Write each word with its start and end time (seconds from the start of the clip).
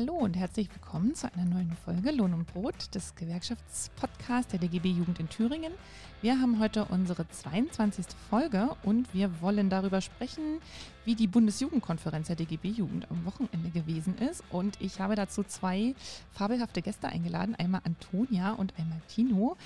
Hallo 0.00 0.14
und 0.14 0.34
herzlich 0.34 0.70
willkommen 0.72 1.14
zu 1.14 1.30
einer 1.30 1.44
neuen 1.44 1.76
Folge 1.84 2.10
Lohn 2.10 2.32
und 2.32 2.46
Brot 2.46 2.94
des 2.94 3.14
Gewerkschaftspodcasts 3.16 4.50
der 4.50 4.58
DGB 4.58 4.88
Jugend 4.88 5.20
in 5.20 5.28
Thüringen. 5.28 5.74
Wir 6.22 6.40
haben 6.40 6.58
heute 6.58 6.86
unsere 6.86 7.28
22. 7.28 8.06
Folge 8.30 8.70
und 8.82 9.12
wir 9.12 9.42
wollen 9.42 9.68
darüber 9.68 10.00
sprechen, 10.00 10.62
wie 11.04 11.16
die 11.16 11.26
Bundesjugendkonferenz 11.26 12.28
der 12.28 12.36
DGB 12.36 12.68
Jugend 12.68 13.10
am 13.10 13.26
Wochenende 13.26 13.68
gewesen 13.68 14.16
ist. 14.16 14.42
Und 14.48 14.80
ich 14.80 15.00
habe 15.00 15.16
dazu 15.16 15.42
zwei 15.42 15.94
fabelhafte 16.32 16.80
Gäste 16.80 17.08
eingeladen, 17.08 17.54
einmal 17.54 17.82
Antonia 17.84 18.52
und 18.52 18.72
einmal 18.78 19.02
Tino. 19.06 19.58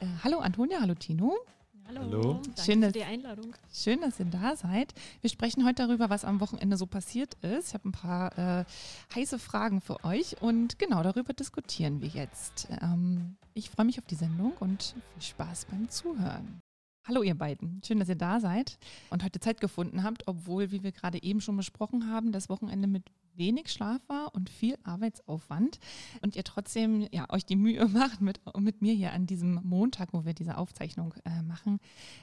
Äh, 0.00 0.06
hallo 0.24 0.38
Antonia, 0.38 0.80
hallo 0.80 0.94
Tino. 0.94 1.36
Hallo. 1.88 2.00
Hallo. 2.00 2.32
Danke 2.34 2.62
schön, 2.62 2.80
dass, 2.80 2.92
für 2.92 2.98
die 2.98 3.04
Einladung. 3.04 3.54
Schön, 3.72 4.00
dass 4.00 4.18
ihr 4.18 4.26
da 4.26 4.56
seid. 4.56 4.94
Wir 5.20 5.30
sprechen 5.30 5.64
heute 5.64 5.86
darüber, 5.86 6.10
was 6.10 6.24
am 6.24 6.40
Wochenende 6.40 6.76
so 6.76 6.86
passiert 6.86 7.34
ist. 7.42 7.68
Ich 7.68 7.74
habe 7.74 7.88
ein 7.88 7.92
paar 7.92 8.38
äh, 8.38 8.64
heiße 9.14 9.38
Fragen 9.38 9.80
für 9.80 10.04
euch 10.04 10.40
und 10.40 10.78
genau 10.78 11.02
darüber 11.02 11.32
diskutieren 11.32 12.00
wir 12.00 12.08
jetzt. 12.08 12.68
Ähm, 12.80 13.36
ich 13.54 13.70
freue 13.70 13.86
mich 13.86 13.98
auf 13.98 14.06
die 14.06 14.14
Sendung 14.14 14.52
und 14.60 14.94
viel 15.14 15.22
Spaß 15.22 15.66
beim 15.66 15.88
Zuhören. 15.88 16.60
Hallo 17.04 17.22
ihr 17.22 17.34
beiden, 17.34 17.80
schön, 17.84 17.98
dass 17.98 18.08
ihr 18.08 18.14
da 18.14 18.38
seid 18.38 18.78
und 19.10 19.24
heute 19.24 19.40
Zeit 19.40 19.60
gefunden 19.60 20.04
habt, 20.04 20.28
obwohl, 20.28 20.70
wie 20.70 20.84
wir 20.84 20.92
gerade 20.92 21.20
eben 21.20 21.40
schon 21.40 21.56
besprochen 21.56 22.08
haben, 22.08 22.30
das 22.30 22.48
Wochenende 22.48 22.86
mit 22.86 23.02
wenig 23.36 23.70
Schlaf 23.70 24.00
war 24.08 24.34
und 24.34 24.50
viel 24.50 24.76
Arbeitsaufwand 24.84 25.78
und 26.20 26.36
ihr 26.36 26.44
trotzdem 26.44 27.06
ja, 27.10 27.28
euch 27.30 27.44
die 27.44 27.56
Mühe 27.56 27.86
macht, 27.88 28.20
mit, 28.20 28.40
mit 28.58 28.82
mir 28.82 28.94
hier 28.94 29.12
an 29.12 29.26
diesem 29.26 29.60
Montag, 29.62 30.12
wo 30.12 30.24
wir 30.24 30.34
diese 30.34 30.56
Aufzeichnung 30.58 31.14
äh, 31.24 31.42
machen, 31.42 31.78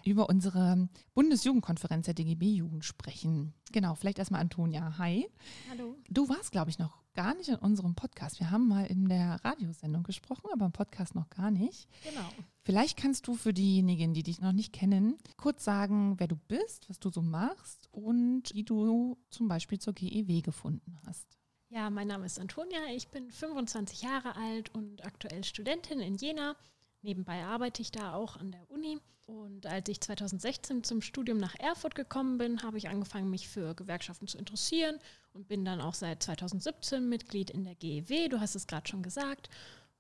über 0.05 0.29
unsere 0.29 0.89
Bundesjugendkonferenz 1.13 2.05
der 2.05 2.13
DGB-Jugend 2.13 2.85
sprechen. 2.85 3.53
Genau, 3.71 3.95
vielleicht 3.95 4.19
erstmal 4.19 4.41
Antonia. 4.41 4.97
Hi. 4.97 5.29
Hallo. 5.69 5.95
Du 6.09 6.27
warst, 6.27 6.51
glaube 6.51 6.69
ich, 6.71 6.79
noch 6.79 6.97
gar 7.13 7.35
nicht 7.35 7.49
in 7.49 7.55
unserem 7.55 7.95
Podcast. 7.95 8.39
Wir 8.39 8.49
haben 8.49 8.67
mal 8.67 8.85
in 8.85 9.07
der 9.07 9.43
Radiosendung 9.43 10.03
gesprochen, 10.03 10.47
aber 10.51 10.65
im 10.65 10.71
Podcast 10.71 11.15
noch 11.15 11.29
gar 11.29 11.51
nicht. 11.51 11.87
Genau. 12.03 12.27
Vielleicht 12.63 12.97
kannst 12.97 13.27
du 13.27 13.35
für 13.35 13.53
diejenigen, 13.53 14.13
die 14.13 14.23
dich 14.23 14.41
noch 14.41 14.53
nicht 14.53 14.73
kennen, 14.73 15.17
kurz 15.37 15.63
sagen, 15.63 16.15
wer 16.17 16.27
du 16.27 16.35
bist, 16.35 16.89
was 16.89 16.99
du 16.99 17.09
so 17.09 17.21
machst 17.21 17.89
und 17.91 18.53
wie 18.53 18.63
du 18.63 19.17
zum 19.29 19.47
Beispiel 19.47 19.79
zur 19.79 19.93
GEW 19.93 20.41
gefunden 20.41 20.97
hast. 21.05 21.39
Ja, 21.69 21.89
mein 21.89 22.07
Name 22.07 22.25
ist 22.25 22.39
Antonia, 22.39 22.79
ich 22.95 23.09
bin 23.09 23.29
25 23.29 24.01
Jahre 24.01 24.35
alt 24.35 24.73
und 24.73 25.05
aktuell 25.05 25.43
Studentin 25.43 25.99
in 25.99 26.15
Jena 26.15 26.55
Nebenbei 27.01 27.43
arbeite 27.43 27.81
ich 27.81 27.91
da 27.91 28.13
auch 28.13 28.37
an 28.37 28.51
der 28.51 28.69
Uni. 28.69 28.99
Und 29.25 29.67
als 29.67 29.87
ich 29.89 30.01
2016 30.01 30.83
zum 30.83 31.01
Studium 31.01 31.37
nach 31.37 31.55
Erfurt 31.59 31.93
gekommen 31.93 32.39
bin, 32.39 32.63
habe 32.63 32.79
ich 32.79 32.89
angefangen, 32.89 33.29
mich 33.29 33.47
für 33.47 33.75
Gewerkschaften 33.75 34.27
zu 34.27 34.39
interessieren 34.39 34.99
und 35.33 35.47
bin 35.47 35.63
dann 35.63 35.81
auch 35.81 35.93
seit 35.93 36.23
2017 36.23 37.07
Mitglied 37.07 37.51
in 37.51 37.63
der 37.63 37.75
GEW, 37.75 38.27
du 38.29 38.39
hast 38.39 38.55
es 38.55 38.65
gerade 38.65 38.87
schon 38.87 39.03
gesagt, 39.03 39.49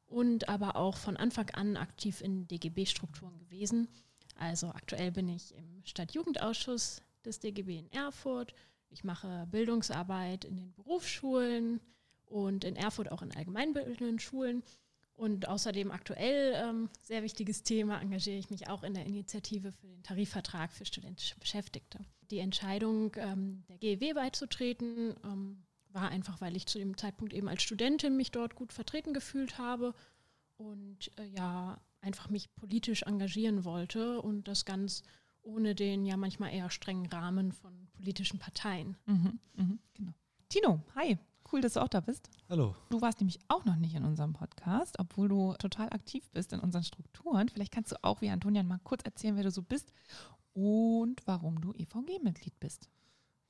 und 0.07 0.49
aber 0.49 0.75
auch 0.75 0.97
von 0.97 1.15
Anfang 1.15 1.51
an 1.51 1.77
aktiv 1.77 2.21
in 2.21 2.47
DGB-Strukturen 2.47 3.37
gewesen. 3.37 3.87
Also 4.35 4.69
aktuell 4.69 5.11
bin 5.11 5.29
ich 5.29 5.53
im 5.55 5.85
Stadtjugendausschuss 5.85 7.03
des 7.23 7.39
DGB 7.39 7.77
in 7.77 7.91
Erfurt. 7.91 8.55
Ich 8.89 9.03
mache 9.03 9.47
Bildungsarbeit 9.51 10.45
in 10.45 10.57
den 10.57 10.73
Berufsschulen 10.73 11.79
und 12.25 12.63
in 12.63 12.75
Erfurt 12.75 13.11
auch 13.11 13.21
in 13.21 13.35
allgemeinbildenden 13.35 14.17
Schulen 14.17 14.63
und 15.19 15.49
außerdem 15.49 15.91
aktuell 15.91 16.53
ähm, 16.55 16.89
sehr 17.01 17.23
wichtiges 17.23 17.63
Thema, 17.63 18.01
engagiere 18.01 18.37
ich 18.37 18.49
mich 18.49 18.69
auch 18.69 18.83
in 18.83 18.93
der 18.93 19.05
Initiative 19.05 19.73
für 19.73 19.87
den 19.87 20.01
Tarifvertrag 20.01 20.71
für 20.71 20.85
studentische 20.85 21.37
Beschäftigte. 21.37 21.99
Die 22.31 22.39
Entscheidung, 22.39 23.11
ähm, 23.17 23.63
der 23.67 23.77
GEW 23.79 24.13
beizutreten, 24.13 25.15
ähm, 25.25 25.63
war 25.89 26.09
einfach, 26.09 26.39
weil 26.39 26.55
ich 26.55 26.67
zu 26.67 26.79
dem 26.79 26.95
Zeitpunkt 26.95 27.33
eben 27.33 27.49
als 27.49 27.63
Studentin 27.63 28.15
mich 28.15 28.31
dort 28.31 28.55
gut 28.55 28.71
vertreten 28.71 29.13
gefühlt 29.13 29.57
habe 29.57 29.93
und 30.55 31.11
äh, 31.19 31.25
ja 31.25 31.81
einfach 31.99 32.29
mich 32.29 32.55
politisch 32.55 33.03
engagieren 33.03 33.65
wollte 33.65 34.21
und 34.21 34.47
das 34.47 34.63
ganz 34.63 35.03
ohne 35.41 35.75
den 35.75 36.05
ja 36.05 36.15
manchmal 36.15 36.53
eher 36.53 36.69
strengen 36.69 37.07
Rahmen 37.07 37.51
von 37.51 37.89
politischen 37.91 38.39
Parteien. 38.39 38.95
Mhm, 39.05 39.39
mh, 39.55 39.77
genau. 39.95 40.13
Tino, 40.47 40.81
hi. 40.95 41.17
Cool, 41.51 41.61
dass 41.61 41.73
du 41.73 41.81
auch 41.81 41.87
da 41.87 41.99
bist. 41.99 42.29
Hallo. 42.47 42.75
Du 42.89 43.01
warst 43.01 43.19
nämlich 43.19 43.39
auch 43.47 43.65
noch 43.65 43.75
nicht 43.75 43.95
in 43.95 44.03
unserem 44.03 44.33
Podcast, 44.33 44.99
obwohl 44.99 45.27
du 45.27 45.53
total 45.53 45.89
aktiv 45.89 46.29
bist 46.31 46.53
in 46.53 46.59
unseren 46.59 46.83
Strukturen. 46.83 47.49
Vielleicht 47.49 47.73
kannst 47.73 47.91
du 47.91 47.95
auch 48.03 48.21
wie 48.21 48.29
Antonia 48.29 48.61
mal 48.61 48.79
kurz 48.83 49.03
erzählen, 49.03 49.35
wer 49.35 49.43
du 49.43 49.51
so 49.51 49.63
bist 49.63 49.91
und 50.53 51.21
warum 51.25 51.59
du 51.59 51.73
EVG-Mitglied 51.73 52.59
bist. 52.59 52.89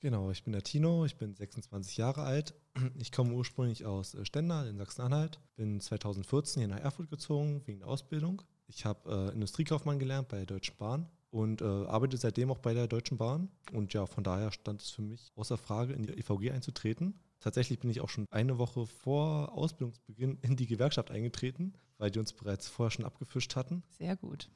Genau, 0.00 0.30
ich 0.30 0.42
bin 0.44 0.54
der 0.54 0.62
Tino, 0.62 1.04
ich 1.04 1.16
bin 1.16 1.34
26 1.34 1.98
Jahre 1.98 2.22
alt. 2.22 2.54
Ich 2.96 3.12
komme 3.12 3.34
ursprünglich 3.34 3.84
aus 3.84 4.14
äh, 4.14 4.24
Stendal 4.24 4.66
in 4.68 4.78
Sachsen-Anhalt, 4.78 5.38
bin 5.56 5.78
2014 5.78 6.60
hier 6.60 6.68
nach 6.68 6.80
Erfurt 6.82 7.10
gezogen 7.10 7.60
wegen 7.66 7.80
der 7.80 7.88
Ausbildung. 7.88 8.40
Ich 8.66 8.86
habe 8.86 9.28
äh, 9.28 9.34
Industriekaufmann 9.34 9.98
gelernt 9.98 10.28
bei 10.28 10.38
der 10.38 10.46
Deutschen 10.46 10.76
Bahn 10.78 11.06
und 11.30 11.60
äh, 11.60 11.64
arbeite 11.64 12.16
seitdem 12.16 12.50
auch 12.50 12.58
bei 12.58 12.72
der 12.72 12.86
Deutschen 12.86 13.18
Bahn. 13.18 13.50
Und 13.72 13.92
ja, 13.92 14.06
von 14.06 14.24
daher 14.24 14.52
stand 14.52 14.80
es 14.80 14.90
für 14.90 15.02
mich 15.02 15.32
außer 15.36 15.58
Frage, 15.58 15.92
in 15.92 16.04
die 16.04 16.14
EVG 16.14 16.50
einzutreten. 16.52 17.20
Tatsächlich 17.40 17.78
bin 17.78 17.90
ich 17.90 18.02
auch 18.02 18.10
schon 18.10 18.26
eine 18.30 18.58
Woche 18.58 18.86
vor 18.86 19.52
Ausbildungsbeginn 19.52 20.38
in 20.42 20.56
die 20.56 20.66
Gewerkschaft 20.66 21.10
eingetreten, 21.10 21.72
weil 21.96 22.10
die 22.10 22.18
uns 22.18 22.34
bereits 22.34 22.68
vorher 22.68 22.90
schon 22.90 23.06
abgefischt 23.06 23.56
hatten. 23.56 23.82
Sehr 23.88 24.16
gut. 24.16 24.50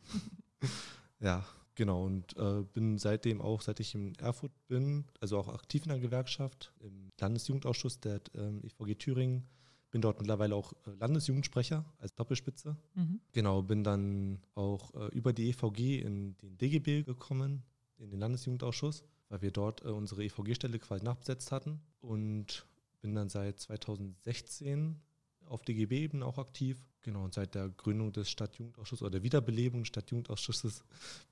ja, 1.21 1.47
genau. 1.75 2.05
Und 2.05 2.37
äh, 2.37 2.62
bin 2.62 2.99
seitdem 2.99 3.41
auch, 3.41 3.62
seit 3.62 3.81
ich 3.81 3.95
in 3.95 4.15
Erfurt 4.17 4.53
bin, 4.69 5.06
also 5.21 5.39
auch 5.39 5.49
aktiv 5.49 5.84
in 5.84 5.89
der 5.89 5.99
Gewerkschaft, 5.99 6.75
im 6.81 7.11
Landesjugendausschuss 7.19 8.00
der 8.00 8.21
ähm, 8.34 8.62
EVG 8.62 8.97
Thüringen. 8.97 9.49
Bin 9.91 10.03
dort 10.03 10.19
mittlerweile 10.19 10.55
auch 10.55 10.75
äh, 10.87 10.91
Landesjugendsprecher 10.99 11.87
als 11.99 12.15
Doppelspitze. 12.15 12.77
Mhm. 12.95 13.21
Genau, 13.33 13.62
bin 13.62 13.83
dann 13.83 14.43
auch 14.55 14.93
äh, 14.95 15.06
über 15.12 15.33
die 15.33 15.49
EVG 15.49 16.01
in 16.01 16.37
den 16.37 16.59
DGB 16.59 17.05
gekommen, 17.05 17.62
in 17.97 18.11
den 18.11 18.21
Landesjugendausschuss, 18.21 19.05
weil 19.31 19.41
wir 19.41 19.53
dort 19.53 19.84
äh, 19.84 19.89
unsere 19.89 20.25
EVG-Stelle 20.25 20.78
quasi 20.81 21.05
nachbesetzt 21.05 21.51
hatten. 21.53 21.81
Und 22.01 22.66
bin 23.04 23.15
dann 23.15 23.28
seit 23.28 23.60
2016 23.60 24.98
auf 25.44 25.62
DGB-Ebene 25.62 26.25
auch 26.25 26.38
aktiv. 26.38 26.78
Genau, 27.03 27.25
und 27.25 27.34
seit 27.34 27.54
der 27.54 27.69
Gründung 27.69 28.15
des 28.15 28.31
Stadtjugendausschusses 28.31 29.03
oder 29.03 29.10
der 29.10 29.22
Wiederbelebung 29.22 29.82
des 29.82 29.88
Stadtjugendausschusses 29.88 30.82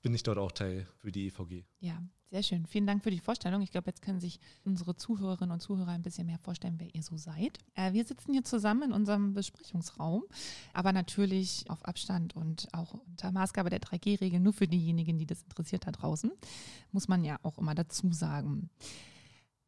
bin 0.03 0.13
ich 0.13 0.21
dort 0.21 0.37
auch 0.37 0.51
Teil 0.51 0.85
für 0.99 1.11
die 1.11 1.25
EVG. 1.25 1.63
Ja, 1.79 1.99
sehr 2.29 2.43
schön. 2.43 2.67
Vielen 2.67 2.85
Dank 2.85 3.01
für 3.01 3.09
die 3.09 3.17
Vorstellung. 3.17 3.63
Ich 3.63 3.71
glaube, 3.71 3.89
jetzt 3.89 4.03
können 4.03 4.19
sich 4.19 4.39
unsere 4.63 4.95
Zuhörerinnen 4.95 5.51
und 5.51 5.61
Zuhörer 5.61 5.89
ein 5.89 6.03
bisschen 6.03 6.27
mehr 6.27 6.37
vorstellen, 6.37 6.75
wer 6.77 6.93
ihr 6.93 7.01
so 7.01 7.17
seid. 7.17 7.57
Äh, 7.73 7.93
wir 7.93 8.05
sitzen 8.05 8.33
hier 8.33 8.43
zusammen 8.43 8.83
in 8.83 8.91
unserem 8.91 9.33
Besprechungsraum, 9.33 10.25
aber 10.73 10.93
natürlich 10.93 11.65
auf 11.69 11.83
Abstand 11.85 12.35
und 12.35 12.67
auch 12.71 12.93
unter 12.93 13.31
Maßgabe 13.31 13.71
der 13.71 13.81
3G-Regel, 13.81 14.39
nur 14.39 14.53
für 14.53 14.67
diejenigen, 14.67 15.17
die 15.17 15.25
das 15.25 15.41
interessiert 15.41 15.87
da 15.87 15.91
draußen, 15.91 16.31
muss 16.91 17.07
man 17.07 17.23
ja 17.23 17.39
auch 17.41 17.57
immer 17.57 17.73
dazu 17.73 18.11
sagen. 18.11 18.69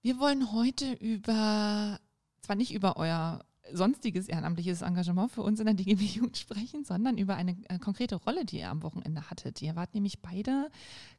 Wir 0.05 0.19
wollen 0.19 0.51
heute 0.51 0.93
über, 0.93 1.99
zwar 2.39 2.55
nicht 2.55 2.75
über 2.75 2.97
euer 2.97 3.43
sonstiges 3.73 4.29
ehrenamtliches 4.29 4.83
Engagement 4.83 5.31
für 5.31 5.41
uns 5.41 5.59
in 5.59 5.65
der 5.65 5.73
DGB 5.73 6.05
Jugend 6.05 6.37
sprechen, 6.37 6.85
sondern 6.85 7.17
über 7.17 7.35
eine 7.35 7.57
äh, 7.69 7.79
konkrete 7.79 8.17
Rolle, 8.17 8.45
die 8.45 8.59
ihr 8.59 8.69
am 8.69 8.83
Wochenende 8.83 9.31
hattet. 9.31 9.63
Ihr 9.63 9.75
wart 9.75 9.95
nämlich 9.95 10.21
beide 10.21 10.69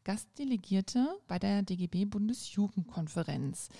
Gastdelegierte 0.04 1.18
bei 1.26 1.40
der 1.40 1.64
DGB 1.64 2.04
Bundesjugendkonferenz. 2.04 3.70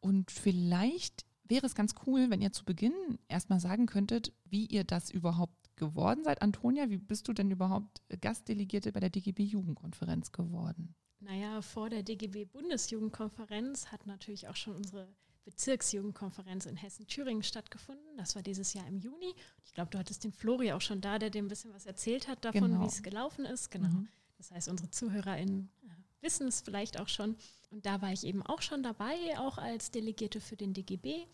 Und 0.00 0.32
vielleicht 0.32 1.24
wäre 1.44 1.64
es 1.64 1.76
ganz 1.76 1.94
cool, 2.08 2.28
wenn 2.28 2.42
ihr 2.42 2.50
zu 2.50 2.64
Beginn 2.64 3.20
erstmal 3.28 3.60
sagen 3.60 3.86
könntet, 3.86 4.32
wie 4.44 4.66
ihr 4.66 4.82
das 4.82 5.08
überhaupt 5.08 5.54
geworden 5.76 6.24
seid. 6.24 6.42
Antonia, 6.42 6.90
wie 6.90 6.98
bist 6.98 7.28
du 7.28 7.32
denn 7.32 7.52
überhaupt 7.52 8.02
Gastdelegierte 8.20 8.90
bei 8.90 8.98
der 8.98 9.10
DGB 9.10 9.44
Jugendkonferenz 9.44 10.32
geworden? 10.32 10.96
Naja, 11.20 11.62
vor 11.62 11.90
der 11.90 12.02
DGB 12.02 12.44
Bundesjugendkonferenz 12.44 13.88
hat 13.88 14.06
natürlich 14.06 14.48
auch 14.48 14.56
schon 14.56 14.76
unsere 14.76 15.08
Bezirksjugendkonferenz 15.44 16.66
in 16.66 16.76
Hessen-Thüringen 16.76 17.42
stattgefunden. 17.42 18.16
Das 18.16 18.34
war 18.34 18.42
dieses 18.42 18.74
Jahr 18.74 18.86
im 18.86 18.98
Juni. 18.98 19.34
Ich 19.64 19.72
glaube, 19.72 19.90
du 19.90 19.98
hattest 19.98 20.22
den 20.24 20.32
Flori 20.32 20.72
auch 20.72 20.80
schon 20.80 21.00
da, 21.00 21.18
der 21.18 21.30
dir 21.30 21.42
ein 21.42 21.48
bisschen 21.48 21.72
was 21.72 21.86
erzählt 21.86 22.28
hat 22.28 22.44
davon, 22.44 22.70
genau. 22.70 22.82
wie 22.82 22.86
es 22.86 23.02
gelaufen 23.02 23.46
ist. 23.46 23.70
Genau. 23.70 23.88
Mhm. 23.88 24.08
Das 24.36 24.50
heißt, 24.50 24.68
unsere 24.68 24.90
ZuhörerInnen 24.90 25.70
äh, 25.84 26.22
wissen 26.22 26.48
es 26.48 26.60
vielleicht 26.60 27.00
auch 27.00 27.08
schon. 27.08 27.36
Und 27.70 27.86
da 27.86 28.02
war 28.02 28.12
ich 28.12 28.24
eben 28.24 28.42
auch 28.42 28.62
schon 28.62 28.82
dabei, 28.82 29.38
auch 29.38 29.58
als 29.58 29.90
Delegierte 29.90 30.40
für 30.40 30.56
den 30.56 30.74
DGB. 30.74 31.26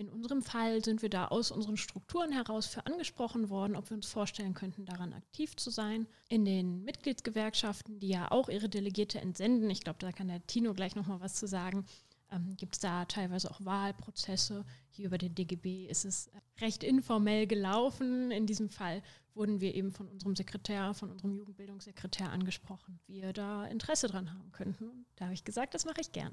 In 0.00 0.08
unserem 0.08 0.40
Fall 0.40 0.82
sind 0.82 1.02
wir 1.02 1.10
da 1.10 1.26
aus 1.26 1.50
unseren 1.50 1.76
Strukturen 1.76 2.32
heraus 2.32 2.66
für 2.66 2.86
angesprochen 2.86 3.50
worden, 3.50 3.76
ob 3.76 3.90
wir 3.90 3.98
uns 3.98 4.06
vorstellen 4.06 4.54
könnten, 4.54 4.86
daran 4.86 5.12
aktiv 5.12 5.54
zu 5.56 5.68
sein. 5.68 6.06
In 6.30 6.46
den 6.46 6.82
Mitgliedsgewerkschaften, 6.84 8.00
die 8.00 8.08
ja 8.08 8.30
auch 8.30 8.48
ihre 8.48 8.70
Delegierte 8.70 9.20
entsenden, 9.20 9.68
ich 9.68 9.82
glaube, 9.82 9.98
da 9.98 10.10
kann 10.10 10.28
der 10.28 10.46
Tino 10.46 10.72
gleich 10.72 10.96
nochmal 10.96 11.20
was 11.20 11.34
zu 11.34 11.46
sagen, 11.46 11.84
ähm, 12.30 12.56
gibt 12.56 12.76
es 12.76 12.80
da 12.80 13.04
teilweise 13.04 13.50
auch 13.50 13.62
Wahlprozesse. 13.62 14.64
Hier 14.88 15.04
über 15.04 15.18
den 15.18 15.34
DGB 15.34 15.84
ist 15.84 16.06
es 16.06 16.30
recht 16.62 16.82
informell 16.82 17.46
gelaufen. 17.46 18.30
In 18.30 18.46
diesem 18.46 18.70
Fall 18.70 19.02
wurden 19.34 19.60
wir 19.60 19.74
eben 19.74 19.92
von 19.92 20.08
unserem 20.08 20.34
Sekretär, 20.34 20.94
von 20.94 21.10
unserem 21.10 21.34
Jugendbildungssekretär 21.34 22.30
angesprochen, 22.30 23.00
wie 23.06 23.20
wir 23.20 23.34
da 23.34 23.66
Interesse 23.66 24.06
dran 24.06 24.32
haben 24.32 24.50
könnten. 24.50 25.04
Da 25.16 25.26
habe 25.26 25.34
ich 25.34 25.44
gesagt, 25.44 25.74
das 25.74 25.84
mache 25.84 26.00
ich 26.00 26.12
gerne. 26.12 26.32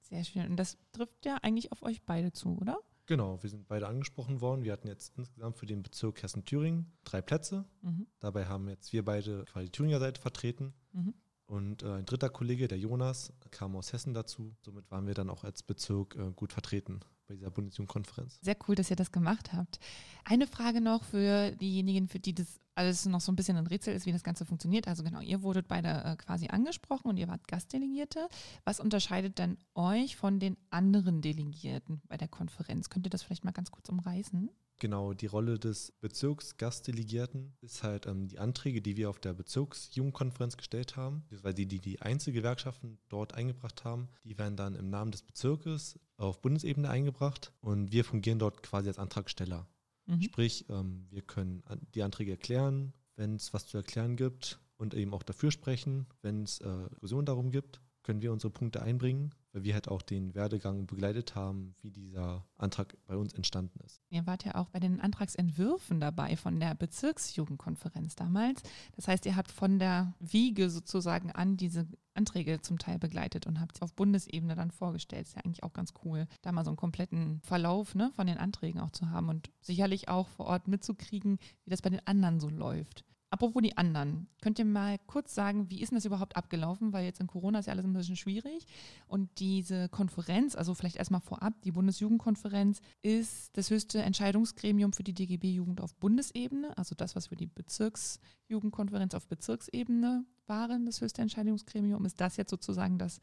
Sehr 0.00 0.24
schön. 0.24 0.48
Und 0.48 0.56
das 0.56 0.78
trifft 0.90 1.24
ja 1.24 1.36
eigentlich 1.42 1.70
auf 1.70 1.84
euch 1.84 2.02
beide 2.02 2.32
zu, 2.32 2.58
oder? 2.60 2.80
Genau, 3.06 3.42
wir 3.42 3.50
sind 3.50 3.68
beide 3.68 3.86
angesprochen 3.86 4.40
worden. 4.40 4.64
Wir 4.64 4.72
hatten 4.72 4.88
jetzt 4.88 5.12
insgesamt 5.16 5.58
für 5.58 5.66
den 5.66 5.82
Bezirk 5.82 6.22
Hessen-Thüringen 6.22 6.92
drei 7.04 7.20
Plätze. 7.20 7.64
Mhm. 7.82 8.06
Dabei 8.20 8.46
haben 8.46 8.68
jetzt 8.68 8.92
wir 8.92 9.04
beide 9.04 9.44
quasi 9.44 9.66
die 9.66 9.72
Thüringer 9.72 10.00
Seite 10.00 10.20
vertreten. 10.20 10.72
Mhm. 10.92 11.14
Und 11.46 11.82
äh, 11.82 11.92
ein 11.92 12.06
dritter 12.06 12.30
Kollege, 12.30 12.68
der 12.68 12.78
Jonas, 12.78 13.32
kam 13.50 13.76
aus 13.76 13.92
Hessen 13.92 14.14
dazu. 14.14 14.56
Somit 14.62 14.90
waren 14.90 15.06
wir 15.06 15.14
dann 15.14 15.28
auch 15.28 15.44
als 15.44 15.62
Bezirk 15.62 16.16
äh, 16.16 16.32
gut 16.32 16.52
vertreten 16.52 17.00
bei 17.26 17.34
dieser 17.34 17.50
Bundesjugendkonferenz. 17.50 18.38
Sehr 18.40 18.56
cool, 18.66 18.74
dass 18.74 18.90
ihr 18.90 18.96
das 18.96 19.12
gemacht 19.12 19.52
habt. 19.52 19.78
Eine 20.24 20.46
Frage 20.46 20.80
noch 20.80 21.04
für 21.04 21.50
diejenigen, 21.52 22.08
für 22.08 22.18
die 22.18 22.34
das 22.34 22.60
alles 22.74 23.06
noch 23.06 23.20
so 23.20 23.32
ein 23.32 23.36
bisschen 23.36 23.56
ein 23.56 23.66
Rätsel 23.66 23.94
ist, 23.94 24.06
wie 24.06 24.12
das 24.12 24.24
Ganze 24.24 24.44
funktioniert. 24.44 24.88
Also 24.88 25.02
genau, 25.02 25.20
ihr 25.20 25.42
wurdet 25.42 25.68
beide 25.68 25.88
äh, 26.04 26.16
quasi 26.16 26.48
angesprochen 26.48 27.08
und 27.08 27.16
ihr 27.16 27.28
wart 27.28 27.46
Gastdelegierte. 27.48 28.28
Was 28.64 28.80
unterscheidet 28.80 29.38
denn 29.38 29.58
euch 29.74 30.16
von 30.16 30.40
den 30.40 30.56
anderen 30.70 31.20
Delegierten 31.22 32.02
bei 32.08 32.16
der 32.16 32.28
Konferenz? 32.28 32.90
Könnt 32.90 33.06
ihr 33.06 33.10
das 33.10 33.22
vielleicht 33.22 33.44
mal 33.44 33.52
ganz 33.52 33.70
kurz 33.70 33.88
umreißen? 33.88 34.50
Genau, 34.80 35.14
die 35.14 35.26
Rolle 35.26 35.58
des 35.58 35.92
Bezirksgastdelegierten 36.00 37.56
ist 37.60 37.82
halt 37.84 38.06
ähm, 38.06 38.26
die 38.26 38.38
Anträge, 38.40 38.82
die 38.82 38.96
wir 38.96 39.08
auf 39.08 39.20
der 39.20 39.32
Bezirksjugendkonferenz 39.32 40.56
gestellt 40.56 40.96
haben, 40.96 41.22
beziehungsweise 41.22 41.54
die, 41.54 41.66
die 41.66 41.80
die 41.80 42.02
Einzelgewerkschaften 42.02 42.98
dort 43.08 43.34
eingebracht 43.34 43.84
haben, 43.84 44.08
die 44.24 44.36
werden 44.36 44.56
dann 44.56 44.74
im 44.74 44.90
Namen 44.90 45.12
des 45.12 45.22
Bezirkes 45.22 45.98
auf 46.16 46.42
Bundesebene 46.42 46.90
eingebracht 46.90 47.52
und 47.60 47.92
wir 47.92 48.04
fungieren 48.04 48.38
dort 48.40 48.62
quasi 48.62 48.88
als 48.88 48.98
Antragsteller. 48.98 49.68
Mhm. 50.06 50.22
Sprich, 50.22 50.66
ähm, 50.68 51.06
wir 51.10 51.22
können 51.22 51.62
die 51.94 52.02
Anträge 52.02 52.32
erklären, 52.32 52.92
wenn 53.16 53.36
es 53.36 53.54
was 53.54 53.66
zu 53.66 53.76
erklären 53.76 54.16
gibt 54.16 54.60
und 54.76 54.94
eben 54.94 55.14
auch 55.14 55.22
dafür 55.22 55.50
sprechen, 55.50 56.06
wenn 56.22 56.42
es 56.42 56.60
äh, 56.60 56.88
Diskussionen 56.90 57.26
darum 57.26 57.50
gibt, 57.50 57.80
können 58.02 58.22
wir 58.22 58.32
unsere 58.32 58.52
Punkte 58.52 58.82
einbringen 58.82 59.34
weil 59.54 59.62
wir 59.62 59.74
halt 59.74 59.88
auch 59.88 60.02
den 60.02 60.34
Werdegang 60.34 60.86
begleitet 60.86 61.36
haben, 61.36 61.74
wie 61.80 61.90
dieser 61.90 62.44
Antrag 62.56 62.96
bei 63.06 63.16
uns 63.16 63.32
entstanden 63.32 63.78
ist. 63.84 64.02
Ihr 64.10 64.26
wart 64.26 64.44
ja 64.44 64.56
auch 64.56 64.68
bei 64.68 64.80
den 64.80 65.00
Antragsentwürfen 65.00 66.00
dabei 66.00 66.36
von 66.36 66.58
der 66.58 66.74
Bezirksjugendkonferenz 66.74 68.16
damals. 68.16 68.62
Das 68.96 69.06
heißt, 69.06 69.24
ihr 69.26 69.36
habt 69.36 69.52
von 69.52 69.78
der 69.78 70.14
Wiege 70.18 70.68
sozusagen 70.70 71.30
an 71.30 71.56
diese 71.56 71.86
Anträge 72.14 72.62
zum 72.62 72.78
Teil 72.78 72.98
begleitet 72.98 73.46
und 73.46 73.60
habt 73.60 73.76
sie 73.76 73.82
auf 73.82 73.94
Bundesebene 73.94 74.56
dann 74.56 74.72
vorgestellt. 74.72 75.28
Ist 75.28 75.36
ja 75.36 75.42
eigentlich 75.44 75.62
auch 75.62 75.72
ganz 75.72 75.94
cool, 76.04 76.26
da 76.42 76.50
mal 76.50 76.64
so 76.64 76.70
einen 76.70 76.76
kompletten 76.76 77.40
Verlauf 77.42 77.94
ne, 77.94 78.10
von 78.16 78.26
den 78.26 78.38
Anträgen 78.38 78.80
auch 78.80 78.90
zu 78.90 79.10
haben 79.10 79.28
und 79.28 79.50
sicherlich 79.60 80.08
auch 80.08 80.28
vor 80.28 80.46
Ort 80.46 80.66
mitzukriegen, 80.66 81.38
wie 81.64 81.70
das 81.70 81.82
bei 81.82 81.90
den 81.90 82.04
anderen 82.06 82.40
so 82.40 82.48
läuft. 82.48 83.04
Apropos 83.34 83.62
die 83.62 83.76
anderen, 83.76 84.28
könnt 84.42 84.60
ihr 84.60 84.64
mal 84.64 84.96
kurz 85.08 85.34
sagen, 85.34 85.68
wie 85.68 85.82
ist 85.82 85.90
denn 85.90 85.96
das 85.96 86.04
überhaupt 86.04 86.36
abgelaufen? 86.36 86.92
Weil 86.92 87.04
jetzt 87.04 87.18
in 87.18 87.26
Corona 87.26 87.58
ist 87.58 87.66
ja 87.66 87.72
alles 87.72 87.84
ein 87.84 87.92
bisschen 87.92 88.14
schwierig. 88.14 88.64
Und 89.08 89.28
diese 89.40 89.88
Konferenz, 89.88 90.54
also 90.54 90.72
vielleicht 90.72 90.94
erstmal 90.94 91.20
vorab, 91.20 91.60
die 91.62 91.72
Bundesjugendkonferenz 91.72 92.80
ist 93.02 93.50
das 93.56 93.70
höchste 93.70 94.00
Entscheidungsgremium 94.02 94.92
für 94.92 95.02
die 95.02 95.14
DGB-Jugend 95.14 95.80
auf 95.80 95.96
Bundesebene. 95.96 96.78
Also 96.78 96.94
das, 96.94 97.16
was 97.16 97.26
für 97.26 97.34
die 97.34 97.48
Bezirksjugendkonferenz 97.48 99.14
auf 99.14 99.26
Bezirksebene 99.26 100.24
waren, 100.46 100.86
das 100.86 101.00
höchste 101.00 101.20
Entscheidungsgremium, 101.20 102.04
ist 102.04 102.20
das 102.20 102.36
jetzt 102.36 102.50
sozusagen 102.50 102.98
das 102.98 103.20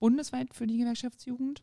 bundesweit 0.00 0.52
für 0.54 0.66
die 0.66 0.78
Gewerkschaftsjugend. 0.78 1.62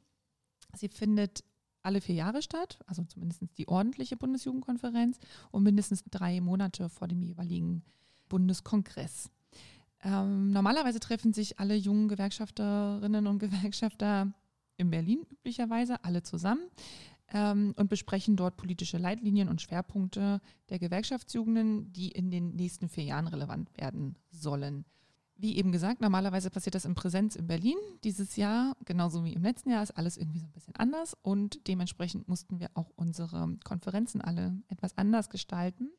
Sie 0.74 0.88
findet 0.88 1.44
alle 1.82 2.02
vier 2.02 2.16
Jahre 2.16 2.42
statt, 2.42 2.80
also 2.88 3.04
zumindest 3.04 3.44
die 3.58 3.68
ordentliche 3.68 4.18
Bundesjugendkonferenz 4.18 5.20
und 5.52 5.64
mindestens 5.64 6.04
drei 6.10 6.42
Monate 6.42 6.90
vor 6.90 7.08
dem 7.08 7.22
jeweiligen 7.22 7.84
Bundeskongress. 8.28 9.30
Ähm, 10.02 10.52
normalerweise 10.52 11.00
treffen 11.00 11.34
sich 11.34 11.60
alle 11.60 11.76
jungen 11.76 12.08
Gewerkschafterinnen 12.08 13.28
und 13.28 13.40
Gewerkschafter 13.40 14.32
in 14.78 14.90
Berlin 14.90 15.26
üblicherweise 15.30 16.04
alle 16.04 16.24
zusammen 16.24 16.64
ähm, 17.34 17.74
und 17.76 17.90
besprechen 17.90 18.36
dort 18.36 18.58
politische 18.58 18.98
Leitlinien 18.98 19.50
und 19.50 19.62
Schwerpunkte 19.62 20.42
der 20.70 20.80
Gewerkschaftsjugenden, 20.80 21.92
die 21.92 22.10
in 22.10 22.32
den 22.32 22.56
nächsten 22.56 22.88
vier 22.88 23.04
Jahren 23.04 23.28
relevant 23.28 23.70
werden 23.78 24.16
sollen. 24.32 24.86
Wie 25.42 25.56
eben 25.56 25.72
gesagt, 25.72 26.02
normalerweise 26.02 26.50
passiert 26.50 26.76
das 26.76 26.84
in 26.84 26.96
Präsenz 26.96 27.38
in 27.38 27.48
Berlin. 27.48 27.78
Dieses 28.04 28.36
Jahr, 28.36 28.76
genauso 28.84 29.24
wie 29.24 29.32
im 29.32 29.42
letzten 29.42 29.70
Jahr, 29.70 29.82
ist 29.82 29.92
alles 29.92 30.18
irgendwie 30.18 30.40
so 30.40 30.46
ein 30.46 30.52
bisschen 30.52 30.76
anders 30.76 31.16
und 31.22 31.66
dementsprechend 31.66 32.28
mussten 32.28 32.60
wir 32.60 32.70
auch 32.74 32.92
unsere 32.98 33.58
Konferenzen 33.64 34.20
alle 34.20 34.62
etwas 34.68 34.98
anders 34.98 35.30
gestalten. 35.30 35.92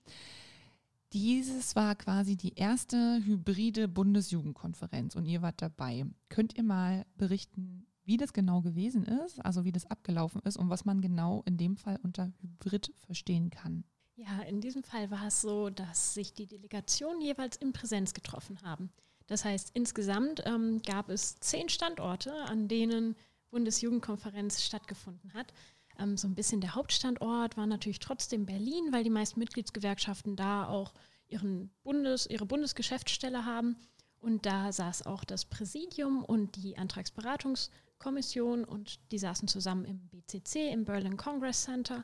Dieses 1.15 1.75
war 1.75 1.95
quasi 1.95 2.37
die 2.37 2.53
erste 2.53 3.23
hybride 3.25 3.89
Bundesjugendkonferenz 3.89 5.17
und 5.17 5.25
ihr 5.25 5.41
wart 5.41 5.63
dabei. 5.63 6.05
Könnt 6.29 6.59
ihr 6.59 6.63
mal 6.63 7.07
berichten, 7.17 7.87
wie 8.05 8.19
das 8.19 8.35
genau 8.35 8.61
gewesen 8.61 9.05
ist, 9.05 9.43
also 9.43 9.65
wie 9.65 9.73
das 9.73 9.87
abgelaufen 9.87 10.43
ist 10.43 10.59
und 10.59 10.69
was 10.69 10.85
man 10.85 11.01
genau 11.01 11.43
in 11.47 11.57
dem 11.57 11.79
Fall 11.79 11.99
unter 12.03 12.31
Hybrid 12.43 12.93
verstehen 13.07 13.49
kann? 13.49 13.85
Ja, 14.17 14.43
in 14.43 14.61
diesem 14.61 14.83
Fall 14.83 15.11
war 15.11 15.29
es 15.29 15.41
so, 15.41 15.71
dass 15.71 16.13
sich 16.13 16.35
die 16.35 16.47
Delegationen 16.47 17.23
jeweils 17.23 17.57
in 17.57 17.73
Präsenz 17.73 18.13
getroffen 18.13 18.61
haben. 18.61 18.93
Das 19.31 19.45
heißt, 19.45 19.71
insgesamt 19.75 20.43
ähm, 20.45 20.83
gab 20.83 21.09
es 21.09 21.39
zehn 21.39 21.69
Standorte, 21.69 22.35
an 22.47 22.67
denen 22.67 23.15
Bundesjugendkonferenz 23.51 24.61
stattgefunden 24.61 25.33
hat. 25.35 25.55
Ähm, 26.01 26.17
so 26.17 26.27
ein 26.27 26.35
bisschen 26.35 26.61
der 26.61 26.75
Hauptstandort 26.75 27.57
war 27.57 27.69
natürlich 27.69 28.01
trotzdem 28.01 28.45
Berlin, 28.45 28.89
weil 28.91 29.05
die 29.05 29.11
meisten 29.11 29.39
Mitgliedsgewerkschaften 29.39 30.35
da 30.35 30.67
auch 30.67 30.95
ihren 31.29 31.71
Bundes, 31.85 32.27
ihre 32.27 32.45
Bundesgeschäftsstelle 32.45 33.45
haben. 33.45 33.77
Und 34.19 34.47
da 34.47 34.73
saß 34.73 35.07
auch 35.07 35.23
das 35.23 35.45
Präsidium 35.45 36.25
und 36.25 36.57
die 36.57 36.77
Antragsberatungskommission 36.77 38.65
und 38.65 38.99
die 39.13 39.19
saßen 39.19 39.47
zusammen 39.47 39.85
im 39.85 40.09
BCC, 40.09 40.73
im 40.73 40.85
Berlin 40.85 41.17
Congress 41.17 41.63
Center, 41.63 42.03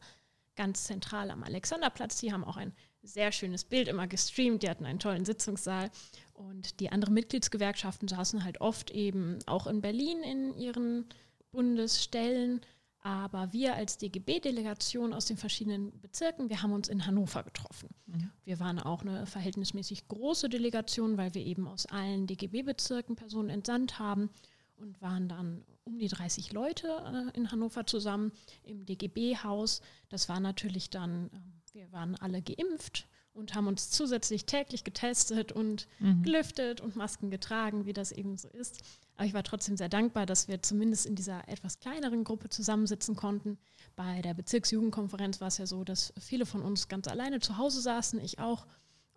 ganz 0.54 0.84
zentral 0.84 1.32
am 1.32 1.42
Alexanderplatz. 1.42 2.20
Die 2.20 2.32
haben 2.32 2.44
auch 2.44 2.56
ein 2.56 2.72
sehr 3.06 3.32
schönes 3.32 3.64
Bild 3.64 3.88
immer 3.88 4.06
gestreamt. 4.06 4.62
Die 4.62 4.70
hatten 4.70 4.86
einen 4.86 4.98
tollen 4.98 5.24
Sitzungssaal. 5.24 5.90
Und 6.34 6.80
die 6.80 6.90
anderen 6.90 7.14
Mitgliedsgewerkschaften 7.14 8.08
saßen 8.08 8.44
halt 8.44 8.60
oft 8.60 8.90
eben 8.90 9.38
auch 9.46 9.66
in 9.66 9.80
Berlin 9.80 10.22
in 10.22 10.54
ihren 10.54 11.06
Bundesstellen. 11.50 12.60
Aber 13.06 13.52
wir 13.52 13.76
als 13.76 13.98
DGB-Delegation 13.98 15.12
aus 15.12 15.26
den 15.26 15.36
verschiedenen 15.36 16.00
Bezirken, 16.00 16.50
wir 16.50 16.62
haben 16.62 16.72
uns 16.72 16.88
in 16.88 17.06
Hannover 17.06 17.44
getroffen. 17.44 17.88
Mhm. 18.06 18.32
Wir 18.44 18.58
waren 18.58 18.80
auch 18.80 19.02
eine 19.02 19.26
verhältnismäßig 19.26 20.08
große 20.08 20.48
Delegation, 20.48 21.16
weil 21.16 21.32
wir 21.32 21.46
eben 21.46 21.68
aus 21.68 21.86
allen 21.86 22.26
DGB-Bezirken 22.26 23.14
Personen 23.14 23.48
entsandt 23.48 24.00
haben 24.00 24.30
und 24.76 25.00
waren 25.00 25.28
dann 25.28 25.64
um 25.84 25.98
die 25.98 26.08
30 26.08 26.52
Leute 26.52 26.88
äh, 26.88 27.36
in 27.38 27.50
Hannover 27.52 27.86
zusammen 27.86 28.32
im 28.64 28.84
DGB-Haus. 28.84 29.80
Das 30.08 30.28
war 30.28 30.40
natürlich 30.40 30.90
dann, 30.90 31.26
äh, 31.26 31.38
wir 31.76 31.92
waren 31.92 32.16
alle 32.16 32.40
geimpft 32.40 33.06
und 33.34 33.54
haben 33.54 33.66
uns 33.66 33.90
zusätzlich 33.90 34.46
täglich 34.46 34.82
getestet 34.82 35.52
und 35.52 35.86
mhm. 35.98 36.22
gelüftet 36.22 36.80
und 36.80 36.96
Masken 36.96 37.30
getragen, 37.30 37.84
wie 37.84 37.92
das 37.92 38.12
eben 38.12 38.38
so 38.38 38.48
ist. 38.48 38.80
Aber 39.16 39.26
ich 39.26 39.34
war 39.34 39.42
trotzdem 39.42 39.76
sehr 39.76 39.90
dankbar, 39.90 40.24
dass 40.24 40.48
wir 40.48 40.62
zumindest 40.62 41.04
in 41.04 41.16
dieser 41.16 41.46
etwas 41.48 41.78
kleineren 41.78 42.24
Gruppe 42.24 42.48
zusammensitzen 42.48 43.14
konnten. 43.14 43.58
Bei 43.94 44.22
der 44.22 44.32
Bezirksjugendkonferenz 44.32 45.40
war 45.42 45.48
es 45.48 45.58
ja 45.58 45.66
so, 45.66 45.84
dass 45.84 46.14
viele 46.18 46.46
von 46.46 46.62
uns 46.62 46.88
ganz 46.88 47.08
alleine 47.08 47.40
zu 47.40 47.58
Hause 47.58 47.82
saßen, 47.82 48.20
ich 48.20 48.38
auch. 48.38 48.66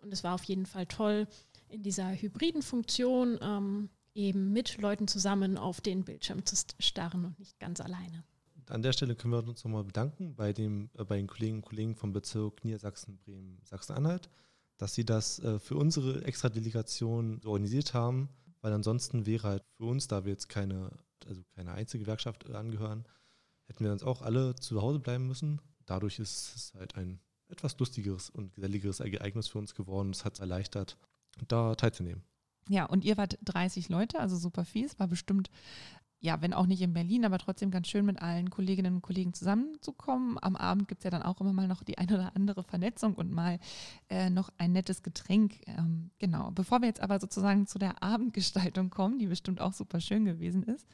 Und 0.02 0.12
es 0.12 0.22
war 0.22 0.34
auf 0.34 0.44
jeden 0.44 0.66
Fall 0.66 0.84
toll, 0.84 1.28
in 1.68 1.82
dieser 1.82 2.12
hybriden 2.12 2.62
Funktion 2.62 3.38
ähm, 3.40 3.88
eben 4.12 4.52
mit 4.52 4.76
Leuten 4.78 5.08
zusammen 5.08 5.56
auf 5.56 5.80
den 5.80 6.04
Bildschirm 6.04 6.44
zu 6.44 6.56
starren 6.78 7.24
und 7.24 7.38
nicht 7.38 7.58
ganz 7.58 7.80
alleine 7.80 8.22
an 8.70 8.82
der 8.82 8.92
Stelle 8.92 9.14
können 9.14 9.32
wir 9.32 9.46
uns 9.46 9.64
nochmal 9.64 9.84
bedanken 9.84 10.34
bei, 10.34 10.52
dem, 10.52 10.90
äh, 10.96 11.04
bei 11.04 11.16
den 11.16 11.26
Kolleginnen 11.26 11.58
und 11.58 11.64
Kollegen 11.66 11.94
vom 11.94 12.12
Bezirk 12.12 12.64
Niedersachsen, 12.64 13.18
Bremen, 13.18 13.60
Sachsen-Anhalt, 13.64 14.30
dass 14.78 14.94
sie 14.94 15.04
das 15.04 15.38
äh, 15.40 15.58
für 15.58 15.76
unsere 15.76 16.24
Extra-Delegation 16.24 17.40
organisiert 17.44 17.94
haben, 17.94 18.28
weil 18.60 18.72
ansonsten 18.72 19.26
wäre 19.26 19.48
halt 19.48 19.64
für 19.76 19.84
uns, 19.84 20.08
da 20.08 20.24
wir 20.24 20.32
jetzt 20.32 20.48
keine, 20.48 20.90
also 21.26 21.42
keine 21.54 21.72
Einzelgewerkschaft 21.72 22.48
äh, 22.48 22.54
angehören, 22.54 23.04
hätten 23.66 23.84
wir 23.84 23.92
uns 23.92 24.02
auch 24.02 24.22
alle 24.22 24.54
zu 24.54 24.80
Hause 24.82 24.98
bleiben 24.98 25.26
müssen. 25.26 25.60
Dadurch 25.86 26.18
ist 26.18 26.54
es 26.56 26.74
halt 26.74 26.96
ein 26.96 27.20
etwas 27.48 27.78
lustigeres 27.78 28.30
und 28.30 28.54
geselligeres 28.54 29.00
Ereignis 29.00 29.48
für 29.48 29.58
uns 29.58 29.74
geworden. 29.74 30.10
Es 30.10 30.24
hat 30.24 30.34
es 30.34 30.40
erleichtert, 30.40 30.96
da 31.48 31.74
teilzunehmen. 31.74 32.22
Ja, 32.68 32.84
und 32.84 33.04
ihr 33.04 33.16
wart 33.16 33.38
30 33.42 33.88
Leute, 33.88 34.20
also 34.20 34.36
super 34.36 34.64
fies, 34.64 34.98
war 35.00 35.08
bestimmt 35.08 35.50
ja, 36.22 36.42
wenn 36.42 36.52
auch 36.52 36.66
nicht 36.66 36.82
in 36.82 36.92
Berlin, 36.92 37.24
aber 37.24 37.38
trotzdem 37.38 37.70
ganz 37.70 37.88
schön 37.88 38.04
mit 38.04 38.20
allen 38.20 38.50
Kolleginnen 38.50 38.96
und 38.96 39.02
Kollegen 39.02 39.32
zusammenzukommen. 39.32 40.38
Am 40.40 40.54
Abend 40.54 40.86
gibt 40.86 41.00
es 41.00 41.04
ja 41.04 41.10
dann 41.10 41.22
auch 41.22 41.40
immer 41.40 41.54
mal 41.54 41.66
noch 41.66 41.82
die 41.82 41.96
eine 41.96 42.14
oder 42.14 42.36
andere 42.36 42.62
Vernetzung 42.62 43.14
und 43.14 43.32
mal 43.32 43.58
äh, 44.10 44.28
noch 44.28 44.50
ein 44.58 44.72
nettes 44.72 45.02
Getränk. 45.02 45.60
Ähm, 45.66 46.10
genau. 46.18 46.50
Bevor 46.50 46.80
wir 46.82 46.88
jetzt 46.88 47.00
aber 47.00 47.18
sozusagen 47.18 47.66
zu 47.66 47.78
der 47.78 48.02
Abendgestaltung 48.02 48.90
kommen, 48.90 49.18
die 49.18 49.26
bestimmt 49.26 49.62
auch 49.62 49.72
super 49.72 50.00
schön 50.00 50.26
gewesen 50.26 50.62
ist, 50.62 50.86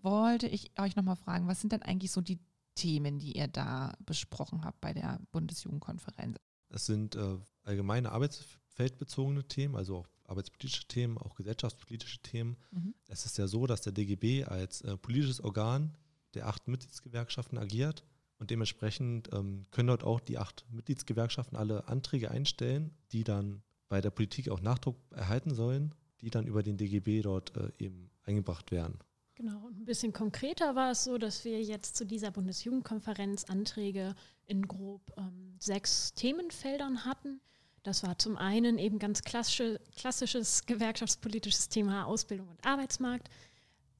wollte 0.00 0.48
ich 0.48 0.70
euch 0.78 0.96
nochmal 0.96 1.16
fragen, 1.16 1.46
was 1.46 1.60
sind 1.60 1.72
denn 1.72 1.82
eigentlich 1.82 2.10
so 2.10 2.22
die 2.22 2.38
Themen, 2.74 3.18
die 3.18 3.36
ihr 3.36 3.48
da 3.48 3.92
besprochen 4.04 4.64
habt 4.64 4.80
bei 4.80 4.94
der 4.94 5.20
Bundesjugendkonferenz? 5.30 6.38
Es 6.70 6.86
sind 6.86 7.16
äh, 7.16 7.36
allgemeine 7.64 8.12
arbeitsfeldbezogene 8.12 9.44
Themen, 9.44 9.76
also 9.76 9.98
auch 9.98 10.08
arbeitspolitische 10.26 10.86
Themen, 10.86 11.18
auch 11.18 11.34
gesellschaftspolitische 11.34 12.18
Themen. 12.20 12.56
Mhm. 12.70 12.94
Es 13.08 13.26
ist 13.26 13.38
ja 13.38 13.46
so, 13.46 13.66
dass 13.66 13.82
der 13.82 13.92
DGB 13.92 14.44
als 14.44 14.80
äh, 14.82 14.96
politisches 14.96 15.42
Organ 15.42 15.96
der 16.34 16.48
acht 16.48 16.68
Mitgliedsgewerkschaften 16.68 17.58
agiert 17.58 18.04
Und 18.38 18.50
dementsprechend 18.50 19.30
ähm, 19.32 19.64
können 19.70 19.88
dort 19.88 20.04
auch 20.04 20.20
die 20.20 20.38
acht 20.38 20.64
Mitgliedsgewerkschaften 20.70 21.56
alle 21.56 21.88
Anträge 21.88 22.30
einstellen, 22.30 22.92
die 23.12 23.24
dann 23.24 23.62
bei 23.88 24.00
der 24.00 24.10
Politik 24.10 24.48
auch 24.48 24.60
Nachdruck 24.60 24.96
erhalten 25.10 25.54
sollen, 25.54 25.94
die 26.20 26.30
dann 26.30 26.46
über 26.46 26.62
den 26.62 26.76
DGB 26.76 27.22
dort 27.22 27.56
äh, 27.56 27.70
eben 27.78 28.10
eingebracht 28.24 28.70
werden. 28.72 28.98
Genau, 29.36 29.66
und 29.66 29.80
ein 29.80 29.84
bisschen 29.84 30.12
konkreter 30.12 30.76
war 30.76 30.92
es 30.92 31.04
so, 31.04 31.18
dass 31.18 31.44
wir 31.44 31.60
jetzt 31.60 31.96
zu 31.96 32.06
dieser 32.06 32.30
Bundesjugendkonferenz 32.30 33.44
Anträge 33.44 34.14
in 34.46 34.66
grob 34.66 35.12
ähm, 35.16 35.56
sechs 35.58 36.14
Themenfeldern 36.14 37.04
hatten. 37.04 37.40
Das 37.84 38.02
war 38.02 38.18
zum 38.18 38.38
einen 38.38 38.78
eben 38.78 38.98
ganz 38.98 39.22
klassische, 39.22 39.78
klassisches 39.96 40.64
gewerkschaftspolitisches 40.64 41.68
Thema 41.68 42.06
Ausbildung 42.06 42.48
und 42.48 42.66
Arbeitsmarkt. 42.66 43.28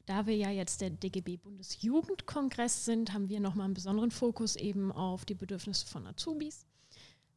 Da 0.06 0.26
wir 0.26 0.36
ja 0.36 0.50
jetzt 0.50 0.80
der 0.80 0.88
DGB 0.90 1.36
Bundesjugendkongress 1.36 2.86
sind, 2.86 3.12
haben 3.12 3.28
wir 3.28 3.40
nochmal 3.40 3.66
einen 3.66 3.74
besonderen 3.74 4.10
Fokus 4.10 4.56
eben 4.56 4.90
auf 4.90 5.26
die 5.26 5.34
Bedürfnisse 5.34 5.86
von 5.86 6.06
Azubis. 6.06 6.66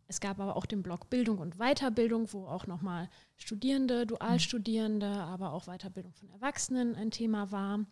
Es 0.08 0.22
gab 0.22 0.40
aber 0.40 0.56
auch 0.56 0.66
den 0.66 0.84
Block 0.84 1.10
Bildung 1.10 1.40
und 1.40 1.58
Weiterbildung, 1.58 2.32
wo 2.32 2.48
auch 2.48 2.66
nochmal 2.66 3.10
Studierende, 3.36 4.06
Dualstudierende, 4.06 5.06
aber 5.06 5.52
auch 5.52 5.66
Weiterbildung 5.66 6.14
von 6.14 6.30
Erwachsenen 6.30 6.96
ein 6.96 7.12
Thema 7.12 7.52
war. 7.52 7.86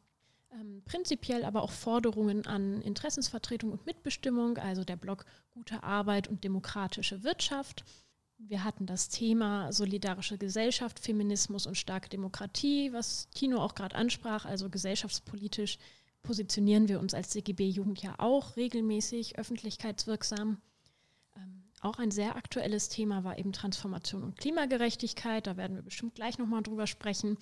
Ähm, 0.54 0.82
prinzipiell 0.86 1.44
aber 1.44 1.62
auch 1.62 1.72
Forderungen 1.72 2.48
an 2.48 2.82
Interessensvertretung 2.82 3.74
und 3.74 3.86
Mitbestimmung, 3.86 4.58
also 4.58 4.86
der 4.86 4.96
Block 4.96 5.26
Gute 5.52 5.84
Arbeit 5.84 6.30
und 6.30 6.46
demokratische 6.46 7.24
Wirtschaft. 7.24 7.84
Wir 8.38 8.64
hatten 8.64 8.86
das 8.86 9.10
Thema 9.10 9.72
solidarische 9.72 10.38
Gesellschaft, 10.38 11.00
Feminismus 11.00 11.66
und 11.66 11.76
starke 11.78 12.10
Demokratie, 12.10 12.92
was 12.92 13.30
Tino 13.30 13.62
auch 13.62 13.76
gerade 13.76 13.96
ansprach, 13.96 14.46
also 14.46 14.70
gesellschaftspolitisch 14.70 15.78
positionieren 16.26 16.90
wir 16.90 17.00
uns 17.00 17.14
als 17.14 17.30
DGB 17.30 17.70
Jugend 17.70 18.02
ja 18.02 18.16
auch 18.18 18.58
regelmäßig 18.58 19.38
öffentlichkeitswirksam. 19.38 20.60
Ähm, 21.38 21.64
auch 21.82 22.00
ein 22.00 22.12
sehr 22.12 22.36
aktuelles 22.36 22.90
Thema 22.90 23.24
war 23.24 23.38
eben 23.38 23.54
Transformation 23.54 24.24
und 24.24 24.38
Klimagerechtigkeit. 24.38 25.48
Da 25.48 25.56
werden 25.56 25.76
wir 25.76 25.84
bestimmt 25.84 26.16
gleich 26.16 26.38
nochmal 26.38 26.64
drüber 26.64 26.88
sprechen. 26.88 27.38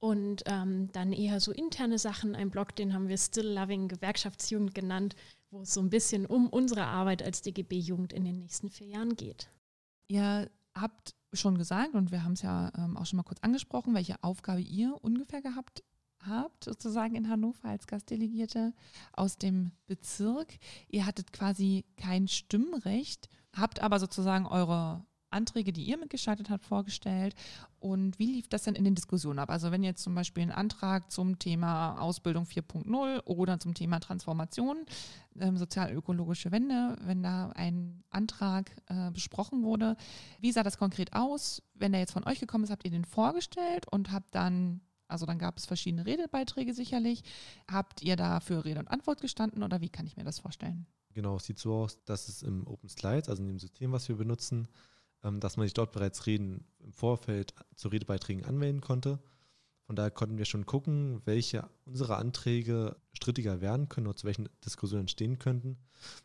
Und 0.00 0.44
ähm, 0.46 0.90
dann 0.92 1.12
eher 1.12 1.40
so 1.40 1.52
interne 1.52 1.98
Sachen. 1.98 2.34
Ein 2.34 2.50
Blog, 2.50 2.74
den 2.76 2.94
haben 2.94 3.08
wir 3.08 3.18
Still 3.18 3.52
Loving 3.52 3.88
Gewerkschaftsjugend 3.88 4.74
genannt, 4.74 5.16
wo 5.50 5.62
es 5.62 5.74
so 5.74 5.80
ein 5.80 5.90
bisschen 5.90 6.24
um 6.24 6.48
unsere 6.48 6.86
Arbeit 6.86 7.22
als 7.22 7.42
DGB-Jugend 7.42 8.12
in 8.12 8.24
den 8.24 8.38
nächsten 8.38 8.70
vier 8.70 8.86
Jahren 8.86 9.16
geht. 9.16 9.50
Ihr 10.08 10.50
habt 10.74 11.14
schon 11.32 11.58
gesagt, 11.58 11.94
und 11.94 12.10
wir 12.10 12.24
haben 12.24 12.32
es 12.32 12.42
ja 12.42 12.72
ähm, 12.76 12.96
auch 12.96 13.06
schon 13.06 13.18
mal 13.18 13.22
kurz 13.22 13.40
angesprochen, 13.40 13.94
welche 13.94 14.22
Aufgabe 14.22 14.60
ihr 14.60 14.96
ungefähr 15.02 15.42
gehabt 15.42 15.84
habt, 16.26 16.64
sozusagen 16.64 17.14
in 17.14 17.28
Hannover 17.28 17.68
als 17.68 17.86
Gastdelegierte 17.86 18.74
aus 19.12 19.38
dem 19.38 19.70
Bezirk. 19.86 20.58
Ihr 20.88 21.06
hattet 21.06 21.32
quasi 21.32 21.84
kein 21.96 22.26
Stimmrecht 22.26 23.28
habt 23.56 23.80
aber 23.82 23.98
sozusagen 23.98 24.46
eure 24.46 25.04
Anträge, 25.30 25.72
die 25.72 25.84
ihr 25.84 25.98
mitgeschaltet 25.98 26.50
habt, 26.50 26.64
vorgestellt. 26.64 27.34
Und 27.80 28.18
wie 28.18 28.32
lief 28.32 28.48
das 28.48 28.64
denn 28.64 28.74
in 28.74 28.84
den 28.84 28.94
Diskussionen 28.94 29.38
ab? 29.38 29.50
Also 29.50 29.70
wenn 29.70 29.82
jetzt 29.82 30.02
zum 30.02 30.14
Beispiel 30.14 30.42
ein 30.42 30.52
Antrag 30.52 31.10
zum 31.10 31.38
Thema 31.38 32.00
Ausbildung 32.00 32.44
4.0 32.44 33.24
oder 33.24 33.60
zum 33.60 33.74
Thema 33.74 34.00
Transformation, 34.00 34.84
ähm, 35.38 35.56
sozial-ökologische 35.56 36.50
Wende, 36.50 36.96
wenn 37.02 37.22
da 37.22 37.50
ein 37.50 38.02
Antrag 38.10 38.70
äh, 38.86 39.10
besprochen 39.10 39.62
wurde, 39.62 39.96
wie 40.40 40.52
sah 40.52 40.62
das 40.62 40.78
konkret 40.78 41.12
aus? 41.14 41.62
Wenn 41.74 41.92
der 41.92 42.00
jetzt 42.00 42.12
von 42.12 42.24
euch 42.24 42.40
gekommen 42.40 42.64
ist, 42.64 42.70
habt 42.70 42.84
ihr 42.84 42.90
den 42.90 43.04
vorgestellt 43.04 43.86
und 43.90 44.12
habt 44.12 44.34
dann 44.34 44.80
also 45.08 45.24
dann 45.24 45.38
gab 45.38 45.56
es 45.56 45.64
verschiedene 45.64 46.04
Redebeiträge 46.04 46.74
sicherlich. 46.74 47.22
Habt 47.66 48.02
ihr 48.02 48.14
da 48.14 48.40
für 48.40 48.64
Rede 48.64 48.78
und 48.78 48.88
Antwort 48.88 49.22
gestanden 49.22 49.62
oder 49.62 49.80
wie 49.80 49.88
kann 49.88 50.06
ich 50.06 50.16
mir 50.16 50.24
das 50.24 50.38
vorstellen? 50.38 50.86
Genau, 51.14 51.36
es 51.36 51.46
sieht 51.46 51.58
so 51.58 51.74
aus, 51.74 52.04
dass 52.04 52.28
es 52.28 52.42
im 52.42 52.66
Open 52.66 52.88
Slides, 52.88 53.28
also 53.28 53.42
in 53.42 53.48
dem 53.48 53.58
System, 53.58 53.90
was 53.90 54.08
wir 54.08 54.16
benutzen, 54.16 54.68
dass 55.40 55.56
man 55.56 55.66
sich 55.66 55.74
dort 55.74 55.92
bereits 55.92 56.26
Reden 56.26 56.64
im 56.80 56.92
Vorfeld 56.92 57.54
zu 57.74 57.88
Redebeiträgen 57.88 58.44
anmelden 58.44 58.80
konnte. 58.80 59.20
Von 59.88 59.96
daher 59.96 60.10
konnten 60.10 60.36
wir 60.36 60.44
schon 60.44 60.66
gucken, 60.66 61.22
welche 61.24 61.66
unserer 61.86 62.18
Anträge 62.18 62.96
strittiger 63.14 63.62
werden 63.62 63.88
können 63.88 64.06
oder 64.06 64.16
zu 64.16 64.26
welchen 64.26 64.48
Diskussionen 64.64 65.04
entstehen 65.04 65.38
könnten. 65.38 65.78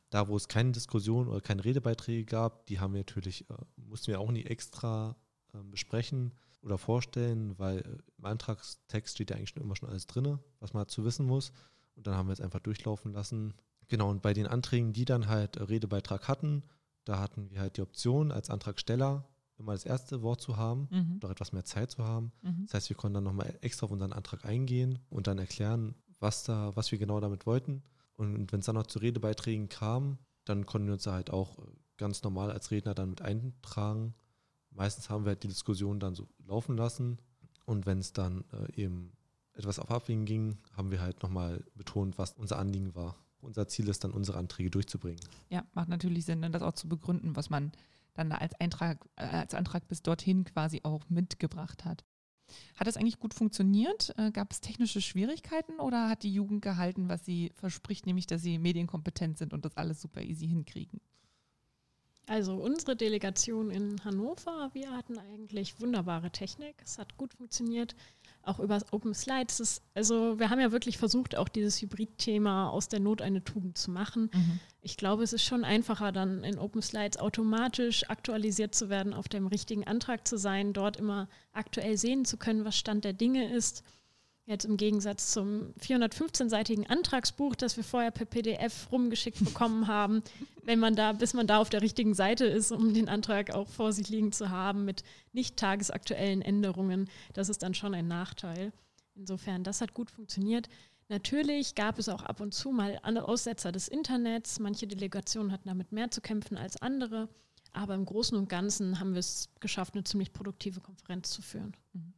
Da, 0.10 0.28
wo 0.28 0.36
es 0.36 0.50
keine 0.50 0.74
Diskussion 0.74 1.30
oder 1.30 1.40
keine 1.40 1.64
Redebeiträge 1.64 2.26
gab, 2.26 2.66
die 2.66 2.82
haben 2.82 2.94
wir 2.94 3.00
natürlich, 3.00 3.50
äh, 3.50 3.56
mussten 3.78 4.08
wir 4.08 4.20
auch 4.20 4.32
nie 4.32 4.44
extra 4.44 5.16
äh, 5.54 5.64
besprechen 5.64 6.34
oder 6.62 6.78
vorstellen, 6.78 7.58
weil 7.58 7.80
äh, 7.80 7.98
im 8.18 8.26
Antragstext 8.26 9.16
steht 9.16 9.30
ja 9.30 9.38
eigentlich 9.38 9.56
immer 9.56 9.76
schon 9.76 9.90
alles 9.90 10.08
drin, 10.08 10.40
was 10.60 10.74
man 10.74 10.84
dazu 10.84 11.06
wissen 11.06 11.26
muss. 11.26 11.52
Und 11.96 12.08
dann 12.08 12.16
haben 12.16 12.28
wir 12.28 12.34
es 12.34 12.42
einfach 12.42 12.60
durchlaufen 12.60 13.14
lassen. 13.14 13.54
Genau, 13.88 14.10
und 14.10 14.22
bei 14.22 14.34
den 14.34 14.48
Anträgen, 14.48 14.94
die 14.94 15.06
dann 15.06 15.28
halt 15.28 15.58
äh, 15.58 15.64
Redebeitrag 15.64 16.28
hatten, 16.28 16.64
da 17.06 17.20
hatten 17.20 17.50
wir 17.50 17.60
halt 17.60 17.78
die 17.78 17.82
Option, 17.82 18.32
als 18.32 18.50
Antragsteller 18.50 19.28
immer 19.58 19.74
das 19.74 19.86
erste 19.86 20.22
Wort 20.22 20.42
zu 20.42 20.58
haben 20.58 20.88
mhm. 20.92 21.20
oder 21.22 21.32
etwas 21.32 21.54
mehr 21.54 21.66
Zeit 21.66 21.92
zu 21.92 22.04
haben. 22.04 22.32
Mhm. 22.42 22.66
Das 22.66 22.76
heißt, 22.76 22.90
wir 22.90 22.98
konnten 22.98 23.16
dann 23.16 23.24
nochmal 23.24 23.58
extra 23.62 23.86
auf 23.86 23.92
unseren 23.92 24.14
Antrag 24.14 24.46
eingehen 24.46 25.00
und 25.10 25.28
dann 25.28 25.38
erklären, 25.38 25.96
was 26.20 26.44
da, 26.44 26.76
was 26.76 26.92
wir 26.92 27.00
genau 27.00 27.20
damit 27.20 27.46
wollten. 27.46 27.84
Und 28.16 28.52
wenn 28.52 28.60
es 28.60 28.66
dann 28.66 28.76
noch 28.76 28.88
zu 28.88 29.00
Redebeiträgen 29.00 29.70
kam, 29.70 30.18
dann 30.46 30.66
konnten 30.66 30.88
wir 30.88 30.94
uns 30.94 31.04
da 31.04 31.14
halt 31.14 31.32
auch 31.32 31.60
äh, 31.60 31.62
ganz 31.98 32.24
normal 32.24 32.52
als 32.52 32.72
Redner 32.72 32.94
dann 32.94 33.10
mit 33.10 33.22
eintragen. 33.22 34.14
Meistens 34.72 35.10
haben 35.10 35.26
wir 35.26 35.30
halt 35.30 35.44
die 35.44 35.48
Diskussion 35.48 36.00
dann 36.00 36.16
so 36.16 36.28
laufen 36.46 36.78
lassen. 36.78 37.18
Und 37.66 37.86
wenn 37.86 38.00
es 38.00 38.14
dann 38.14 38.44
äh, 38.52 38.82
eben 38.82 39.14
etwas 39.54 39.80
auf 39.80 39.92
Abwägen 39.92 40.26
ging, 40.26 40.58
haben 40.76 40.92
wir 40.92 41.02
halt 41.02 41.22
nochmal 41.24 41.64
betont, 41.76 42.18
was 42.18 42.34
unser 42.34 42.58
Anliegen 42.58 42.96
war. 42.96 43.16
Unser 43.44 43.68
Ziel 43.68 43.88
ist 43.90 44.04
dann, 44.04 44.12
unsere 44.12 44.38
Anträge 44.38 44.70
durchzubringen. 44.70 45.20
Ja, 45.50 45.66
macht 45.74 45.90
natürlich 45.90 46.26
Sinn, 46.26 46.42
das 46.52 46.62
auch 46.62 46.74
zu 46.74 46.88
begründen, 46.88 47.36
was 47.36 47.50
man 47.50 47.72
dann 48.14 48.32
als, 48.32 48.54
Eintrag, 48.60 49.06
äh, 49.16 49.26
als 49.26 49.54
Antrag 49.54 49.88
bis 49.88 50.02
dorthin 50.02 50.46
quasi 50.46 50.82
auch 50.84 51.10
mitgebracht 51.10 51.84
hat. 51.86 52.04
Hat 52.76 52.88
das 52.88 52.98
eigentlich 52.98 53.20
gut 53.20 53.34
funktioniert? 53.34 54.14
Äh, 54.18 54.32
gab 54.32 54.52
es 54.52 54.62
technische 54.62 55.02
Schwierigkeiten 55.02 55.80
oder 55.80 56.10
hat 56.10 56.24
die 56.24 56.34
Jugend 56.34 56.62
gehalten, 56.62 57.10
was 57.10 57.26
sie 57.26 57.52
verspricht, 57.56 58.06
nämlich 58.06 58.28
dass 58.28 58.42
sie 58.42 58.58
medienkompetent 58.60 59.38
sind 59.38 59.54
und 59.54 59.66
das 59.66 59.78
alles 59.78 60.02
super 60.02 60.22
easy 60.22 60.48
hinkriegen? 60.48 61.02
Also 62.28 62.56
unsere 62.56 62.96
Delegation 62.96 63.70
in 63.70 64.04
Hannover, 64.06 64.70
wir 64.74 64.92
hatten 64.92 65.18
eigentlich 65.18 65.82
wunderbare 65.82 66.32
Technik. 66.32 66.76
Es 66.82 66.98
hat 66.98 67.18
gut 67.18 67.34
funktioniert, 67.34 67.96
auch 68.44 68.60
über 68.60 68.80
Open 68.92 69.14
Slides. 69.14 69.60
Ist, 69.60 69.82
also 69.94 70.40
wir 70.40 70.50
haben 70.50 70.60
ja 70.60 70.72
wirklich 70.72 70.98
versucht, 70.98 71.38
auch 71.38 71.50
dieses 71.50 71.82
Hybrid-Thema 71.82 72.70
aus 72.70 72.90
der 72.90 73.00
Not 73.00 73.22
eine 73.22 73.44
Tugend 73.44 73.78
zu 73.78 73.92
machen. 73.92 74.30
Mhm. 74.34 74.60
Ich 74.82 74.98
glaube, 74.98 75.24
es 75.24 75.34
ist 75.34 75.44
schon 75.44 75.64
einfacher, 75.64 76.12
dann 76.12 76.44
in 76.44 76.60
Open 76.60 76.82
Slides 76.82 77.18
automatisch 77.18 78.10
aktualisiert 78.10 78.76
zu 78.76 78.90
werden, 78.90 79.14
auf 79.14 79.28
dem 79.28 79.48
richtigen 79.48 79.88
Antrag 79.88 80.28
zu 80.28 80.38
sein, 80.38 80.74
dort 80.74 80.98
immer 80.98 81.30
aktuell 81.54 81.98
sehen 81.98 82.26
zu 82.26 82.38
können, 82.38 82.66
was 82.66 82.78
Stand 82.78 83.06
der 83.06 83.14
Dinge 83.14 83.54
ist 83.54 83.84
Jetzt 84.46 84.66
im 84.66 84.76
Gegensatz 84.76 85.32
zum 85.32 85.74
415-seitigen 85.80 86.86
Antragsbuch, 86.88 87.56
das 87.56 87.78
wir 87.78 87.84
vorher 87.84 88.12
per 88.12 88.26
PDF 88.26 88.92
rumgeschickt 88.92 89.44
bekommen 89.44 89.88
haben, 89.88 90.22
wenn 90.64 90.80
man 90.80 90.96
da, 90.96 91.14
bis 91.14 91.34
man 91.34 91.48
da 91.48 91.60
auf 91.60 91.70
der 91.70 91.82
richtigen 91.82 92.14
Seite 92.14 92.46
ist, 92.46 92.72
um 92.72 92.94
den 92.94 93.08
Antrag 93.08 93.52
auch 93.52 93.70
vor 93.70 93.94
sich 93.94 94.10
liegen 94.10 94.34
zu 94.34 94.50
haben 94.50 94.84
mit 94.84 95.04
nicht 95.32 95.56
tagesaktuellen 95.56 96.42
Änderungen, 96.42 97.10
das 97.34 97.48
ist 97.48 97.64
dann 97.64 97.74
schon 97.74 97.94
ein 97.94 98.08
Nachteil. 98.08 98.74
Insofern, 99.16 99.64
das 99.64 99.80
hat 99.80 99.94
gut 99.94 100.12
funktioniert. 100.12 100.68
Natürlich 101.08 101.76
gab 101.76 101.98
es 101.98 102.10
auch 102.10 102.24
ab 102.24 102.42
und 102.42 102.54
zu 102.54 102.72
mal 102.72 103.00
Aussetzer 103.04 103.72
des 103.72 103.88
Internets. 103.88 104.60
Manche 104.60 104.88
Delegationen 104.88 105.52
hatten 105.52 105.70
damit 105.70 105.92
mehr 105.92 106.12
zu 106.12 106.20
kämpfen 106.20 106.58
als 106.58 106.82
andere. 106.82 107.30
Aber 107.72 107.96
im 107.96 108.06
Großen 108.06 108.38
und 108.38 108.50
Ganzen 108.50 109.00
haben 109.00 109.14
wir 109.14 109.20
es 109.20 109.50
geschafft, 109.60 109.94
eine 109.94 110.04
ziemlich 110.04 110.34
produktive 110.34 110.82
Konferenz 110.82 111.30
zu 111.30 111.42
führen. 111.42 111.76
Mhm. 111.94 112.14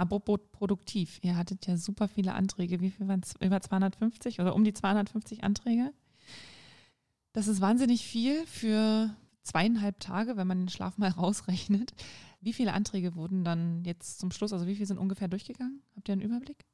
Apropos 0.00 0.40
produktiv, 0.52 1.18
ihr 1.20 1.36
hattet 1.36 1.66
ja 1.66 1.76
super 1.76 2.08
viele 2.08 2.32
Anträge. 2.32 2.80
Wie 2.80 2.90
viel 2.90 3.06
waren 3.06 3.20
es? 3.20 3.34
Über 3.38 3.60
250 3.60 4.40
oder 4.40 4.54
um 4.54 4.64
die 4.64 4.72
250 4.72 5.44
Anträge? 5.44 5.92
Das 7.34 7.48
ist 7.48 7.60
wahnsinnig 7.60 8.06
viel 8.06 8.46
für 8.46 9.14
zweieinhalb 9.42 10.00
Tage, 10.00 10.38
wenn 10.38 10.46
man 10.46 10.60
den 10.60 10.68
Schlaf 10.70 10.96
mal 10.96 11.10
rausrechnet. 11.10 11.92
Wie 12.40 12.54
viele 12.54 12.72
Anträge 12.72 13.14
wurden 13.14 13.44
dann 13.44 13.84
jetzt 13.84 14.18
zum 14.18 14.30
Schluss, 14.30 14.54
also 14.54 14.66
wie 14.66 14.74
viele 14.74 14.86
sind 14.86 14.96
ungefähr 14.96 15.28
durchgegangen? 15.28 15.82
Habt 15.94 16.08
ihr 16.08 16.14
einen 16.14 16.22
Überblick? 16.22 16.64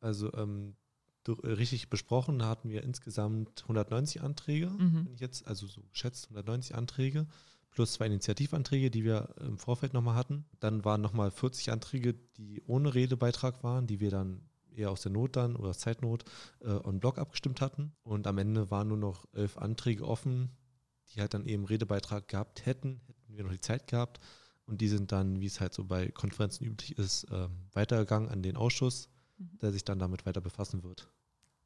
Also 0.00 0.30
ähm, 0.34 0.76
durch, 1.22 1.42
äh, 1.42 1.52
richtig 1.52 1.88
besprochen 1.88 2.44
hatten 2.44 2.68
wir 2.68 2.82
insgesamt 2.82 3.62
190 3.62 4.20
Anträge, 4.20 4.68
mhm. 4.68 5.06
wenn 5.06 5.14
ich 5.14 5.20
jetzt, 5.20 5.48
also 5.48 5.66
so 5.66 5.80
geschätzt 5.90 6.26
190 6.26 6.74
Anträge 6.74 7.26
plus 7.74 7.94
zwei 7.94 8.06
Initiativanträge, 8.06 8.90
die 8.90 9.04
wir 9.04 9.34
im 9.40 9.58
Vorfeld 9.58 9.92
nochmal 9.92 10.14
hatten. 10.14 10.44
Dann 10.60 10.84
waren 10.84 11.00
nochmal 11.00 11.30
40 11.30 11.72
Anträge, 11.72 12.14
die 12.36 12.62
ohne 12.66 12.94
Redebeitrag 12.94 13.62
waren, 13.62 13.86
die 13.86 14.00
wir 14.00 14.10
dann 14.10 14.42
eher 14.74 14.90
aus 14.90 15.02
der 15.02 15.12
Not 15.12 15.36
dann 15.36 15.56
oder 15.56 15.70
aus 15.70 15.80
Zeitnot 15.80 16.24
äh, 16.60 16.70
on 16.70 17.00
Block 17.00 17.18
abgestimmt 17.18 17.60
hatten. 17.60 17.92
Und 18.02 18.26
am 18.26 18.38
Ende 18.38 18.70
waren 18.70 18.88
nur 18.88 18.96
noch 18.96 19.26
elf 19.32 19.58
Anträge 19.58 20.06
offen, 20.06 20.50
die 21.10 21.20
halt 21.20 21.34
dann 21.34 21.46
eben 21.46 21.64
Redebeitrag 21.64 22.28
gehabt 22.28 22.64
hätten, 22.64 23.00
hätten 23.06 23.36
wir 23.36 23.44
noch 23.44 23.52
die 23.52 23.60
Zeit 23.60 23.86
gehabt. 23.88 24.20
Und 24.66 24.80
die 24.80 24.88
sind 24.88 25.12
dann, 25.12 25.40
wie 25.40 25.46
es 25.46 25.60
halt 25.60 25.74
so 25.74 25.84
bei 25.84 26.08
Konferenzen 26.08 26.64
üblich 26.64 26.96
ist, 26.96 27.24
äh, 27.24 27.48
weitergegangen 27.72 28.30
an 28.30 28.42
den 28.42 28.56
Ausschuss, 28.56 29.10
mhm. 29.36 29.58
der 29.58 29.72
sich 29.72 29.84
dann 29.84 29.98
damit 29.98 30.24
weiter 30.26 30.40
befassen 30.40 30.82
wird. 30.82 31.08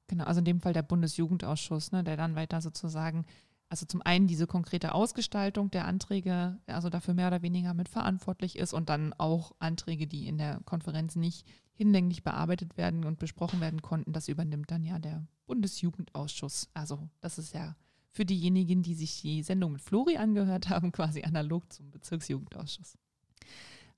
Genau, 0.09 0.25
also 0.25 0.39
in 0.39 0.47
dem 0.47 0.61
Fall 0.61 0.73
der 0.73 0.83
Bundesjugendausschuss, 0.83 1.93
ne, 1.93 2.03
der 2.03 2.17
dann 2.17 2.35
weiter 2.35 2.61
sozusagen, 2.63 3.27
also 3.69 3.87
zum 3.87 4.03
einen 4.03 4.27
diese 4.27 4.47
konkrete 4.47 4.95
Ausgestaltung 4.95 5.71
der 5.71 5.87
Anträge, 5.87 6.59
also 6.67 6.89
dafür 6.89 7.15
mehr 7.15 7.29
oder 7.29 7.43
weniger 7.43 7.75
mit 7.75 7.89
verantwortlich 7.89 8.57
ist 8.57 8.73
und 8.73 8.89
dann 8.89 9.13
auch 9.15 9.53
Anträge, 9.59 10.07
die 10.07 10.27
in 10.27 10.39
der 10.39 10.61
Konferenz 10.65 11.17
nicht 11.17 11.47
hinlänglich 11.75 12.25
bearbeitet 12.25 12.77
werden 12.77 13.05
und 13.05 13.19
besprochen 13.19 13.61
werden 13.61 13.83
konnten, 13.83 14.13
das 14.13 14.29
übernimmt 14.29 14.71
dann 14.71 14.85
ja 14.85 14.99
der 14.99 15.27
Bundesjugendausschuss. 15.47 16.69
Also 16.75 17.09
das 17.21 17.39
ist 17.39 17.55
ja 17.55 17.77
für 18.11 18.25
diejenigen, 18.25 18.83
die 18.83 18.95
sich 18.95 19.21
die 19.21 19.43
Sendung 19.43 19.73
mit 19.73 19.83
Flori 19.83 20.17
angehört 20.17 20.69
haben, 20.71 20.91
quasi 20.91 21.23
analog 21.23 21.73
zum 21.73 21.91
Bezirksjugendausschuss. 21.91 22.99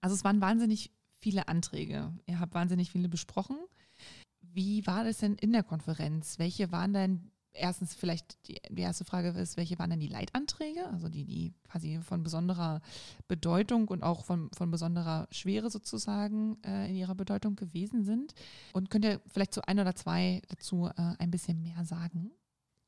Also 0.00 0.14
es 0.14 0.24
waren 0.24 0.40
wahnsinnig 0.40 0.90
viele 1.20 1.48
Anträge. 1.48 2.12
Ihr 2.26 2.40
habt 2.40 2.54
wahnsinnig 2.54 2.90
viele 2.90 3.08
besprochen. 3.08 3.56
Wie 4.40 4.86
war 4.86 5.04
das 5.04 5.18
denn 5.18 5.34
in 5.36 5.52
der 5.52 5.62
Konferenz? 5.62 6.38
Welche 6.38 6.72
waren 6.72 6.92
denn, 6.92 7.30
erstens 7.52 7.94
vielleicht 7.94 8.48
die, 8.48 8.60
die, 8.68 8.82
erste 8.82 9.04
Frage 9.04 9.28
ist, 9.28 9.56
welche 9.56 9.78
waren 9.78 9.90
denn 9.90 10.00
die 10.00 10.08
Leitanträge, 10.08 10.88
also 10.88 11.08
die, 11.08 11.24
die 11.24 11.54
quasi 11.68 12.00
von 12.02 12.22
besonderer 12.22 12.80
Bedeutung 13.28 13.88
und 13.88 14.02
auch 14.02 14.24
von, 14.24 14.50
von 14.56 14.70
besonderer 14.70 15.28
Schwere 15.30 15.70
sozusagen 15.70 16.62
äh, 16.64 16.88
in 16.88 16.96
ihrer 16.96 17.14
Bedeutung 17.14 17.56
gewesen 17.56 18.04
sind? 18.04 18.34
Und 18.72 18.90
könnt 18.90 19.04
ihr 19.04 19.20
vielleicht 19.26 19.54
zu 19.54 19.66
ein 19.66 19.78
oder 19.78 19.94
zwei 19.94 20.42
dazu 20.48 20.86
äh, 20.86 21.14
ein 21.18 21.30
bisschen 21.30 21.62
mehr 21.62 21.84
sagen? 21.84 22.32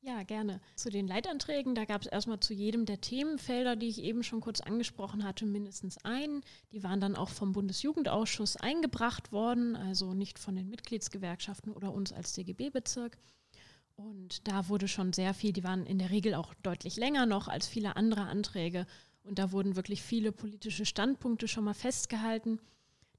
Ja, 0.05 0.23
gerne. 0.23 0.59
Zu 0.75 0.89
den 0.89 1.07
Leitanträgen, 1.07 1.75
da 1.75 1.85
gab 1.85 2.01
es 2.01 2.07
erstmal 2.07 2.41
zu 2.41 2.53
jedem 2.53 2.85
der 2.85 2.99
Themenfelder, 2.99 3.77
die 3.77 3.87
ich 3.87 4.01
eben 4.01 4.21
schon 4.21 4.41
kurz 4.41 4.59
angesprochen 4.59 5.23
hatte, 5.23 5.45
mindestens 5.45 5.97
einen. 6.03 6.41
Die 6.73 6.83
waren 6.83 6.99
dann 6.99 7.15
auch 7.15 7.29
vom 7.29 7.53
Bundesjugendausschuss 7.53 8.57
eingebracht 8.57 9.31
worden, 9.31 9.77
also 9.77 10.13
nicht 10.13 10.39
von 10.39 10.57
den 10.57 10.67
Mitgliedsgewerkschaften 10.69 11.71
oder 11.71 11.93
uns 11.93 12.11
als 12.11 12.33
DGB-Bezirk. 12.33 13.17
Und 14.03 14.47
da 14.49 14.67
wurde 14.67 14.89
schon 14.89 15.13
sehr 15.13 15.33
viel, 15.33 15.53
die 15.53 15.63
waren 15.63 15.85
in 15.85 15.97
der 15.97 16.09
Regel 16.09 16.33
auch 16.33 16.53
deutlich 16.55 16.97
länger 16.97 17.25
noch 17.25 17.47
als 17.47 17.67
viele 17.67 17.95
andere 17.95 18.23
Anträge. 18.23 18.85
Und 19.23 19.39
da 19.39 19.53
wurden 19.53 19.77
wirklich 19.77 20.01
viele 20.01 20.33
politische 20.33 20.85
Standpunkte 20.85 21.47
schon 21.47 21.63
mal 21.63 21.73
festgehalten. 21.73 22.59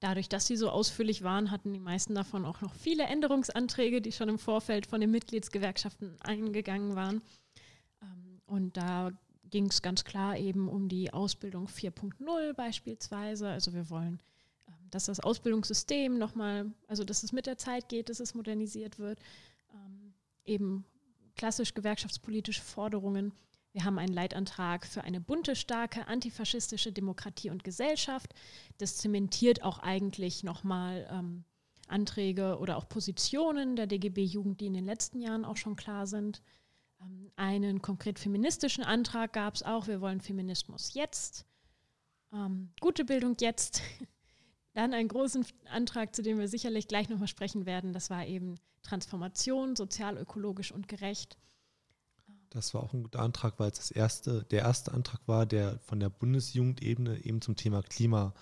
Dadurch, 0.01 0.29
dass 0.29 0.47
sie 0.47 0.57
so 0.57 0.69
ausführlich 0.69 1.23
waren, 1.23 1.51
hatten 1.51 1.73
die 1.73 1.81
meisten 1.81 2.15
davon 2.15 2.45
auch 2.45 2.61
noch 2.61 2.75
viele 2.75 3.05
Änderungsanträge, 3.05 4.03
die 4.03 4.13
schon 4.13 4.29
im 4.29 4.39
Vorfeld 4.39 4.85
von 4.85 5.01
den 5.01 5.11
Mitgliedsgewerkschaften 5.11 6.21
eingegangen 6.21 6.95
waren. 6.95 7.23
Ähm, 8.03 8.43
und 8.45 8.77
da 8.77 9.11
ging 9.49 9.67
es 9.67 9.81
ganz 9.81 10.05
klar 10.05 10.37
eben 10.37 10.69
um 10.69 10.91
die 10.91 11.15
Ausbildung 11.15 11.67
4.0 11.67 12.53
beispielsweise. 12.53 13.49
Also 13.49 13.73
wir 13.73 13.89
wollen, 13.89 14.21
ähm, 14.69 14.91
dass 14.91 15.07
das 15.07 15.21
Ausbildungssystem 15.21 16.19
nochmal, 16.19 16.71
also 16.89 17.05
dass 17.05 17.23
es 17.23 17.33
mit 17.33 17.47
der 17.47 17.57
Zeit 17.57 17.89
geht, 17.89 18.11
dass 18.11 18.21
es 18.21 18.35
modernisiert 18.35 18.99
wird. 18.99 19.19
Eben 20.45 20.85
klassisch 21.37 21.75
gewerkschaftspolitische 21.75 22.63
Forderungen 22.63 23.33
wir 23.75 23.85
haben 23.85 23.99
einen 23.99 24.15
Leitantrag 24.15 24.87
für 24.87 25.03
eine 25.03 25.21
bunte, 25.21 25.57
starke, 25.57 26.07
antifaschistische 26.07 26.93
Demokratie 26.93 27.51
und 27.51 27.65
Gesellschaft. 27.65 28.33
Das 28.79 28.99
zementiert 28.99 29.65
auch 29.65 29.81
eigentlich 29.81 30.45
nochmal 30.45 31.09
ähm, 31.11 31.45
Anträge 31.89 32.59
oder 32.61 32.77
auch 32.77 32.89
Positionen 32.89 33.75
der 33.75 33.89
DGB-Jugend, 33.89 34.61
die 34.61 34.67
in 34.67 34.75
den 34.75 34.85
letzten 34.85 35.21
Jahren 35.21 35.45
auch 35.45 35.57
schon 35.57 35.75
klar 35.75 36.07
sind. 36.07 36.41
Ähm, 37.01 37.33
einen 37.35 37.83
konkret 37.83 38.21
feministischen 38.21 38.85
Antrag 38.85 39.33
gab 39.33 39.57
es 39.57 39.65
auch. 39.65 39.89
Wir 39.89 40.01
wollen 40.01 40.21
Feminismus 40.21 40.95
jetzt. 40.95 41.45
Ähm, 42.33 42.71
gute 42.81 43.05
Bildung 43.05 43.35
jetzt. 43.41 43.83
Dann 44.75 44.95
einen 44.95 45.09
großen 45.09 45.45
Antrag, 45.69 46.15
zu 46.15 46.23
dem 46.23 46.39
wir 46.39 46.47
sicherlich 46.47 46.87
gleich 46.87 47.09
nochmal 47.09 47.29
sprechen 47.29 47.67
werden. 47.67 47.93
Das 47.93 48.09
war 48.09 48.25
eben 48.25 48.55
Transformation, 48.85 49.75
sozial, 49.75 50.17
ökologisch 50.17 50.71
und 50.71 50.87
gerecht. 50.89 51.37
Das 52.51 52.73
war 52.73 52.85
auch 52.85 52.93
ein 52.93 53.03
guter 53.03 53.21
Antrag, 53.21 53.59
weil 53.59 53.71
es 53.73 53.79
das 53.79 53.91
erste, 53.91 54.45
der 54.45 54.61
erste 54.61 54.93
Antrag 54.93 55.21
war, 55.27 55.45
der 55.45 55.81
von 55.81 55.99
der 55.99 56.09
Bundesjugendebene 56.09 57.25
eben 57.25 57.41
zum 57.41 57.57
Thema 57.57 57.83
Klima 57.83 58.33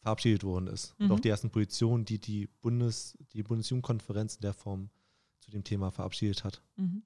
verabschiedet 0.00 0.44
worden 0.44 0.68
ist. 0.68 0.98
Mhm. 0.98 1.06
Und 1.06 1.12
auch 1.12 1.20
die 1.20 1.28
ersten 1.28 1.50
Positionen, 1.50 2.06
die 2.06 2.18
die, 2.18 2.46
Bundes, 2.46 3.18
die 3.32 3.42
Bundesjugendkonferenz 3.42 4.36
in 4.36 4.40
der 4.40 4.54
Form 4.54 4.88
zu 5.40 5.50
dem 5.50 5.64
Thema 5.64 5.90
verabschiedet 5.90 6.44
hat. 6.44 6.62
Mhm. 6.76 7.02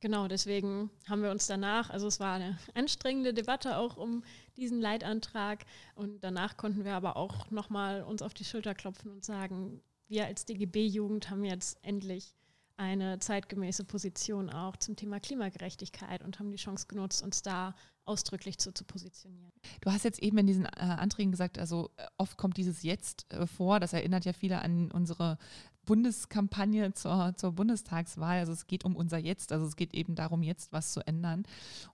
Genau, 0.00 0.26
deswegen 0.26 0.90
haben 1.06 1.22
wir 1.22 1.30
uns 1.30 1.46
danach, 1.46 1.90
also 1.90 2.08
es 2.08 2.18
war 2.18 2.34
eine 2.34 2.58
anstrengende 2.74 3.32
Debatte 3.32 3.76
auch 3.76 3.96
um 3.96 4.24
diesen 4.56 4.80
Leitantrag 4.80 5.64
und 5.94 6.24
danach 6.24 6.56
konnten 6.56 6.84
wir 6.84 6.94
aber 6.94 7.16
auch 7.16 7.50
nochmal 7.52 8.02
uns 8.02 8.20
auf 8.20 8.34
die 8.34 8.44
Schulter 8.44 8.74
klopfen 8.74 9.12
und 9.12 9.24
sagen, 9.24 9.80
wir 10.12 10.26
als 10.26 10.44
DGB-Jugend 10.44 11.30
haben 11.30 11.42
jetzt 11.42 11.78
endlich 11.82 12.34
eine 12.76 13.18
zeitgemäße 13.18 13.84
Position 13.84 14.50
auch 14.50 14.76
zum 14.76 14.94
Thema 14.94 15.20
Klimagerechtigkeit 15.20 16.22
und 16.22 16.38
haben 16.38 16.50
die 16.50 16.58
Chance 16.58 16.86
genutzt, 16.86 17.22
uns 17.22 17.42
da 17.42 17.74
ausdrücklich 18.04 18.58
zu, 18.58 18.74
zu 18.74 18.84
positionieren. 18.84 19.52
Du 19.80 19.90
hast 19.90 20.04
jetzt 20.04 20.22
eben 20.22 20.38
in 20.38 20.46
diesen 20.46 20.66
äh, 20.66 20.70
Anträgen 20.80 21.30
gesagt, 21.30 21.58
also 21.58 21.90
äh, 21.96 22.06
oft 22.18 22.36
kommt 22.36 22.56
dieses 22.56 22.82
Jetzt 22.82 23.32
äh, 23.32 23.46
vor. 23.46 23.80
Das 23.80 23.92
erinnert 23.92 24.24
ja 24.24 24.32
viele 24.32 24.60
an 24.60 24.90
unsere 24.90 25.38
Bundeskampagne 25.84 26.92
zur, 26.92 27.34
zur 27.36 27.52
Bundestagswahl. 27.52 28.38
Also 28.38 28.52
es 28.52 28.66
geht 28.66 28.84
um 28.84 28.96
unser 28.96 29.18
Jetzt, 29.18 29.52
also 29.52 29.66
es 29.66 29.76
geht 29.76 29.94
eben 29.94 30.14
darum, 30.14 30.42
jetzt 30.42 30.72
was 30.72 30.92
zu 30.92 31.06
ändern. 31.06 31.44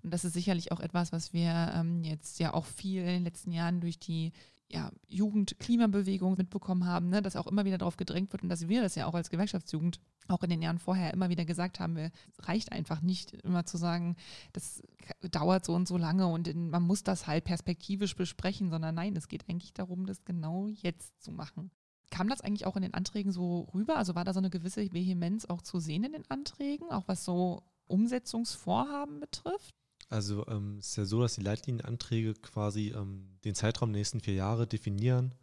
Und 0.02 0.12
das 0.12 0.24
ist 0.24 0.33
sicherlich 0.33 0.72
auch 0.72 0.81
etwas, 0.81 1.12
was 1.12 1.33
wir 1.33 1.72
ähm, 1.74 2.02
jetzt 2.02 2.38
ja 2.38 2.54
auch 2.54 2.66
viel 2.66 3.02
in 3.02 3.09
den 3.09 3.24
letzten 3.24 3.52
Jahren 3.52 3.81
durch 3.81 3.98
die 3.98 4.33
ja, 4.70 4.90
Jugend-Klimabewegung 5.07 6.37
mitbekommen 6.37 6.85
haben, 6.85 7.09
ne, 7.09 7.22
dass 7.22 7.37
auch 7.37 7.46
immer 7.46 7.64
wieder 7.64 7.78
darauf 7.78 7.96
gedrängt 7.96 8.33
wird 8.33 8.42
und 8.42 8.50
dass 8.50 8.68
wir 8.68 8.83
das 8.83 8.94
ja 8.94 9.07
auch 9.07 9.14
als 9.14 9.31
Gewerkschaftsjugend 9.31 9.98
auch 10.28 10.42
in 10.42 10.50
den 10.50 10.61
Jahren 10.61 10.78
vorher 10.78 11.14
immer 11.14 11.31
wieder 11.31 11.46
gesagt 11.46 11.81
haben, 11.81 11.96
es 11.96 12.11
reicht 12.40 12.70
einfach 12.72 13.00
nicht 13.00 13.33
immer 13.33 13.64
zu 13.64 13.78
sagen, 13.78 14.16
das 14.52 14.83
dauert 15.22 15.64
so 15.64 15.74
und 15.74 15.88
so 15.88 15.96
lange 15.96 16.26
und 16.26 16.48
in, 16.48 16.68
man 16.68 16.83
muss 16.83 17.02
das 17.02 17.26
halt 17.26 17.44
perspektivisch 17.44 18.14
besprechen, 18.14 18.68
sondern 18.68 18.94
nein, 18.94 19.16
es 19.16 19.28
geht 19.28 19.48
eigentlich 19.48 19.72
darum, 19.72 20.04
das 20.04 20.24
genau 20.24 20.68
jetzt 20.68 21.22
zu 21.22 21.33
machen. 21.33 21.70
Kam 22.11 22.28
das 22.28 22.42
eigentlich 22.42 22.66
auch 22.66 22.76
in 22.76 22.83
den 22.83 22.94
Anträgen 22.94 23.33
so 23.33 23.68
rüber? 23.74 23.96
Also 23.96 24.14
war 24.14 24.24
da 24.24 24.33
so 24.33 24.38
eine 24.38 24.50
gewisse 24.50 24.92
Vehemenz 24.92 25.46
auch 25.46 25.62
zu 25.62 25.78
sehen 25.78 26.04
in 26.04 26.12
den 26.12 26.31
Anträgen, 26.31 26.90
auch 26.90 27.04
was 27.07 27.24
so 27.24 27.62
Umsetzungsvorhaben 27.87 29.20
betrifft? 29.20 29.74
Also 30.09 30.47
ähm, 30.49 30.79
es 30.79 30.90
ist 30.90 30.97
ja 30.97 31.05
so, 31.05 31.21
dass 31.21 31.35
die 31.35 31.42
Leitlinienanträge 31.42 32.35
quasi 32.35 32.94
ähm, 32.97 33.38
den 33.44 33.55
Zeitraum 33.55 33.92
der 33.92 34.01
nächsten 34.01 34.21
vier 34.21 34.35
Jahre 34.35 34.66
definieren. 34.66 35.35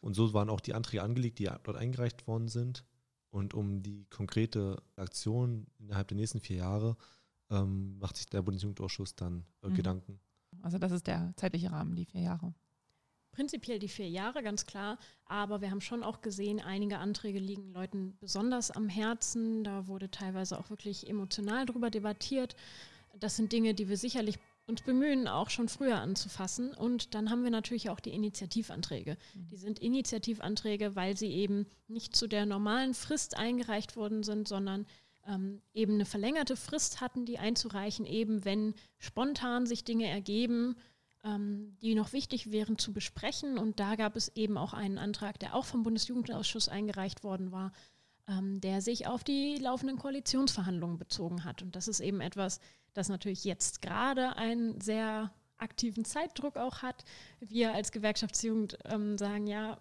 Und 0.00 0.14
so 0.14 0.32
waren 0.32 0.50
auch 0.50 0.60
die 0.60 0.74
Anträge 0.74 1.02
angelegt, 1.02 1.38
die 1.38 1.50
dort 1.62 1.76
eingereicht 1.76 2.26
worden 2.26 2.48
sind. 2.48 2.84
Und 3.30 3.54
um 3.54 3.82
die 3.82 4.06
konkrete 4.06 4.82
Aktion 4.96 5.66
innerhalb 5.78 6.08
der 6.08 6.16
nächsten 6.16 6.40
vier 6.40 6.56
Jahre 6.56 6.96
ähm, 7.50 7.98
macht 7.98 8.16
sich 8.16 8.26
der 8.26 8.42
Bundesjugendausschuss 8.42 9.14
dann 9.14 9.44
äh, 9.62 9.68
mhm. 9.68 9.74
Gedanken. 9.74 10.20
Also 10.62 10.78
das 10.78 10.92
ist 10.92 11.06
der 11.06 11.32
zeitliche 11.36 11.70
Rahmen, 11.70 11.94
die 11.94 12.04
vier 12.04 12.22
Jahre. 12.22 12.54
Prinzipiell 13.32 13.78
die 13.78 13.88
vier 13.88 14.08
Jahre, 14.08 14.42
ganz 14.42 14.66
klar. 14.66 14.98
Aber 15.26 15.60
wir 15.60 15.70
haben 15.70 15.80
schon 15.80 16.02
auch 16.02 16.20
gesehen, 16.20 16.60
einige 16.60 16.98
Anträge 16.98 17.38
liegen 17.38 17.72
Leuten 17.72 18.16
besonders 18.18 18.72
am 18.72 18.88
Herzen. 18.88 19.62
Da 19.62 19.86
wurde 19.86 20.10
teilweise 20.10 20.58
auch 20.58 20.68
wirklich 20.68 21.08
emotional 21.08 21.64
drüber 21.66 21.90
debattiert. 21.90 22.56
Das 23.18 23.36
sind 23.36 23.52
Dinge, 23.52 23.74
die 23.74 23.88
wir 23.88 23.96
sicherlich 23.96 24.38
uns 24.66 24.82
bemühen, 24.82 25.28
auch 25.28 25.50
schon 25.50 25.68
früher 25.68 25.98
anzufassen. 25.98 26.72
Und 26.72 27.14
dann 27.14 27.30
haben 27.30 27.42
wir 27.42 27.50
natürlich 27.50 27.90
auch 27.90 28.00
die 28.00 28.14
Initiativanträge. 28.14 29.16
Mhm. 29.34 29.48
Die 29.48 29.56
sind 29.56 29.78
Initiativanträge, 29.80 30.96
weil 30.96 31.16
sie 31.16 31.30
eben 31.30 31.66
nicht 31.88 32.16
zu 32.16 32.26
der 32.26 32.46
normalen 32.46 32.94
Frist 32.94 33.36
eingereicht 33.36 33.96
worden 33.96 34.22
sind, 34.22 34.48
sondern 34.48 34.86
ähm, 35.26 35.60
eben 35.74 35.94
eine 35.94 36.06
verlängerte 36.06 36.56
Frist 36.56 37.00
hatten, 37.00 37.26
die 37.26 37.38
einzureichen, 37.38 38.06
eben 38.06 38.44
wenn 38.44 38.74
spontan 38.98 39.66
sich 39.66 39.84
Dinge 39.84 40.08
ergeben, 40.08 40.76
ähm, 41.24 41.76
die 41.82 41.94
noch 41.94 42.12
wichtig 42.12 42.50
wären 42.50 42.78
zu 42.78 42.92
besprechen. 42.92 43.58
Und 43.58 43.80
da 43.80 43.96
gab 43.96 44.16
es 44.16 44.34
eben 44.36 44.56
auch 44.56 44.72
einen 44.72 44.98
Antrag, 44.98 45.38
der 45.38 45.54
auch 45.54 45.64
vom 45.64 45.82
Bundesjugendausschuss 45.82 46.68
eingereicht 46.68 47.22
worden 47.22 47.52
war, 47.52 47.72
ähm, 48.30 48.60
der 48.60 48.80
sich 48.80 49.06
auf 49.06 49.24
die 49.24 49.56
laufenden 49.56 49.98
Koalitionsverhandlungen 49.98 50.98
bezogen 50.98 51.44
hat. 51.44 51.62
Und 51.62 51.76
das 51.76 51.88
ist 51.88 52.00
eben 52.00 52.20
etwas, 52.20 52.60
das 52.94 53.08
natürlich 53.08 53.44
jetzt 53.44 53.82
gerade 53.82 54.36
einen 54.36 54.80
sehr 54.80 55.32
aktiven 55.58 56.04
Zeitdruck 56.04 56.56
auch 56.56 56.82
hat. 56.82 57.04
Wir 57.40 57.74
als 57.74 57.92
Gewerkschaftsjugend 57.92 58.78
ähm, 58.84 59.18
sagen 59.18 59.46
ja, 59.46 59.78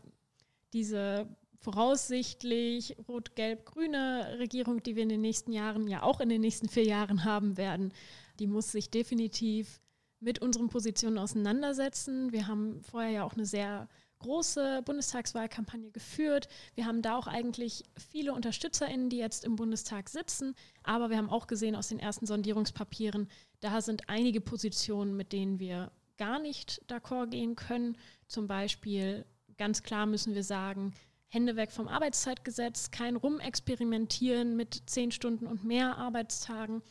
diese 0.73 1.27
voraussichtlich 1.59 2.95
rot-gelb-grüne 3.07 4.38
Regierung, 4.39 4.81
die 4.81 4.95
wir 4.95 5.03
in 5.03 5.09
den 5.09 5.21
nächsten 5.21 5.51
Jahren, 5.51 5.88
ja 5.88 6.03
auch 6.03 6.19
in 6.19 6.29
den 6.29 6.41
nächsten 6.41 6.69
vier 6.69 6.85
Jahren 6.85 7.25
haben 7.25 7.57
werden, 7.57 7.93
die 8.39 8.47
muss 8.47 8.71
sich 8.71 8.89
definitiv 8.89 9.81
mit 10.21 10.41
unseren 10.41 10.69
Positionen 10.69 11.17
auseinandersetzen. 11.17 12.31
Wir 12.31 12.47
haben 12.47 12.81
vorher 12.83 13.12
ja 13.12 13.23
auch 13.23 13.33
eine 13.33 13.45
sehr 13.45 13.88
große 14.19 14.82
Bundestagswahlkampagne 14.84 15.91
geführt. 15.91 16.47
Wir 16.75 16.86
haben 16.86 17.01
da 17.01 17.17
auch 17.17 17.27
eigentlich 17.27 17.84
viele 17.97 18.34
UnterstützerInnen, 18.34 19.10
die 19.10 19.17
jetzt 19.17 19.43
im 19.43 19.55
Bundestag 19.55 20.10
sitzen. 20.10 20.55
Aber 20.84 21.10
wir 21.10 21.17
haben 21.17 21.29
auch 21.29 21.47
gesehen 21.47 21.75
aus 21.75 21.88
den 21.88 21.99
ersten 21.99 22.25
Sondierungspapieren, 22.25 23.29
da 23.62 23.82
sind 23.82 24.08
einige 24.08 24.39
Positionen, 24.39 25.17
mit 25.17 25.34
denen 25.34 25.60
wir 25.60 25.91
gar 26.17 26.39
nicht 26.39 26.82
d'accord 26.88 27.27
gehen 27.27 27.55
können. 27.55 27.97
Zum 28.27 28.47
Beispiel, 28.47 29.25
ganz 29.58 29.84
klar 29.84 30.05
müssen 30.05 30.36
wir 30.36 30.43
sagen, 30.43 30.93
Hände 31.27 31.55
weg 31.55 31.71
vom 31.71 31.88
Arbeitszeitgesetz, 31.88 32.91
kein 32.91 33.15
Rumexperimentieren 33.15 34.55
mit 34.55 34.84
zehn 34.88 35.12
Stunden 35.12 35.45
und 35.45 35.63
mehr 35.63 35.97
Arbeitstagen. 35.97 36.82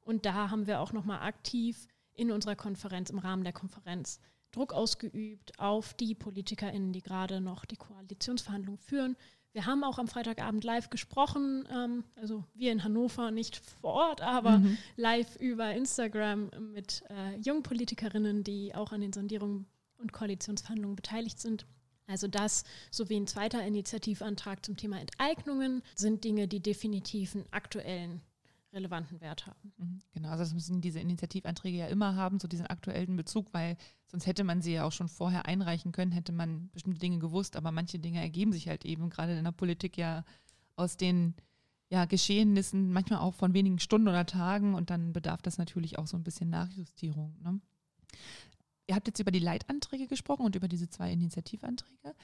Und 0.00 0.26
da 0.26 0.50
haben 0.50 0.66
wir 0.66 0.80
auch 0.80 0.92
nochmal 0.92 1.20
aktiv 1.20 1.86
in 2.12 2.30
unserer 2.30 2.56
Konferenz, 2.56 3.10
im 3.10 3.18
Rahmen 3.18 3.44
der 3.44 3.52
Konferenz, 3.52 4.20
Druck 4.54 4.72
ausgeübt 4.72 5.58
auf 5.58 5.94
die 5.94 6.14
PolitikerInnen, 6.14 6.92
die 6.92 7.02
gerade 7.02 7.40
noch 7.40 7.64
die 7.64 7.76
Koalitionsverhandlungen 7.76 8.78
führen. 8.78 9.16
Wir 9.52 9.66
haben 9.66 9.84
auch 9.84 9.98
am 9.98 10.08
Freitagabend 10.08 10.64
live 10.64 10.90
gesprochen, 10.90 11.66
ähm, 11.72 12.04
also 12.16 12.44
wir 12.54 12.72
in 12.72 12.82
Hannover, 12.82 13.30
nicht 13.30 13.56
vor 13.56 13.92
Ort, 13.92 14.20
aber 14.20 14.58
mhm. 14.58 14.76
live 14.96 15.36
über 15.36 15.72
Instagram 15.72 16.50
mit 16.72 17.04
äh, 17.08 17.36
jungen 17.38 17.62
Politikerinnen, 17.62 18.42
die 18.42 18.74
auch 18.74 18.90
an 18.90 19.00
den 19.00 19.12
Sondierungen 19.12 19.66
und 19.98 20.12
Koalitionsverhandlungen 20.12 20.96
beteiligt 20.96 21.38
sind. 21.38 21.66
Also 22.06 22.26
das 22.26 22.64
sowie 22.90 23.16
ein 23.16 23.26
zweiter 23.26 23.64
Initiativantrag 23.64 24.64
zum 24.64 24.76
Thema 24.76 25.00
Enteignungen 25.00 25.82
sind 25.94 26.24
Dinge, 26.24 26.48
die 26.48 26.60
definitiv 26.60 27.34
einen 27.34 27.46
aktuellen 27.50 28.20
relevanten 28.74 29.20
Wert 29.20 29.46
haben. 29.46 29.72
Mhm, 29.78 30.00
genau, 30.12 30.30
also 30.30 30.42
das 30.42 30.52
müssen 30.52 30.80
diese 30.80 31.00
Initiativanträge 31.00 31.78
ja 31.78 31.86
immer 31.86 32.16
haben, 32.16 32.40
so 32.40 32.48
diesen 32.48 32.66
aktuellen 32.66 33.16
Bezug, 33.16 33.52
weil 33.52 33.76
sonst 34.06 34.26
hätte 34.26 34.44
man 34.44 34.60
sie 34.60 34.74
ja 34.74 34.84
auch 34.84 34.92
schon 34.92 35.08
vorher 35.08 35.46
einreichen 35.46 35.92
können, 35.92 36.12
hätte 36.12 36.32
man 36.32 36.68
bestimmte 36.70 36.98
Dinge 36.98 37.18
gewusst, 37.18 37.56
aber 37.56 37.72
manche 37.72 37.98
Dinge 37.98 38.20
ergeben 38.20 38.52
sich 38.52 38.68
halt 38.68 38.84
eben 38.84 39.10
gerade 39.10 39.36
in 39.36 39.44
der 39.44 39.52
Politik 39.52 39.96
ja 39.96 40.24
aus 40.76 40.96
den 40.96 41.34
ja, 41.90 42.04
Geschehnissen, 42.06 42.92
manchmal 42.92 43.20
auch 43.20 43.34
von 43.34 43.54
wenigen 43.54 43.78
Stunden 43.78 44.08
oder 44.08 44.26
Tagen 44.26 44.74
und 44.74 44.90
dann 44.90 45.12
bedarf 45.12 45.42
das 45.42 45.58
natürlich 45.58 45.98
auch 45.98 46.06
so 46.06 46.16
ein 46.16 46.24
bisschen 46.24 46.50
Nachjustierung. 46.50 47.36
Ne? 47.42 47.60
Ihr 48.86 48.94
habt 48.94 49.06
jetzt 49.06 49.20
über 49.20 49.30
die 49.30 49.38
Leitanträge 49.38 50.08
gesprochen 50.08 50.44
und 50.44 50.56
über 50.56 50.68
diese 50.68 50.88
zwei 50.88 51.12
Initiativanträge. 51.12 52.14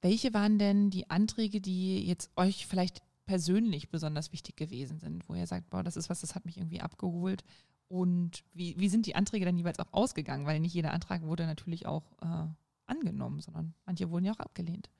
Welche 0.00 0.32
waren 0.32 0.58
denn 0.58 0.90
die 0.90 1.10
Anträge, 1.10 1.60
die 1.60 2.06
jetzt 2.06 2.30
euch 2.36 2.66
vielleicht 2.66 3.02
persönlich 3.30 3.90
besonders 3.90 4.32
wichtig 4.32 4.56
gewesen 4.56 4.98
sind, 4.98 5.22
wo 5.28 5.36
ihr 5.36 5.46
sagt, 5.46 5.70
boah, 5.70 5.84
das 5.84 5.96
ist 5.96 6.10
was, 6.10 6.20
das 6.20 6.34
hat 6.34 6.46
mich 6.46 6.56
irgendwie 6.56 6.80
abgeholt. 6.80 7.44
Und 7.86 8.42
wie, 8.52 8.74
wie 8.76 8.88
sind 8.88 9.06
die 9.06 9.14
Anträge 9.14 9.44
dann 9.44 9.56
jeweils 9.56 9.78
auch 9.78 9.92
ausgegangen? 9.92 10.46
Weil 10.46 10.58
nicht 10.58 10.74
jeder 10.74 10.92
Antrag 10.92 11.22
wurde 11.22 11.46
natürlich 11.46 11.86
auch 11.86 12.02
äh, 12.22 12.48
angenommen, 12.86 13.38
sondern 13.38 13.72
manche 13.86 14.10
wurden 14.10 14.24
ja 14.24 14.32
auch 14.32 14.40
abgelehnt. 14.40 14.90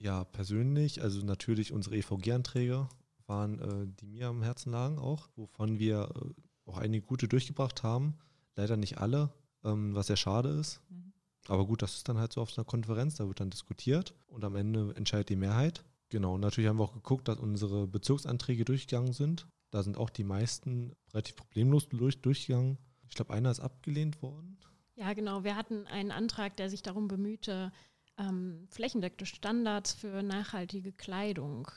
Ja, 0.00 0.24
persönlich, 0.24 1.00
also 1.00 1.24
natürlich 1.24 1.72
unsere 1.72 1.94
EVG-Anträge 1.94 2.88
waren, 3.28 3.60
äh, 3.60 3.86
die 4.00 4.08
mir 4.08 4.26
am 4.26 4.42
Herzen 4.42 4.72
lagen 4.72 4.98
auch, 4.98 5.28
wovon 5.36 5.78
wir 5.78 6.10
äh, 6.16 6.68
auch 6.68 6.78
einige 6.78 7.06
gute 7.06 7.28
durchgebracht 7.28 7.84
haben. 7.84 8.16
Leider 8.56 8.76
nicht 8.76 8.98
alle 8.98 9.32
ähm, 9.62 9.94
was 9.94 10.08
sehr 10.08 10.16
schade 10.16 10.48
ist. 10.48 10.80
Mhm. 10.88 11.12
Aber 11.46 11.64
gut, 11.64 11.82
das 11.82 11.94
ist 11.94 12.08
dann 12.08 12.18
halt 12.18 12.32
so 12.32 12.40
auf 12.40 12.50
so 12.50 12.60
einer 12.60 12.66
Konferenz, 12.66 13.14
da 13.14 13.28
wird 13.28 13.38
dann 13.38 13.50
diskutiert 13.50 14.12
und 14.26 14.44
am 14.44 14.56
Ende 14.56 14.92
entscheidet 14.96 15.28
die 15.28 15.36
Mehrheit. 15.36 15.84
Genau, 16.08 16.34
und 16.34 16.40
natürlich 16.40 16.68
haben 16.68 16.78
wir 16.78 16.84
auch 16.84 16.94
geguckt, 16.94 17.28
dass 17.28 17.38
unsere 17.38 17.86
Bezirksanträge 17.86 18.64
durchgegangen 18.64 19.12
sind. 19.12 19.48
Da 19.70 19.82
sind 19.82 19.96
auch 19.96 20.10
die 20.10 20.24
meisten 20.24 20.94
relativ 21.12 21.36
problemlos 21.36 21.88
durch, 21.88 22.20
durchgegangen. 22.22 22.78
Ich 23.08 23.16
glaube, 23.16 23.32
einer 23.32 23.50
ist 23.50 23.60
abgelehnt 23.60 24.22
worden. 24.22 24.58
Ja, 24.94 25.12
genau. 25.12 25.44
Wir 25.44 25.56
hatten 25.56 25.86
einen 25.86 26.10
Antrag, 26.10 26.56
der 26.56 26.70
sich 26.70 26.82
darum 26.82 27.08
bemühte, 27.08 27.72
ähm, 28.18 28.66
flächendeckende 28.70 29.26
Standards 29.26 29.92
für 29.92 30.22
nachhaltige 30.22 30.92
Kleidung 30.92 31.68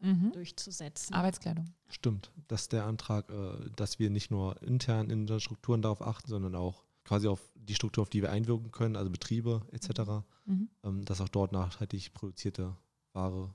mhm. 0.00 0.32
durchzusetzen. 0.32 1.14
Arbeitskleidung. 1.14 1.66
Stimmt. 1.88 2.32
Das 2.48 2.62
ist 2.62 2.72
der 2.72 2.86
Antrag, 2.86 3.30
äh, 3.30 3.70
dass 3.76 3.98
wir 3.98 4.10
nicht 4.10 4.30
nur 4.30 4.60
intern 4.62 5.10
in 5.10 5.26
den 5.26 5.40
Strukturen 5.40 5.82
darauf 5.82 6.02
achten, 6.02 6.28
sondern 6.28 6.54
auch 6.54 6.84
quasi 7.04 7.28
auf 7.28 7.52
die 7.54 7.74
Struktur, 7.74 8.02
auf 8.02 8.10
die 8.10 8.22
wir 8.22 8.32
einwirken 8.32 8.70
können, 8.72 8.96
also 8.96 9.10
Betriebe 9.10 9.66
etc., 9.72 10.24
mhm. 10.44 10.68
ähm, 10.82 11.04
dass 11.04 11.20
auch 11.20 11.28
dort 11.28 11.52
nachhaltig 11.52 12.14
produzierte 12.14 12.76
Ware, 13.16 13.54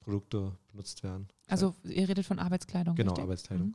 Produkte 0.00 0.56
benutzt 0.70 1.02
werden. 1.02 1.28
Also 1.48 1.74
ihr 1.84 2.08
redet 2.08 2.24
von 2.24 2.38
Arbeitskleidung. 2.38 2.94
Genau, 2.94 3.10
richtig? 3.12 3.24
Arbeitskleidung. 3.24 3.66
Mhm. 3.68 3.74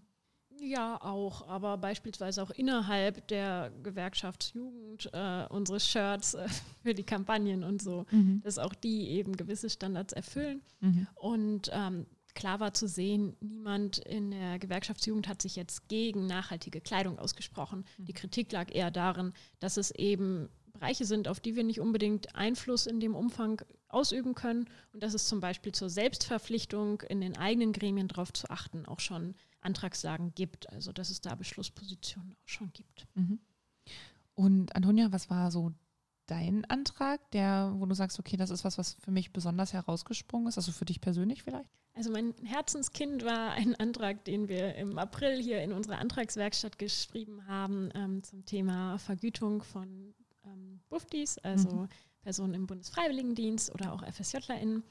Ja, 0.59 1.01
auch, 1.01 1.47
aber 1.47 1.77
beispielsweise 1.77 2.41
auch 2.41 2.51
innerhalb 2.51 3.27
der 3.27 3.71
Gewerkschaftsjugend 3.83 5.09
äh, 5.11 5.45
unsere 5.49 5.79
Shirts 5.79 6.35
äh, 6.35 6.47
für 6.83 6.93
die 6.93 7.03
Kampagnen 7.03 7.63
und 7.63 7.81
so, 7.81 8.05
mhm. 8.11 8.39
dass 8.41 8.59
auch 8.59 8.73
die 8.73 9.09
eben 9.09 9.35
gewisse 9.35 9.69
Standards 9.69 10.13
erfüllen. 10.13 10.61
Mhm. 10.79 11.07
Und 11.15 11.69
ähm, 11.73 12.05
klar 12.33 12.59
war 12.59 12.73
zu 12.73 12.87
sehen, 12.87 13.35
niemand 13.41 13.97
in 13.97 14.31
der 14.31 14.59
Gewerkschaftsjugend 14.59 15.27
hat 15.27 15.41
sich 15.41 15.55
jetzt 15.55 15.89
gegen 15.89 16.27
nachhaltige 16.27 16.79
Kleidung 16.79 17.19
ausgesprochen. 17.19 17.83
Mhm. 17.97 18.05
Die 18.05 18.13
Kritik 18.13 18.51
lag 18.51 18.73
eher 18.73 18.91
darin, 18.91 19.33
dass 19.59 19.77
es 19.77 19.91
eben 19.91 20.49
Bereiche 20.71 21.05
sind, 21.05 21.27
auf 21.27 21.39
die 21.39 21.55
wir 21.55 21.63
nicht 21.63 21.79
unbedingt 21.79 22.35
Einfluss 22.35 22.87
in 22.87 22.99
dem 22.99 23.15
Umfang 23.15 23.61
ausüben 23.93 24.35
können 24.35 24.69
und 24.91 25.03
dass 25.03 25.13
es 25.13 25.27
zum 25.27 25.39
Beispiel 25.39 25.71
zur 25.71 25.89
Selbstverpflichtung 25.89 27.01
in 27.01 27.21
den 27.21 27.37
eigenen 27.37 27.73
Gremien 27.73 28.07
darauf 28.07 28.33
zu 28.33 28.49
achten 28.49 28.85
auch 28.85 28.99
schon 28.99 29.35
Antragslagen 29.61 30.33
gibt, 30.35 30.69
also 30.71 30.91
dass 30.91 31.09
es 31.09 31.21
da 31.21 31.35
Beschlusspositionen 31.35 32.33
auch 32.33 32.47
schon 32.47 32.71
gibt. 32.73 33.07
Mhm. 33.15 33.39
Und 34.35 34.75
Antonia, 34.75 35.11
was 35.11 35.29
war 35.29 35.51
so 35.51 35.71
dein 36.25 36.65
Antrag, 36.65 37.19
der, 37.31 37.73
wo 37.77 37.85
du 37.85 37.95
sagst, 37.95 38.19
okay, 38.19 38.37
das 38.37 38.49
ist 38.49 38.63
was, 38.63 38.77
was 38.77 38.93
für 38.93 39.11
mich 39.11 39.33
besonders 39.33 39.73
herausgesprungen 39.73 40.47
ist, 40.47 40.57
also 40.57 40.71
für 40.71 40.85
dich 40.85 41.01
persönlich 41.01 41.43
vielleicht? 41.43 41.69
Also 41.95 42.11
mein 42.11 42.33
Herzenskind 42.43 43.23
war 43.23 43.51
ein 43.51 43.75
Antrag, 43.75 44.25
den 44.25 44.47
wir 44.47 44.75
im 44.75 44.97
April 44.97 45.41
hier 45.41 45.61
in 45.61 45.71
unserer 45.71 45.99
Antragswerkstatt 45.99 46.79
geschrieben 46.79 47.45
haben 47.45 47.89
ähm, 47.93 48.23
zum 48.23 48.45
Thema 48.45 48.97
Vergütung 48.97 49.61
von 49.61 50.15
ähm, 50.45 50.79
Buftis, 50.89 51.37
also 51.37 51.69
mhm. 51.69 51.89
Personen 52.23 52.53
im 52.53 52.67
Bundesfreiwilligendienst 52.67 53.73
oder 53.73 53.93
auch 53.93 54.03
FSJlerInnen. 54.03 54.83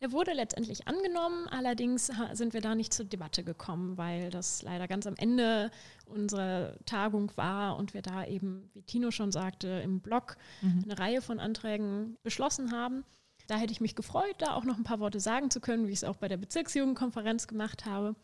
Der 0.00 0.12
wurde 0.12 0.32
letztendlich 0.32 0.86
angenommen, 0.86 1.48
allerdings 1.48 2.10
sind 2.32 2.54
wir 2.54 2.60
da 2.60 2.76
nicht 2.76 2.92
zur 2.92 3.04
Debatte 3.04 3.42
gekommen, 3.42 3.98
weil 3.98 4.30
das 4.30 4.62
leider 4.62 4.86
ganz 4.86 5.08
am 5.08 5.16
Ende 5.16 5.72
unserer 6.06 6.76
Tagung 6.84 7.32
war 7.34 7.76
und 7.76 7.94
wir 7.94 8.02
da 8.02 8.24
eben, 8.24 8.70
wie 8.74 8.82
Tino 8.82 9.10
schon 9.10 9.32
sagte, 9.32 9.66
im 9.82 10.00
Blog 10.00 10.36
mhm. 10.62 10.84
eine 10.84 10.98
Reihe 10.98 11.20
von 11.20 11.40
Anträgen 11.40 12.16
beschlossen 12.22 12.70
haben. 12.70 13.04
Da 13.48 13.56
hätte 13.56 13.72
ich 13.72 13.80
mich 13.80 13.96
gefreut, 13.96 14.36
da 14.38 14.54
auch 14.54 14.64
noch 14.64 14.76
ein 14.76 14.84
paar 14.84 15.00
Worte 15.00 15.20
sagen 15.20 15.50
zu 15.50 15.60
können, 15.60 15.88
wie 15.88 15.92
ich 15.92 15.98
es 15.98 16.04
auch 16.04 16.16
bei 16.16 16.28
der 16.28 16.36
Bezirksjugendkonferenz 16.36 17.48
gemacht 17.48 17.84
habe. 17.84 18.14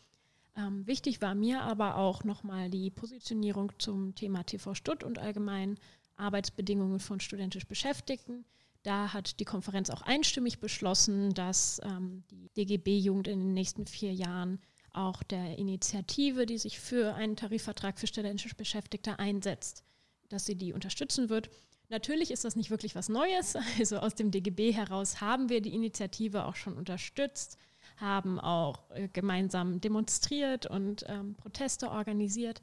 Ähm, 0.57 0.87
wichtig 0.87 1.21
war 1.23 1.35
mir 1.35 1.63
aber 1.63 1.97
auch 1.97 2.23
nochmal 2.23 2.71
die 2.71 2.91
Positionierung 2.91 3.73
zum 3.79 4.15
Thema 4.15 4.45
TV 4.45 4.75
Stutt 4.75 5.03
und 5.03 5.19
allgemein 5.19 5.79
Arbeitsbedingungen 6.17 7.01
von 7.01 7.21
studentisch 7.21 7.67
Beschäftigten. 7.67 8.45
Da 8.83 9.13
hat 9.13 9.41
die 9.41 9.45
Konferenz 9.45 9.91
auch 9.91 10.03
einstimmig 10.03 10.61
beschlossen, 10.61 11.33
dass 11.33 11.81
ähm, 11.85 12.23
die 12.31 12.51
DGB-Jugend 12.57 13.29
in 13.29 13.41
den 13.41 13.55
nächsten 13.55 13.87
vier 13.87 14.13
Jahren 14.13 14.61
auch 14.93 15.23
der 15.23 15.59
Initiative, 15.59 16.47
die 16.47 16.59
sich 16.59 16.79
für 16.79 17.15
einen 17.15 17.37
Tarifvertrag 17.37 17.99
für 17.99 18.07
studentische 18.07 18.55
Beschäftigte 18.55 19.19
einsetzt, 19.19 19.85
dass 20.29 20.45
sie 20.45 20.55
die 20.55 20.73
unterstützen 20.73 21.29
wird. 21.31 21.51
Natürlich 21.89 22.31
ist 22.31 22.45
das 22.45 22.57
nicht 22.57 22.71
wirklich 22.71 22.95
was 22.95 23.09
Neues. 23.09 23.57
Also 23.79 23.99
aus 23.99 24.15
dem 24.15 24.31
DGB 24.31 24.73
heraus 24.73 25.21
haben 25.21 25.49
wir 25.49 25.61
die 25.61 25.75
Initiative 25.75 26.45
auch 26.45 26.57
schon 26.57 26.77
unterstützt, 26.77 27.59
haben 27.97 28.39
auch 28.41 28.91
äh, 28.91 29.09
gemeinsam 29.09 29.81
demonstriert 29.81 30.67
und 30.67 31.05
ähm, 31.09 31.35
Proteste 31.35 31.91
organisiert. 31.91 32.61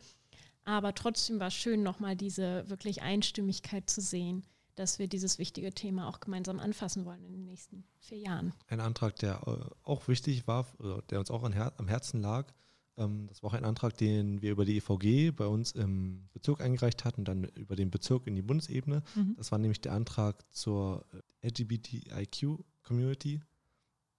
Aber 0.63 0.93
trotzdem 0.93 1.39
war 1.39 1.47
es 1.47 1.55
schön, 1.55 1.83
nochmal 1.83 2.15
diese 2.15 2.69
wirklich 2.69 3.01
Einstimmigkeit 3.01 3.89
zu 3.89 4.01
sehen, 4.01 4.43
dass 4.75 4.99
wir 4.99 5.07
dieses 5.07 5.37
wichtige 5.37 5.73
Thema 5.73 6.07
auch 6.07 6.19
gemeinsam 6.19 6.59
anfassen 6.59 7.05
wollen 7.05 7.23
in 7.25 7.33
den 7.33 7.45
nächsten 7.45 7.83
vier 7.99 8.17
Jahren. 8.17 8.53
Ein 8.67 8.79
Antrag, 8.79 9.15
der 9.17 9.41
äh, 9.47 9.75
auch 9.83 10.07
wichtig 10.07 10.47
war, 10.47 10.67
der 11.09 11.19
uns 11.19 11.31
auch 11.31 11.43
am 11.43 11.87
Herzen 11.87 12.21
lag, 12.21 12.51
ähm, 12.97 13.27
das 13.27 13.41
war 13.41 13.51
auch 13.51 13.53
ein 13.53 13.65
Antrag, 13.65 13.97
den 13.97 14.41
wir 14.41 14.51
über 14.51 14.65
die 14.65 14.77
EVG 14.77 15.31
bei 15.31 15.47
uns 15.47 15.71
im 15.71 16.29
Bezirk 16.33 16.61
eingereicht 16.61 17.05
hatten, 17.05 17.25
dann 17.25 17.45
über 17.55 17.75
den 17.75 17.91
Bezirk 17.91 18.27
in 18.27 18.35
die 18.35 18.41
Bundesebene. 18.41 19.03
Mhm. 19.15 19.35
Das 19.37 19.51
war 19.51 19.59
nämlich 19.59 19.81
der 19.81 19.93
Antrag 19.93 20.43
zur 20.51 21.05
äh, 21.41 21.47
LGBTIQ-Community. 21.47 23.41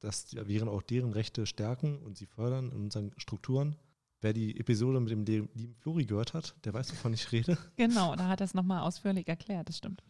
Das 0.00 0.34
wären 0.34 0.68
auch 0.68 0.82
deren 0.82 1.12
Rechte 1.12 1.46
stärken 1.46 2.02
und 2.02 2.18
sie 2.18 2.26
fördern 2.26 2.72
in 2.72 2.82
unseren 2.82 3.12
Strukturen. 3.18 3.76
Wer 4.22 4.32
die 4.32 4.56
Episode 4.58 5.00
mit 5.00 5.10
dem 5.10 5.48
lieben 5.52 5.74
Flori 5.74 6.06
gehört 6.06 6.32
hat, 6.32 6.54
der 6.64 6.72
weiß, 6.72 6.92
wovon 6.92 7.12
ich 7.12 7.32
rede. 7.32 7.58
Genau, 7.76 8.14
da 8.14 8.28
hat 8.28 8.40
er 8.40 8.44
es 8.44 8.54
nochmal 8.54 8.82
ausführlich 8.82 9.26
erklärt, 9.26 9.68
das 9.68 9.78
stimmt. 9.78 10.02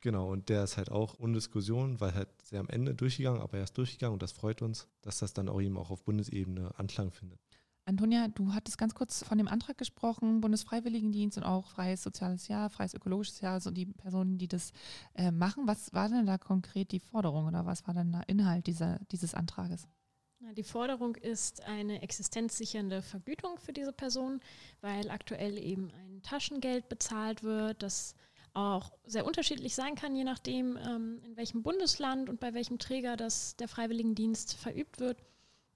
Genau, 0.00 0.32
und 0.32 0.48
der 0.48 0.64
ist 0.64 0.78
halt 0.78 0.90
auch 0.90 1.18
ohne 1.18 1.34
Diskussion, 1.34 2.00
weil 2.00 2.14
halt 2.14 2.28
sehr 2.42 2.60
am 2.60 2.68
Ende 2.68 2.94
durchgegangen, 2.94 3.42
aber 3.42 3.58
er 3.58 3.64
ist 3.64 3.76
durchgegangen 3.76 4.14
und 4.14 4.22
das 4.22 4.32
freut 4.32 4.62
uns, 4.62 4.88
dass 5.02 5.18
das 5.18 5.34
dann 5.34 5.50
auch 5.50 5.60
eben 5.60 5.76
auch 5.76 5.90
auf 5.90 6.02
Bundesebene 6.04 6.70
Anklang 6.78 7.10
findet. 7.10 7.40
Antonia, 7.84 8.28
du 8.28 8.54
hattest 8.54 8.78
ganz 8.78 8.94
kurz 8.94 9.22
von 9.24 9.38
dem 9.38 9.48
Antrag 9.48 9.76
gesprochen, 9.76 10.40
Bundesfreiwilligendienst 10.40 11.36
und 11.36 11.44
auch 11.44 11.66
freies 11.66 12.02
soziales 12.02 12.48
Jahr, 12.48 12.70
freies 12.70 12.94
ökologisches 12.94 13.40
Jahr, 13.40 13.54
also 13.54 13.70
die 13.70 13.86
Personen, 13.86 14.38
die 14.38 14.48
das 14.48 14.72
äh, 15.14 15.30
machen. 15.30 15.66
Was 15.66 15.92
war 15.92 16.08
denn 16.08 16.26
da 16.26 16.38
konkret 16.38 16.92
die 16.92 17.00
Forderung 17.00 17.46
oder 17.46 17.66
was 17.66 17.86
war 17.86 17.94
denn 17.94 18.12
der 18.12 18.28
Inhalt 18.28 18.66
dieser, 18.66 18.98
dieses 19.10 19.34
Antrages? 19.34 19.88
Die 20.40 20.62
Forderung 20.62 21.16
ist 21.16 21.64
eine 21.64 22.02
existenzsichernde 22.02 23.02
Vergütung 23.02 23.58
für 23.58 23.72
diese 23.72 23.92
Person, 23.92 24.40
weil 24.80 25.10
aktuell 25.10 25.58
eben 25.58 25.90
ein 25.90 26.22
Taschengeld 26.22 26.88
bezahlt 26.88 27.42
wird, 27.42 27.82
das 27.82 28.14
auch 28.54 28.92
sehr 29.04 29.26
unterschiedlich 29.26 29.74
sein 29.74 29.94
kann, 29.94 30.14
je 30.14 30.24
nachdem, 30.24 30.76
ähm, 30.76 31.20
in 31.24 31.36
welchem 31.36 31.62
Bundesland 31.62 32.28
und 32.28 32.40
bei 32.40 32.54
welchem 32.54 32.78
Träger 32.78 33.16
das 33.16 33.56
der 33.56 33.68
Freiwilligendienst 33.68 34.54
verübt 34.54 35.00
wird. 35.00 35.18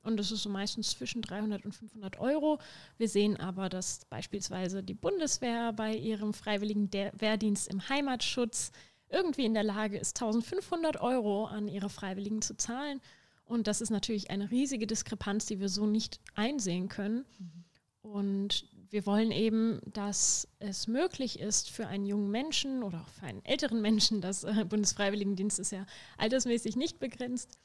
Und 0.03 0.17
das 0.17 0.33
ist 0.33 0.43
so 0.43 0.49
meistens 0.49 0.91
zwischen 0.91 1.23
300 1.23 1.65
und 1.65 1.73
500 1.73 2.19
Euro. 2.19 2.59
Wir 2.99 3.09
sehen 3.09 3.37
aber, 3.37 3.69
dass 3.69 4.05
beispielsweise 4.07 4.83
die 4.83 4.95
Bundeswehr 4.95 5.73
bei 5.73 5.95
ihrem 5.95 6.35
freiwilligen 6.35 6.93
Wehrdienst 6.93 7.69
im 7.69 7.89
Heimatschutz 7.89 8.73
irgendwie 9.09 9.45
in 9.45 9.55
der 9.55 9.63
Lage 9.63 9.99
ist, 9.99 10.21
1500 10.21 11.01
Euro 11.01 11.45
an 11.45 11.69
ihre 11.69 11.91
Freiwilligen 11.91 12.43
zu 12.43 12.57
zahlen. 12.57 13.01
Und 13.53 13.67
das 13.67 13.83
ist 13.83 13.91
natürlich 13.91 14.31
eine 14.31 14.51
riesige 14.51 14.87
Diskrepanz, 14.87 15.45
die 15.45 15.61
wir 15.61 15.69
so 15.69 15.85
nicht 15.85 16.21
einsehen 16.35 16.89
können. 16.89 17.27
Mhm. 17.39 17.65
Und 18.01 18.65
wir 18.89 19.05
wollen 19.05 19.31
eben, 19.31 19.79
dass 19.93 20.49
es 20.59 20.87
möglich 20.87 21.39
ist 21.39 21.69
für 21.69 21.87
einen 21.87 22.07
jungen 22.07 22.31
Menschen 22.31 22.83
oder 22.83 23.03
auch 23.03 23.11
für 23.11 23.27
einen 23.27 23.45
älteren 23.45 23.83
Menschen, 23.83 24.23
das 24.23 24.45
äh, 24.45 24.65
Bundesfreiwilligendienst 24.67 25.59
ist 25.59 25.71
ja 25.71 25.85
altersmäßig 26.17 26.77
nicht 26.77 26.99
begrenzt, 26.99 27.59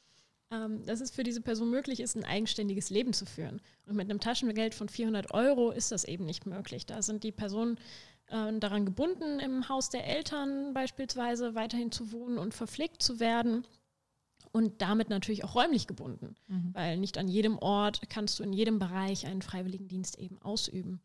ähm, 0.51 0.85
dass 0.85 0.99
es 0.99 1.11
für 1.11 1.23
diese 1.23 1.39
Person 1.39 1.69
möglich 1.69 2.01
ist, 2.01 2.17
ein 2.17 2.25
eigenständiges 2.25 2.89
Leben 2.89 3.13
zu 3.13 3.25
führen. 3.25 3.61
Und 3.85 3.95
mit 3.95 4.09
einem 4.09 4.19
Taschengeld 4.19 4.75
von 4.75 4.89
400 4.89 5.33
Euro 5.33 5.71
ist 5.71 5.93
das 5.93 6.03
eben 6.03 6.25
nicht 6.25 6.45
möglich. 6.45 6.85
Da 6.85 7.01
sind 7.01 7.23
die 7.23 7.31
Personen 7.31 7.79
äh, 8.27 8.59
daran 8.59 8.85
gebunden, 8.85 9.39
im 9.39 9.69
Haus 9.69 9.89
der 9.89 10.05
Eltern 10.05 10.73
beispielsweise 10.73 11.55
weiterhin 11.55 11.93
zu 11.93 12.11
wohnen 12.11 12.37
und 12.37 12.53
verpflegt 12.53 13.01
zu 13.01 13.21
werden 13.21 13.65
und 14.57 14.81
damit 14.81 15.09
natürlich 15.09 15.43
auch 15.43 15.53
räumlich 15.53 15.85
gebunden, 15.85 16.35
mhm. 16.47 16.71
weil 16.73 16.97
nicht 16.97 17.19
an 17.19 17.27
jedem 17.27 17.59
Ort 17.59 18.01
kannst 18.09 18.39
du 18.39 18.43
in 18.43 18.53
jedem 18.53 18.79
Bereich 18.79 19.27
einen 19.27 19.43
Freiwilligendienst 19.43 20.17
eben 20.17 20.41
ausüben. 20.41 20.99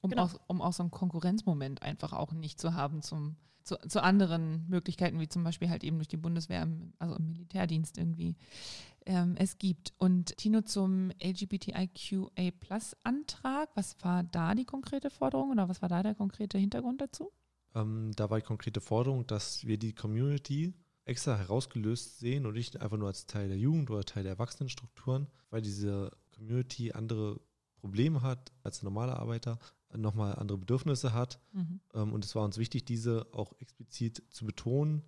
Um, 0.00 0.10
genau. 0.10 0.24
auch, 0.24 0.40
um 0.48 0.60
auch 0.60 0.72
so 0.72 0.82
einen 0.82 0.90
Konkurrenzmoment 0.90 1.82
einfach 1.82 2.12
auch 2.12 2.32
nicht 2.32 2.60
zu 2.60 2.74
haben 2.74 3.00
zum, 3.00 3.36
zu, 3.62 3.76
zu, 3.88 4.02
anderen 4.02 4.66
Möglichkeiten, 4.68 5.20
wie 5.20 5.28
zum 5.28 5.44
Beispiel 5.44 5.70
halt 5.70 5.84
eben 5.84 5.98
durch 5.98 6.08
die 6.08 6.16
Bundeswehr, 6.16 6.66
also 6.98 7.14
im 7.14 7.28
Militärdienst 7.28 7.96
irgendwie 7.96 8.34
ähm, 9.06 9.36
es 9.38 9.58
gibt. 9.58 9.92
Und 9.96 10.36
Tino 10.36 10.62
zum 10.62 11.12
LGBTIQA-Plus-Antrag, 11.22 13.68
was 13.76 13.94
war 14.02 14.24
da 14.24 14.56
die 14.56 14.64
konkrete 14.64 15.10
Forderung 15.10 15.52
oder 15.52 15.68
was 15.68 15.80
war 15.80 15.88
da 15.88 16.02
der 16.02 16.16
konkrete 16.16 16.58
Hintergrund 16.58 17.00
dazu? 17.00 17.30
Ähm, 17.76 18.10
da 18.16 18.30
war 18.30 18.40
die 18.40 18.44
konkrete 18.44 18.80
Forderung, 18.80 19.28
dass 19.28 19.64
wir 19.64 19.78
die 19.78 19.94
Community 19.94 20.74
extra 21.04 21.36
herausgelöst 21.36 22.18
sehen 22.18 22.46
und 22.46 22.54
nicht 22.54 22.80
einfach 22.80 22.96
nur 22.96 23.08
als 23.08 23.26
Teil 23.26 23.48
der 23.48 23.58
Jugend 23.58 23.90
oder 23.90 24.04
Teil 24.04 24.22
der 24.22 24.32
Erwachsenenstrukturen, 24.32 25.28
weil 25.50 25.62
diese 25.62 26.10
Community 26.34 26.92
andere 26.92 27.40
Probleme 27.76 28.22
hat 28.22 28.52
als 28.62 28.82
ein 28.82 28.86
normaler 28.86 29.18
Arbeiter, 29.18 29.58
nochmal 29.96 30.34
andere 30.36 30.58
Bedürfnisse 30.58 31.12
hat. 31.12 31.38
Mhm. 31.52 31.80
Ähm, 31.92 32.12
und 32.12 32.24
es 32.24 32.34
war 32.34 32.44
uns 32.44 32.58
wichtig, 32.58 32.84
diese 32.84 33.26
auch 33.32 33.52
explizit 33.60 34.22
zu 34.30 34.44
betonen. 34.44 35.02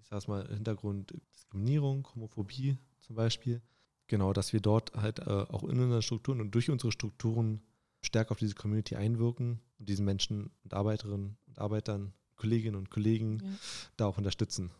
Ich 0.00 0.06
sage 0.08 0.18
es 0.18 0.28
mal, 0.28 0.48
Hintergrund 0.48 1.14
Diskriminierung, 1.32 2.08
Homophobie 2.14 2.78
zum 3.00 3.16
Beispiel. 3.16 3.62
Genau, 4.06 4.32
dass 4.32 4.52
wir 4.52 4.60
dort 4.60 4.94
halt 4.94 5.20
äh, 5.20 5.30
auch 5.30 5.62
in 5.64 5.78
unseren 5.78 6.02
Strukturen 6.02 6.40
und 6.40 6.54
durch 6.54 6.70
unsere 6.70 6.92
Strukturen 6.92 7.62
stärker 8.00 8.32
auf 8.32 8.38
diese 8.38 8.54
Community 8.54 8.96
einwirken 8.96 9.60
und 9.78 9.88
diesen 9.88 10.04
Menschen 10.04 10.50
und 10.64 10.74
Arbeiterinnen 10.74 11.36
und 11.46 11.58
Arbeitern, 11.58 12.12
Kolleginnen 12.36 12.76
und 12.76 12.90
Kollegen 12.90 13.38
ja. 13.42 13.48
da 13.96 14.06
auch 14.06 14.18
unterstützen. 14.18 14.70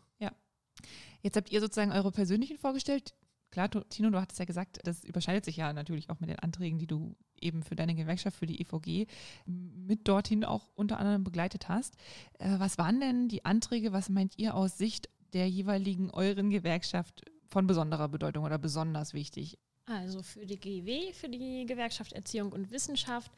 Jetzt 1.21 1.37
habt 1.37 1.51
ihr 1.51 1.61
sozusagen 1.61 1.91
eure 1.91 2.11
persönlichen 2.11 2.57
vorgestellt. 2.57 3.13
Klar, 3.51 3.69
Tino, 3.89 4.09
du 4.09 4.19
hattest 4.19 4.39
ja 4.39 4.45
gesagt, 4.45 4.79
das 4.83 5.03
überschneidet 5.03 5.45
sich 5.45 5.57
ja 5.57 5.73
natürlich 5.73 6.09
auch 6.09 6.19
mit 6.19 6.29
den 6.29 6.39
Anträgen, 6.39 6.79
die 6.79 6.87
du 6.87 7.15
eben 7.39 7.61
für 7.61 7.75
deine 7.75 7.93
Gewerkschaft, 7.93 8.37
für 8.37 8.47
die 8.47 8.59
EVG 8.59 9.05
mit 9.45 10.07
dorthin 10.07 10.43
auch 10.43 10.71
unter 10.73 10.97
anderem 10.97 11.23
begleitet 11.23 11.69
hast. 11.69 11.95
Äh, 12.39 12.57
was 12.57 12.77
waren 12.77 12.99
denn 12.99 13.27
die 13.27 13.45
Anträge, 13.45 13.93
was 13.93 14.09
meint 14.09 14.39
ihr 14.39 14.55
aus 14.55 14.77
Sicht 14.77 15.09
der 15.33 15.47
jeweiligen 15.47 16.09
euren 16.09 16.49
Gewerkschaft 16.49 17.25
von 17.47 17.67
besonderer 17.67 18.09
Bedeutung 18.09 18.43
oder 18.43 18.57
besonders 18.57 19.13
wichtig? 19.13 19.59
Also 19.85 20.23
für 20.23 20.45
die 20.45 20.59
GEW, 20.59 21.13
für 21.13 21.29
die 21.29 21.65
Gewerkschaft 21.67 22.13
Erziehung 22.13 22.53
und 22.53 22.71
Wissenschaft, 22.71 23.31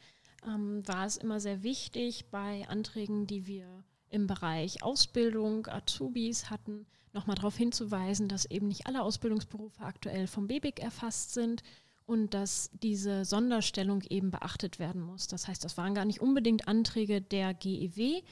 ähm, 0.46 0.86
war 0.86 1.06
es 1.06 1.16
immer 1.16 1.40
sehr 1.40 1.62
wichtig 1.62 2.30
bei 2.30 2.66
Anträgen, 2.68 3.26
die 3.26 3.46
wir 3.46 3.84
im 4.08 4.26
Bereich 4.26 4.82
Ausbildung, 4.82 5.66
Azubis 5.66 6.48
hatten, 6.48 6.86
nochmal 7.16 7.36
darauf 7.36 7.56
hinzuweisen, 7.56 8.28
dass 8.28 8.44
eben 8.44 8.68
nicht 8.68 8.86
alle 8.86 9.02
Ausbildungsberufe 9.02 9.82
aktuell 9.82 10.26
vom 10.28 10.46
BBIC 10.46 10.80
erfasst 10.80 11.34
sind 11.34 11.62
und 12.06 12.34
dass 12.34 12.70
diese 12.72 13.24
Sonderstellung 13.24 14.02
eben 14.08 14.30
beachtet 14.30 14.78
werden 14.78 15.02
muss. 15.02 15.26
Das 15.26 15.48
heißt, 15.48 15.64
das 15.64 15.76
waren 15.76 15.94
gar 15.94 16.04
nicht 16.04 16.20
unbedingt 16.20 16.68
Anträge 16.68 17.20
der 17.20 17.52
GEW, 17.52 18.22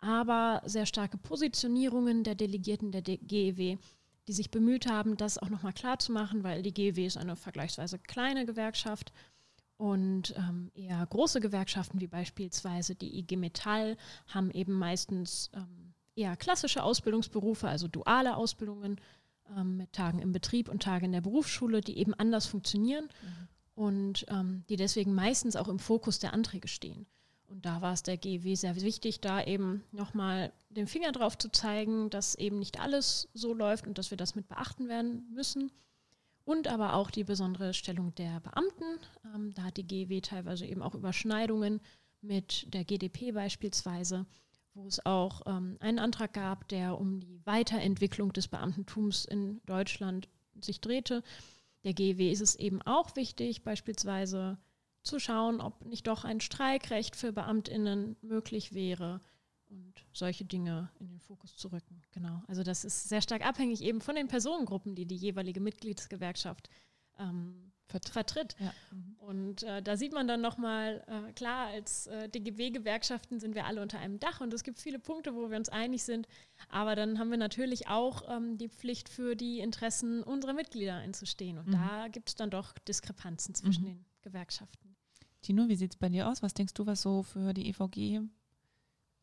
aber 0.00 0.62
sehr 0.64 0.86
starke 0.86 1.18
Positionierungen 1.18 2.24
der 2.24 2.34
Delegierten 2.34 2.92
der 2.92 3.02
GEW, 3.02 3.76
die 4.26 4.32
sich 4.32 4.50
bemüht 4.50 4.86
haben, 4.86 5.16
das 5.16 5.38
auch 5.38 5.50
nochmal 5.50 5.72
klar 5.72 5.98
zu 5.98 6.12
machen, 6.12 6.42
weil 6.42 6.62
die 6.62 6.72
GEW 6.72 7.04
ist 7.06 7.18
eine 7.18 7.36
vergleichsweise 7.36 7.98
kleine 7.98 8.46
Gewerkschaft 8.46 9.12
und 9.76 10.34
ähm, 10.36 10.70
eher 10.74 11.06
große 11.06 11.40
Gewerkschaften 11.40 12.00
wie 12.00 12.08
beispielsweise 12.08 12.94
die 12.94 13.18
IG 13.18 13.36
Metall 13.36 13.96
haben 14.26 14.50
eben 14.50 14.72
meistens 14.72 15.50
ähm, 15.54 15.87
eher 16.18 16.36
klassische 16.36 16.82
Ausbildungsberufe, 16.82 17.68
also 17.68 17.88
duale 17.88 18.36
Ausbildungen 18.36 19.00
ähm, 19.56 19.76
mit 19.76 19.92
Tagen 19.92 20.18
im 20.20 20.32
Betrieb 20.32 20.68
und 20.68 20.82
Tagen 20.82 21.06
in 21.06 21.12
der 21.12 21.20
Berufsschule, 21.20 21.80
die 21.80 21.98
eben 21.98 22.14
anders 22.14 22.46
funktionieren 22.46 23.04
mhm. 23.04 23.48
und 23.74 24.26
ähm, 24.28 24.64
die 24.68 24.76
deswegen 24.76 25.14
meistens 25.14 25.56
auch 25.56 25.68
im 25.68 25.78
Fokus 25.78 26.18
der 26.18 26.32
Anträge 26.32 26.68
stehen. 26.68 27.06
Und 27.46 27.64
da 27.64 27.80
war 27.80 27.94
es 27.94 28.02
der 28.02 28.18
GEW 28.18 28.56
sehr 28.56 28.76
wichtig, 28.82 29.22
da 29.22 29.42
eben 29.42 29.82
nochmal 29.90 30.52
den 30.68 30.86
Finger 30.86 31.12
drauf 31.12 31.38
zu 31.38 31.50
zeigen, 31.50 32.10
dass 32.10 32.34
eben 32.34 32.58
nicht 32.58 32.78
alles 32.78 33.28
so 33.32 33.54
läuft 33.54 33.86
und 33.86 33.96
dass 33.96 34.10
wir 34.10 34.18
das 34.18 34.34
mit 34.34 34.48
beachten 34.48 34.88
werden 34.88 35.26
müssen. 35.32 35.72
Und 36.44 36.68
aber 36.68 36.94
auch 36.94 37.10
die 37.10 37.24
besondere 37.24 37.72
Stellung 37.74 38.14
der 38.16 38.40
Beamten. 38.40 38.98
Ähm, 39.34 39.54
da 39.54 39.64
hat 39.64 39.76
die 39.76 39.86
GEW 39.86 40.20
teilweise 40.20 40.66
eben 40.66 40.82
auch 40.82 40.94
Überschneidungen 40.94 41.80
mit 42.20 42.72
der 42.74 42.84
GDP 42.84 43.32
beispielsweise 43.32 44.26
wo 44.78 44.86
es 44.86 45.04
auch 45.04 45.42
ähm, 45.46 45.76
einen 45.80 45.98
Antrag 45.98 46.32
gab, 46.32 46.68
der 46.68 46.98
um 46.98 47.20
die 47.20 47.44
Weiterentwicklung 47.44 48.32
des 48.32 48.48
Beamtentums 48.48 49.24
in 49.24 49.60
Deutschland 49.66 50.28
sich 50.60 50.80
drehte. 50.80 51.22
Der 51.84 51.94
GEW 51.94 52.30
ist 52.30 52.40
es 52.40 52.54
eben 52.54 52.80
auch 52.82 53.16
wichtig, 53.16 53.64
beispielsweise 53.64 54.58
zu 55.02 55.18
schauen, 55.18 55.60
ob 55.60 55.84
nicht 55.84 56.06
doch 56.06 56.24
ein 56.24 56.40
Streikrecht 56.40 57.16
für 57.16 57.32
Beamtinnen 57.32 58.16
möglich 58.22 58.72
wäre 58.72 59.20
und 59.68 59.94
solche 60.12 60.44
Dinge 60.44 60.90
in 60.98 61.08
den 61.08 61.20
Fokus 61.20 61.56
zu 61.56 61.68
rücken. 61.68 62.02
Genau. 62.12 62.42
Also 62.46 62.62
das 62.62 62.84
ist 62.84 63.08
sehr 63.08 63.22
stark 63.22 63.44
abhängig 63.44 63.82
eben 63.82 64.00
von 64.00 64.14
den 64.14 64.28
Personengruppen, 64.28 64.94
die 64.94 65.06
die 65.06 65.16
jeweilige 65.16 65.60
Mitgliedsgewerkschaft 65.60 66.68
ähm, 67.18 67.68
vertritt. 67.88 68.56
Ja. 68.58 68.72
Mhm. 68.90 69.16
Und 69.18 69.62
äh, 69.62 69.82
da 69.82 69.96
sieht 69.96 70.12
man 70.12 70.28
dann 70.28 70.40
nochmal, 70.40 71.04
äh, 71.06 71.32
klar, 71.32 71.68
als 71.68 72.06
äh, 72.06 72.28
DGB-Gewerkschaften 72.28 73.40
sind 73.40 73.54
wir 73.54 73.66
alle 73.66 73.82
unter 73.82 73.98
einem 73.98 74.18
Dach 74.18 74.40
und 74.40 74.52
es 74.52 74.62
gibt 74.62 74.78
viele 74.78 74.98
Punkte, 74.98 75.34
wo 75.34 75.50
wir 75.50 75.56
uns 75.56 75.68
einig 75.68 76.02
sind. 76.02 76.28
Aber 76.68 76.94
dann 76.94 77.18
haben 77.18 77.30
wir 77.30 77.38
natürlich 77.38 77.88
auch 77.88 78.22
ähm, 78.28 78.58
die 78.58 78.68
Pflicht, 78.68 79.08
für 79.08 79.36
die 79.36 79.60
Interessen 79.60 80.22
unserer 80.22 80.52
Mitglieder 80.52 80.96
einzustehen. 80.96 81.58
Und 81.58 81.68
mhm. 81.68 81.72
da 81.72 82.08
gibt 82.08 82.28
es 82.28 82.34
dann 82.34 82.50
doch 82.50 82.72
Diskrepanzen 82.78 83.54
zwischen 83.54 83.82
mhm. 83.82 83.88
den 83.88 84.04
Gewerkschaften. 84.22 84.96
Tino, 85.40 85.68
wie 85.68 85.76
sieht 85.76 85.92
es 85.92 85.96
bei 85.96 86.08
dir 86.08 86.28
aus? 86.28 86.42
Was 86.42 86.54
denkst 86.54 86.74
du, 86.74 86.86
was 86.86 87.02
so 87.02 87.22
für 87.22 87.54
die 87.54 87.68
EVG 87.68 88.20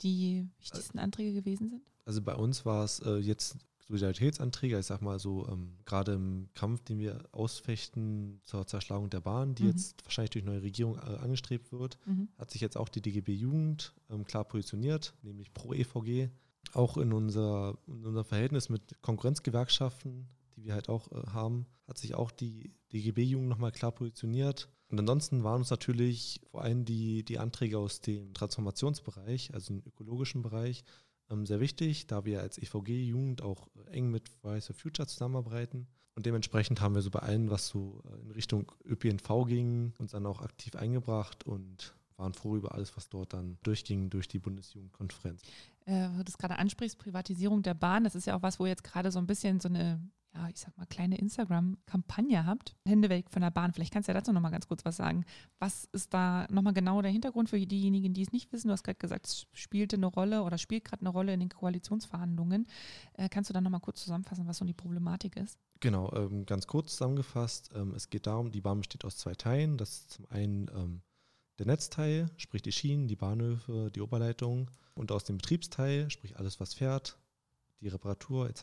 die 0.02 0.48
wichtigsten 0.58 0.98
Anträge 0.98 1.32
gewesen 1.34 1.68
sind? 1.68 1.82
Also 2.04 2.22
bei 2.22 2.34
uns 2.34 2.64
war 2.64 2.84
es 2.84 3.00
äh, 3.00 3.16
jetzt 3.16 3.56
Solidaritätsanträge, 3.88 4.78
ich 4.78 4.86
sag 4.86 5.00
mal 5.00 5.18
so, 5.18 5.46
ähm, 5.48 5.76
gerade 5.84 6.14
im 6.14 6.48
Kampf, 6.54 6.82
den 6.84 6.98
wir 6.98 7.22
ausfechten 7.32 8.40
zur 8.44 8.66
Zerschlagung 8.66 9.10
der 9.10 9.20
Bahn, 9.20 9.54
die 9.54 9.64
mhm. 9.64 9.70
jetzt 9.70 10.04
wahrscheinlich 10.04 10.30
durch 10.30 10.44
neue 10.44 10.62
Regierung 10.62 10.96
äh, 10.96 11.18
angestrebt 11.18 11.72
wird, 11.72 11.98
mhm. 12.04 12.28
hat 12.38 12.50
sich 12.50 12.60
jetzt 12.60 12.76
auch 12.76 12.88
die 12.88 13.00
DGB 13.00 13.32
Jugend 13.32 13.94
ähm, 14.10 14.24
klar 14.24 14.44
positioniert, 14.44 15.14
nämlich 15.22 15.54
pro 15.54 15.72
EVG. 15.72 16.30
Auch 16.72 16.96
in 16.96 17.12
unser, 17.12 17.78
in 17.86 18.04
unser 18.04 18.24
Verhältnis 18.24 18.68
mit 18.68 19.00
Konkurrenzgewerkschaften, 19.02 20.26
die 20.56 20.64
wir 20.64 20.74
halt 20.74 20.88
auch 20.88 21.12
äh, 21.12 21.28
haben, 21.28 21.66
hat 21.86 21.98
sich 21.98 22.14
auch 22.16 22.32
die 22.32 22.74
DGB 22.92 23.22
Jugend 23.22 23.48
nochmal 23.48 23.72
klar 23.72 23.92
positioniert. 23.92 24.68
Und 24.88 24.98
ansonsten 25.00 25.42
waren 25.42 25.60
uns 25.60 25.70
natürlich 25.70 26.40
vor 26.50 26.62
allem 26.62 26.84
die, 26.84 27.24
die 27.24 27.38
Anträge 27.38 27.78
aus 27.78 28.00
dem 28.00 28.34
Transformationsbereich, 28.34 29.52
also 29.54 29.74
im 29.74 29.82
ökologischen 29.84 30.42
Bereich, 30.42 30.84
sehr 31.44 31.60
wichtig, 31.60 32.06
da 32.06 32.24
wir 32.24 32.40
als 32.40 32.58
EVG-Jugend 32.58 33.42
auch 33.42 33.68
eng 33.90 34.10
mit 34.10 34.28
Fridays 34.28 34.66
for 34.66 34.74
Future 34.74 35.08
zusammenarbeiten. 35.08 35.86
Und 36.14 36.24
dementsprechend 36.24 36.80
haben 36.80 36.94
wir 36.94 37.02
so 37.02 37.10
bei 37.10 37.20
allen, 37.20 37.50
was 37.50 37.68
so 37.68 38.02
äh, 38.10 38.22
in 38.22 38.30
Richtung 38.30 38.72
ÖPNV 38.86 39.46
ging, 39.46 39.92
uns 39.98 40.12
dann 40.12 40.24
auch 40.24 40.40
aktiv 40.40 40.74
eingebracht 40.74 41.44
und 41.44 41.94
waren 42.16 42.32
froh 42.32 42.56
über 42.56 42.74
alles, 42.74 42.96
was 42.96 43.10
dort 43.10 43.34
dann 43.34 43.58
durchging 43.62 44.08
durch 44.08 44.26
die 44.26 44.38
Bundesjugendkonferenz. 44.38 45.42
Äh, 45.84 46.08
du 46.08 46.24
das 46.24 46.38
gerade 46.38 46.58
ansprichst, 46.58 46.98
Privatisierung 46.98 47.62
der 47.62 47.74
Bahn, 47.74 48.04
das 48.04 48.14
ist 48.14 48.26
ja 48.26 48.34
auch 48.36 48.42
was, 48.42 48.58
wo 48.58 48.66
jetzt 48.66 48.84
gerade 48.84 49.10
so 49.10 49.18
ein 49.18 49.26
bisschen 49.26 49.60
so 49.60 49.68
eine 49.68 50.00
ja, 50.36 50.48
ich 50.48 50.60
sag 50.60 50.76
mal, 50.76 50.86
kleine 50.86 51.18
Instagram-Kampagne 51.18 52.44
habt. 52.44 52.76
Hände 52.84 53.08
weg 53.08 53.30
von 53.30 53.42
der 53.42 53.50
Bahn. 53.50 53.72
Vielleicht 53.72 53.92
kannst 53.92 54.08
du 54.08 54.12
ja 54.12 54.18
dazu 54.18 54.32
nochmal 54.32 54.50
ganz 54.50 54.68
kurz 54.68 54.84
was 54.84 54.96
sagen. 54.96 55.24
Was 55.58 55.88
ist 55.92 56.12
da 56.12 56.46
nochmal 56.50 56.74
genau 56.74 57.00
der 57.02 57.10
Hintergrund 57.10 57.48
für 57.48 57.58
diejenigen, 57.58 58.12
die 58.12 58.22
es 58.22 58.32
nicht 58.32 58.52
wissen? 58.52 58.68
Du 58.68 58.72
hast 58.72 58.84
gerade 58.84 58.98
gesagt, 58.98 59.26
es 59.26 59.46
spielte 59.52 59.96
eine 59.96 60.06
Rolle 60.06 60.42
oder 60.42 60.58
spielt 60.58 60.84
gerade 60.84 61.00
eine 61.00 61.08
Rolle 61.08 61.32
in 61.32 61.40
den 61.40 61.48
Koalitionsverhandlungen. 61.48 62.66
Äh, 63.14 63.28
kannst 63.28 63.50
du 63.50 63.54
da 63.54 63.60
nochmal 63.60 63.80
kurz 63.80 64.02
zusammenfassen, 64.02 64.46
was 64.46 64.58
so 64.58 64.64
die 64.64 64.74
Problematik 64.74 65.36
ist? 65.36 65.58
Genau, 65.80 66.12
ähm, 66.14 66.44
ganz 66.46 66.66
kurz 66.66 66.92
zusammengefasst. 66.92 67.70
Ähm, 67.74 67.94
es 67.94 68.10
geht 68.10 68.26
darum, 68.26 68.50
die 68.50 68.60
Bahn 68.60 68.78
besteht 68.78 69.04
aus 69.04 69.16
zwei 69.16 69.34
Teilen. 69.34 69.78
Das 69.78 69.90
ist 69.90 70.10
zum 70.10 70.26
einen 70.30 70.70
ähm, 70.74 71.02
der 71.58 71.66
Netzteil, 71.66 72.30
sprich 72.36 72.62
die 72.62 72.72
Schienen, 72.72 73.08
die 73.08 73.16
Bahnhöfe, 73.16 73.90
die 73.94 74.02
Oberleitung 74.02 74.70
und 74.94 75.12
aus 75.12 75.24
dem 75.24 75.38
Betriebsteil, 75.38 76.10
sprich 76.10 76.38
alles, 76.38 76.60
was 76.60 76.74
fährt, 76.74 77.18
die 77.80 77.88
Reparatur 77.88 78.48
etc. 78.48 78.62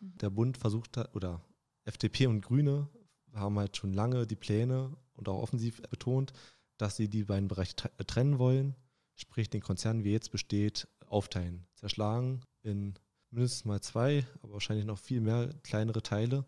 Mhm. 0.00 0.18
Der 0.18 0.30
Bund 0.30 0.58
versucht 0.58 0.96
oder 1.14 1.42
FDP 1.84 2.26
und 2.26 2.40
Grüne 2.40 2.88
haben 3.32 3.58
halt 3.58 3.76
schon 3.76 3.92
lange 3.92 4.26
die 4.26 4.36
Pläne 4.36 4.96
und 5.14 5.28
auch 5.28 5.42
offensiv 5.42 5.82
betont, 5.82 6.32
dass 6.78 6.96
sie 6.96 7.08
die 7.08 7.24
beiden 7.24 7.48
Bereiche 7.48 7.74
trennen 8.06 8.38
wollen, 8.38 8.74
sprich 9.14 9.50
den 9.50 9.60
Konzern, 9.60 10.04
wie 10.04 10.12
jetzt 10.12 10.30
besteht, 10.32 10.88
aufteilen, 11.06 11.66
zerschlagen 11.74 12.40
in 12.62 12.94
mindestens 13.30 13.64
mal 13.64 13.80
zwei, 13.80 14.26
aber 14.42 14.54
wahrscheinlich 14.54 14.86
noch 14.86 14.98
viel 14.98 15.20
mehr 15.20 15.50
kleinere 15.62 16.02
Teile. 16.02 16.44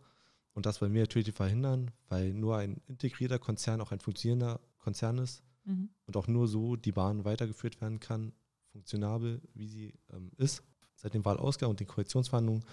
Und 0.53 0.65
das 0.67 0.81
wollen 0.81 0.95
wir 0.95 1.03
natürlich 1.03 1.33
verhindern, 1.33 1.91
weil 2.09 2.33
nur 2.33 2.57
ein 2.57 2.81
integrierter 2.87 3.39
Konzern 3.39 3.81
auch 3.81 3.93
ein 3.93 4.01
funktionierender 4.01 4.61
Konzern 4.79 5.19
ist 5.19 5.43
mhm. 5.65 5.91
und 6.07 6.17
auch 6.17 6.29
nur 6.29 6.49
so 6.49 6.77
die 6.77 6.93
Bahn 6.93 7.25
weitergeführt 7.25 7.81
werden 7.81 8.01
kann, 8.01 8.33
funktionabel, 8.73 9.43
wie 9.53 9.67
sie 9.67 9.95
ähm, 10.11 10.31
ist. 10.39 10.63
Seit 10.97 11.15
dem 11.15 11.25
Wahlausgang 11.25 11.71
und 11.71 11.81
den 11.81 11.87
Koalitionsverhandlungen 11.87 12.65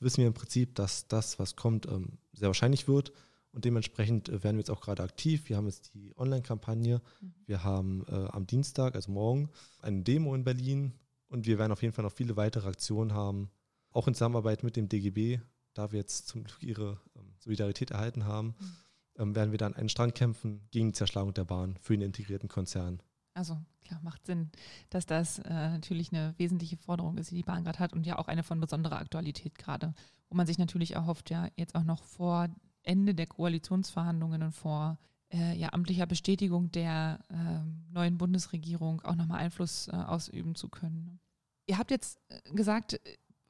wissen 0.00 0.18
wir 0.18 0.26
im 0.26 0.34
Prinzip, 0.34 0.74
dass 0.74 1.08
das, 1.08 1.38
was 1.38 1.56
kommt, 1.56 1.86
ähm, 1.86 2.18
sehr 2.32 2.48
wahrscheinlich 2.48 2.88
wird. 2.88 3.12
Und 3.52 3.64
dementsprechend 3.64 4.28
äh, 4.28 4.42
werden 4.42 4.56
wir 4.56 4.60
jetzt 4.60 4.70
auch 4.70 4.80
gerade 4.80 5.02
aktiv. 5.02 5.48
Wir 5.48 5.56
haben 5.56 5.66
jetzt 5.66 5.92
die 5.94 6.16
Online-Kampagne. 6.16 7.02
Mhm. 7.20 7.34
Wir 7.46 7.64
haben 7.64 8.04
äh, 8.08 8.28
am 8.30 8.46
Dienstag, 8.46 8.94
also 8.94 9.10
morgen, 9.10 9.50
eine 9.80 10.02
Demo 10.02 10.34
in 10.34 10.44
Berlin. 10.44 10.94
Und 11.28 11.46
wir 11.46 11.58
werden 11.58 11.72
auf 11.72 11.82
jeden 11.82 11.94
Fall 11.94 12.04
noch 12.04 12.12
viele 12.12 12.36
weitere 12.36 12.68
Aktionen 12.68 13.14
haben, 13.14 13.50
auch 13.90 14.06
in 14.06 14.14
Zusammenarbeit 14.14 14.62
mit 14.62 14.76
dem 14.76 14.88
DGB, 14.88 15.40
da 15.74 15.92
wir 15.92 15.98
jetzt 15.98 16.28
zum 16.28 16.44
Glück 16.44 16.62
ihre 16.62 17.00
ähm, 17.16 17.34
Solidarität 17.38 17.90
erhalten 17.90 18.24
haben. 18.24 18.54
Mhm 18.58 18.76
ähm, 19.18 19.34
werden 19.34 19.52
wir 19.52 19.58
dann 19.58 19.74
einen 19.74 19.88
Strang 19.88 20.14
kämpfen 20.14 20.62
gegen 20.70 20.88
die 20.88 20.92
Zerschlagung 20.94 21.34
der 21.34 21.44
Bahn 21.44 21.76
für 21.80 21.94
den 21.94 22.02
integrierten 22.02 22.48
Konzern. 22.48 23.02
Also 23.34 23.58
klar, 23.84 24.00
macht 24.02 24.26
Sinn, 24.26 24.50
dass 24.90 25.06
das 25.06 25.38
äh, 25.38 25.70
natürlich 25.70 26.12
eine 26.12 26.34
wesentliche 26.38 26.76
Forderung 26.76 27.16
ist, 27.18 27.30
die 27.30 27.36
die 27.36 27.42
Bahn 27.42 27.64
gerade 27.64 27.78
hat 27.78 27.92
und 27.92 28.06
ja 28.06 28.18
auch 28.18 28.28
eine 28.28 28.42
von 28.42 28.60
besonderer 28.60 28.98
Aktualität 28.98 29.58
gerade, 29.58 29.94
wo 30.28 30.36
man 30.36 30.46
sich 30.46 30.58
natürlich 30.58 30.94
erhofft, 30.94 31.30
ja 31.30 31.48
jetzt 31.56 31.74
auch 31.74 31.84
noch 31.84 32.02
vor 32.04 32.48
Ende 32.82 33.14
der 33.14 33.26
Koalitionsverhandlungen 33.26 34.42
und 34.42 34.52
vor 34.52 34.98
äh, 35.32 35.56
ja, 35.56 35.72
amtlicher 35.72 36.06
Bestätigung 36.06 36.70
der 36.72 37.20
äh, 37.30 37.92
neuen 37.92 38.18
Bundesregierung 38.18 39.00
auch 39.02 39.14
nochmal 39.14 39.40
Einfluss 39.40 39.88
äh, 39.88 39.92
ausüben 39.92 40.54
zu 40.54 40.68
können. 40.68 41.20
Ihr 41.66 41.78
habt 41.78 41.90
jetzt 41.90 42.20
äh, 42.28 42.52
gesagt, 42.52 43.00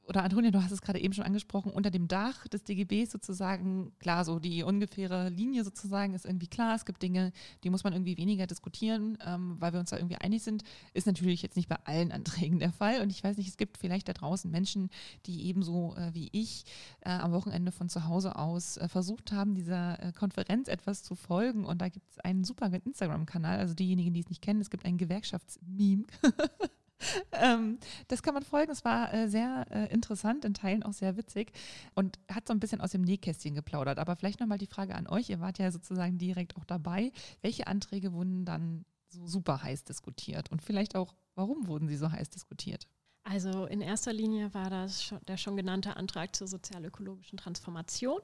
oder 0.05 0.23
Antonia, 0.23 0.51
du 0.51 0.61
hast 0.61 0.71
es 0.71 0.81
gerade 0.81 0.99
eben 0.99 1.13
schon 1.13 1.23
angesprochen, 1.23 1.71
unter 1.71 1.89
dem 1.89 2.07
Dach 2.07 2.47
des 2.47 2.63
DGBs 2.63 3.11
sozusagen, 3.11 3.93
klar, 3.99 4.25
so 4.25 4.39
die 4.39 4.63
ungefähre 4.63 5.29
Linie 5.29 5.63
sozusagen 5.63 6.13
ist 6.13 6.25
irgendwie 6.25 6.47
klar. 6.47 6.75
Es 6.75 6.85
gibt 6.85 7.01
Dinge, 7.01 7.31
die 7.63 7.69
muss 7.69 7.83
man 7.83 7.93
irgendwie 7.93 8.17
weniger 8.17 8.45
diskutieren, 8.45 9.17
ähm, 9.25 9.55
weil 9.59 9.71
wir 9.71 9.79
uns 9.79 9.91
da 9.91 9.97
irgendwie 9.97 10.17
einig 10.17 10.43
sind. 10.43 10.63
Ist 10.93 11.07
natürlich 11.07 11.41
jetzt 11.41 11.55
nicht 11.55 11.69
bei 11.69 11.77
allen 11.85 12.11
Anträgen 12.11 12.59
der 12.59 12.73
Fall. 12.73 13.01
Und 13.01 13.11
ich 13.11 13.23
weiß 13.23 13.37
nicht, 13.37 13.47
es 13.47 13.57
gibt 13.57 13.77
vielleicht 13.77 14.09
da 14.09 14.13
draußen 14.13 14.51
Menschen, 14.51 14.89
die 15.25 15.45
ebenso 15.45 15.95
äh, 15.95 16.13
wie 16.13 16.29
ich 16.33 16.65
äh, 17.01 17.09
am 17.09 17.31
Wochenende 17.31 17.71
von 17.71 17.87
zu 17.87 18.05
Hause 18.05 18.35
aus 18.35 18.77
äh, 18.77 18.89
versucht 18.89 19.31
haben, 19.31 19.55
dieser 19.55 20.01
äh, 20.03 20.11
Konferenz 20.11 20.67
etwas 20.67 21.03
zu 21.03 21.15
folgen. 21.15 21.63
Und 21.65 21.81
da 21.81 21.87
gibt 21.87 22.11
es 22.11 22.19
einen 22.19 22.43
super 22.43 22.71
Instagram-Kanal. 22.73 23.57
Also 23.57 23.73
diejenigen, 23.73 24.13
die 24.13 24.19
es 24.19 24.29
nicht 24.29 24.41
kennen, 24.41 24.59
es 24.59 24.69
gibt 24.69 24.85
ein 24.85 24.97
Gewerkschaftsmeme. 24.97 26.03
ähm, 27.31 27.79
das 28.07 28.23
kann 28.23 28.33
man 28.33 28.43
folgen. 28.43 28.71
Es 28.71 28.85
war 28.85 29.13
äh, 29.13 29.27
sehr 29.27 29.65
äh, 29.69 29.93
interessant, 29.93 30.45
in 30.45 30.53
Teilen 30.53 30.83
auch 30.83 30.93
sehr 30.93 31.17
witzig 31.17 31.51
und 31.95 32.19
hat 32.29 32.47
so 32.47 32.53
ein 32.53 32.59
bisschen 32.59 32.81
aus 32.81 32.91
dem 32.91 33.01
Nähkästchen 33.01 33.55
geplaudert. 33.55 33.99
Aber 33.99 34.15
vielleicht 34.15 34.39
nochmal 34.39 34.57
die 34.57 34.67
Frage 34.67 34.95
an 34.95 35.07
euch. 35.07 35.29
Ihr 35.29 35.39
wart 35.39 35.59
ja 35.59 35.71
sozusagen 35.71 36.17
direkt 36.17 36.55
auch 36.57 36.65
dabei. 36.65 37.11
Welche 37.41 37.67
Anträge 37.67 38.13
wurden 38.13 38.45
dann 38.45 38.85
so 39.09 39.25
super 39.27 39.61
heiß 39.61 39.83
diskutiert? 39.83 40.51
Und 40.51 40.61
vielleicht 40.61 40.95
auch, 40.95 41.13
warum 41.35 41.67
wurden 41.67 41.87
sie 41.87 41.97
so 41.97 42.11
heiß 42.11 42.29
diskutiert? 42.29 42.87
Also 43.23 43.65
in 43.65 43.81
erster 43.81 44.11
Linie 44.11 44.53
war 44.53 44.69
das 44.69 45.03
schon, 45.03 45.19
der 45.27 45.37
schon 45.37 45.55
genannte 45.55 45.95
Antrag 45.95 46.35
zur 46.35 46.47
sozial-ökologischen 46.47 47.37
Transformation. 47.37 48.19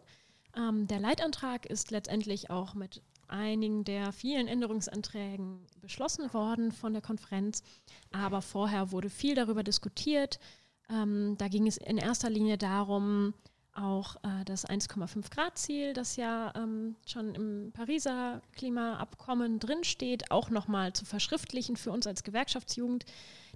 Ähm, 0.58 0.88
der 0.88 1.00
Leitantrag 1.00 1.66
ist 1.66 1.92
letztendlich 1.92 2.50
auch 2.50 2.74
mit 2.74 3.02
einigen 3.30 3.84
der 3.84 4.12
vielen 4.12 4.48
Änderungsanträgen 4.48 5.66
beschlossen 5.82 6.34
worden 6.34 6.72
von 6.72 6.94
der 6.94 7.02
Konferenz. 7.02 7.64
Aber 8.12 8.42
vorher 8.42 8.92
wurde 8.92 9.10
viel 9.10 9.36
darüber 9.36 9.64
diskutiert. 9.64 10.40
Ähm, 10.90 11.36
da 11.38 11.48
ging 11.48 11.68
es 11.68 11.78
in 11.78 11.98
erster 11.98 12.30
Linie 12.30 12.58
darum, 12.58 13.34
auch 13.74 14.16
äh, 14.18 14.44
das 14.46 14.68
1,5 14.68 15.32
Grad 15.32 15.58
Ziel, 15.58 15.94
das 15.94 16.16
ja 16.16 16.54
ähm, 16.56 16.96
schon 17.06 17.36
im 17.36 17.72
Pariser 17.74 18.42
Klimaabkommen 18.54 19.60
drinsteht, 19.60 20.32
auch 20.32 20.50
nochmal 20.50 20.94
zu 20.94 21.06
verschriftlichen 21.06 21.78
für 21.78 21.92
uns 21.92 22.08
als 22.08 22.24
Gewerkschaftsjugend. 22.24 23.06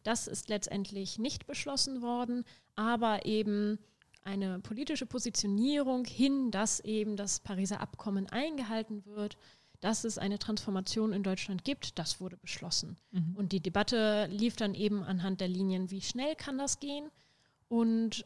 Das 0.03 0.27
ist 0.27 0.49
letztendlich 0.49 1.17
nicht 1.17 1.47
beschlossen 1.47 2.01
worden, 2.01 2.45
aber 2.75 3.25
eben 3.25 3.79
eine 4.23 4.59
politische 4.59 5.05
Positionierung 5.05 6.05
hin, 6.05 6.51
dass 6.51 6.79
eben 6.79 7.17
das 7.17 7.39
Pariser 7.39 7.81
Abkommen 7.81 8.27
eingehalten 8.29 9.05
wird 9.05 9.37
dass 9.83 10.05
es 10.05 10.17
eine 10.17 10.39
Transformation 10.39 11.11
in 11.11 11.23
Deutschland 11.23 11.65
gibt, 11.65 11.99
das 11.99 12.21
wurde 12.21 12.37
beschlossen. 12.37 12.97
Mhm. 13.11 13.35
Und 13.35 13.51
die 13.51 13.59
Debatte 13.59 14.27
lief 14.31 14.55
dann 14.55 14.75
eben 14.75 15.03
anhand 15.03 15.41
der 15.41 15.49
Linien, 15.49 15.91
wie 15.91 16.01
schnell 16.01 16.35
kann 16.35 16.57
das 16.57 16.79
gehen 16.79 17.11
und 17.67 18.25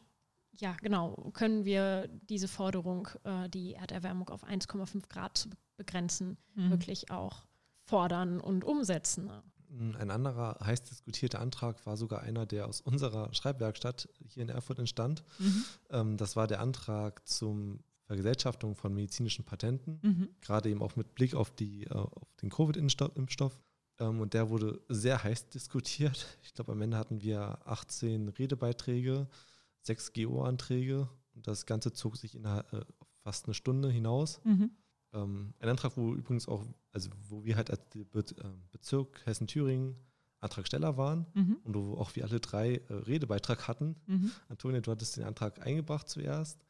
ja, 0.52 0.76
genau, 0.82 1.30
können 1.34 1.64
wir 1.64 2.08
diese 2.28 2.48
Forderung, 2.48 3.08
äh, 3.24 3.48
die 3.48 3.74
Erderwärmung 3.74 4.28
auf 4.28 4.44
1,5 4.44 5.08
Grad 5.08 5.38
zu 5.38 5.50
begrenzen, 5.76 6.36
mhm. 6.54 6.70
wirklich 6.70 7.10
auch 7.10 7.44
fordern 7.84 8.40
und 8.40 8.64
umsetzen. 8.64 9.30
Ein 9.70 10.10
anderer 10.10 10.58
heiß 10.64 10.82
diskutierter 10.84 11.40
Antrag 11.40 11.84
war 11.86 11.96
sogar 11.96 12.22
einer, 12.22 12.46
der 12.46 12.66
aus 12.66 12.80
unserer 12.80 13.32
Schreibwerkstatt 13.34 14.08
hier 14.26 14.42
in 14.42 14.48
Erfurt 14.48 14.78
entstand. 14.78 15.24
Mhm. 15.38 15.64
Ähm, 15.90 16.16
das 16.16 16.36
war 16.36 16.46
der 16.46 16.60
Antrag 16.60 17.26
zum 17.28 17.80
Vergesellschaftung 18.08 18.74
von 18.74 18.94
medizinischen 18.94 19.44
Patenten, 19.44 20.00
mhm. 20.02 20.28
gerade 20.40 20.70
eben 20.70 20.82
auch 20.82 20.96
mit 20.96 21.14
Blick 21.14 21.34
auf, 21.34 21.50
die, 21.50 21.84
äh, 21.84 21.90
auf 21.92 22.34
den 22.40 22.48
Covid-Impfstoff. 22.48 23.60
Ähm, 24.00 24.20
und 24.20 24.32
der 24.32 24.48
wurde 24.48 24.80
sehr 24.88 25.22
heiß 25.22 25.50
diskutiert. 25.50 26.26
Ich 26.42 26.54
glaube, 26.54 26.72
am 26.72 26.80
Ende 26.80 26.96
hatten 26.96 27.20
wir 27.20 27.58
18 27.66 28.30
Redebeiträge, 28.30 29.28
sechs 29.82 30.12
GO-Anträge 30.14 31.08
und 31.34 31.46
das 31.46 31.66
Ganze 31.66 31.92
zog 31.92 32.16
sich 32.16 32.34
in 32.34 32.46
äh, 32.46 32.64
fast 33.22 33.44
eine 33.44 33.54
Stunde 33.54 33.90
hinaus. 33.90 34.40
Mhm. 34.42 34.70
Ähm, 35.12 35.54
ein 35.60 35.68
Antrag, 35.68 35.96
wo 35.98 36.14
übrigens 36.14 36.48
auch, 36.48 36.64
also 36.92 37.10
wo 37.28 37.44
wir 37.44 37.56
halt 37.56 37.70
als 37.70 37.82
äh, 37.94 38.04
Bezirk 38.72 39.20
Hessen-Thüringen 39.26 39.96
Antragsteller 40.40 40.96
waren 40.96 41.26
mhm. 41.34 41.58
und 41.64 41.74
wo 41.74 41.94
auch 41.98 42.16
wir 42.16 42.24
alle 42.24 42.40
drei 42.40 42.80
Redebeitrag 42.88 43.68
hatten. 43.68 43.96
Mhm. 44.06 44.30
Antonia, 44.48 44.80
du 44.80 44.92
hattest 44.92 45.16
den 45.16 45.24
Antrag 45.24 45.64
eingebracht 45.66 46.08
zuerst. 46.08 46.64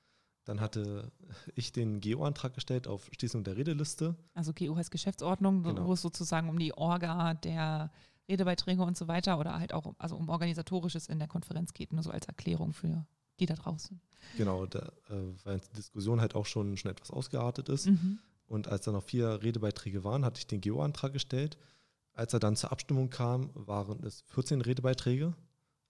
Dann 0.48 0.62
hatte 0.62 1.12
ich 1.54 1.72
den 1.72 2.00
GO-Antrag 2.00 2.54
gestellt 2.54 2.88
auf 2.88 3.11
Schließung 3.12 3.44
der 3.44 3.58
Redeliste. 3.58 4.16
Also 4.32 4.52
GO 4.54 4.74
heißt 4.74 4.90
Geschäftsordnung, 4.90 5.62
genau. 5.62 5.87
wo 5.87 5.92
es 5.92 6.00
sozusagen 6.00 6.48
um 6.48 6.58
die 6.58 6.72
Orga 6.72 7.34
der 7.34 7.92
Redebeiträge 8.30 8.82
und 8.82 8.96
so 8.96 9.08
weiter 9.08 9.38
oder 9.38 9.58
halt 9.58 9.74
auch 9.74 9.94
also 9.98 10.16
um 10.16 10.30
organisatorisches 10.30 11.06
in 11.06 11.18
der 11.18 11.28
Konferenz 11.28 11.74
geht, 11.74 11.92
nur 11.92 12.02
so 12.02 12.11
als 12.11 12.26
Erklärung 12.26 12.72
für 12.72 13.06
die 13.40 13.46
da 13.46 13.54
draußen. 13.54 14.00
Genau, 14.38 14.64
da, 14.64 14.90
äh, 15.11 15.22
weil 15.44 15.61
die 15.61 15.76
Diskussion 15.76 16.20
halt 16.20 16.34
auch 16.34 16.46
schon, 16.46 16.76
schon 16.78 16.90
etwas 16.90 17.11
ausgeartet 17.11 17.68
ist. 17.68 17.87
Mhm. 17.87 18.18
Und 18.46 18.68
als 18.68 18.87
dann 18.87 18.94
noch 18.94 19.04
vier 19.04 19.42
Redebeiträge 19.42 20.02
waren, 20.02 20.24
hatte 20.24 20.38
ich 20.38 20.46
den 20.46 20.62
GO-Antrag 20.62 21.12
gestellt. 21.12 21.59
Als 22.14 22.32
er 22.32 22.40
dann 22.40 22.57
zur 22.57 22.72
Abstimmung 22.72 23.11
kam, 23.11 23.51
waren 23.55 24.03
es 24.03 24.24
14 24.28 24.62
Redebeiträge. 24.62 25.34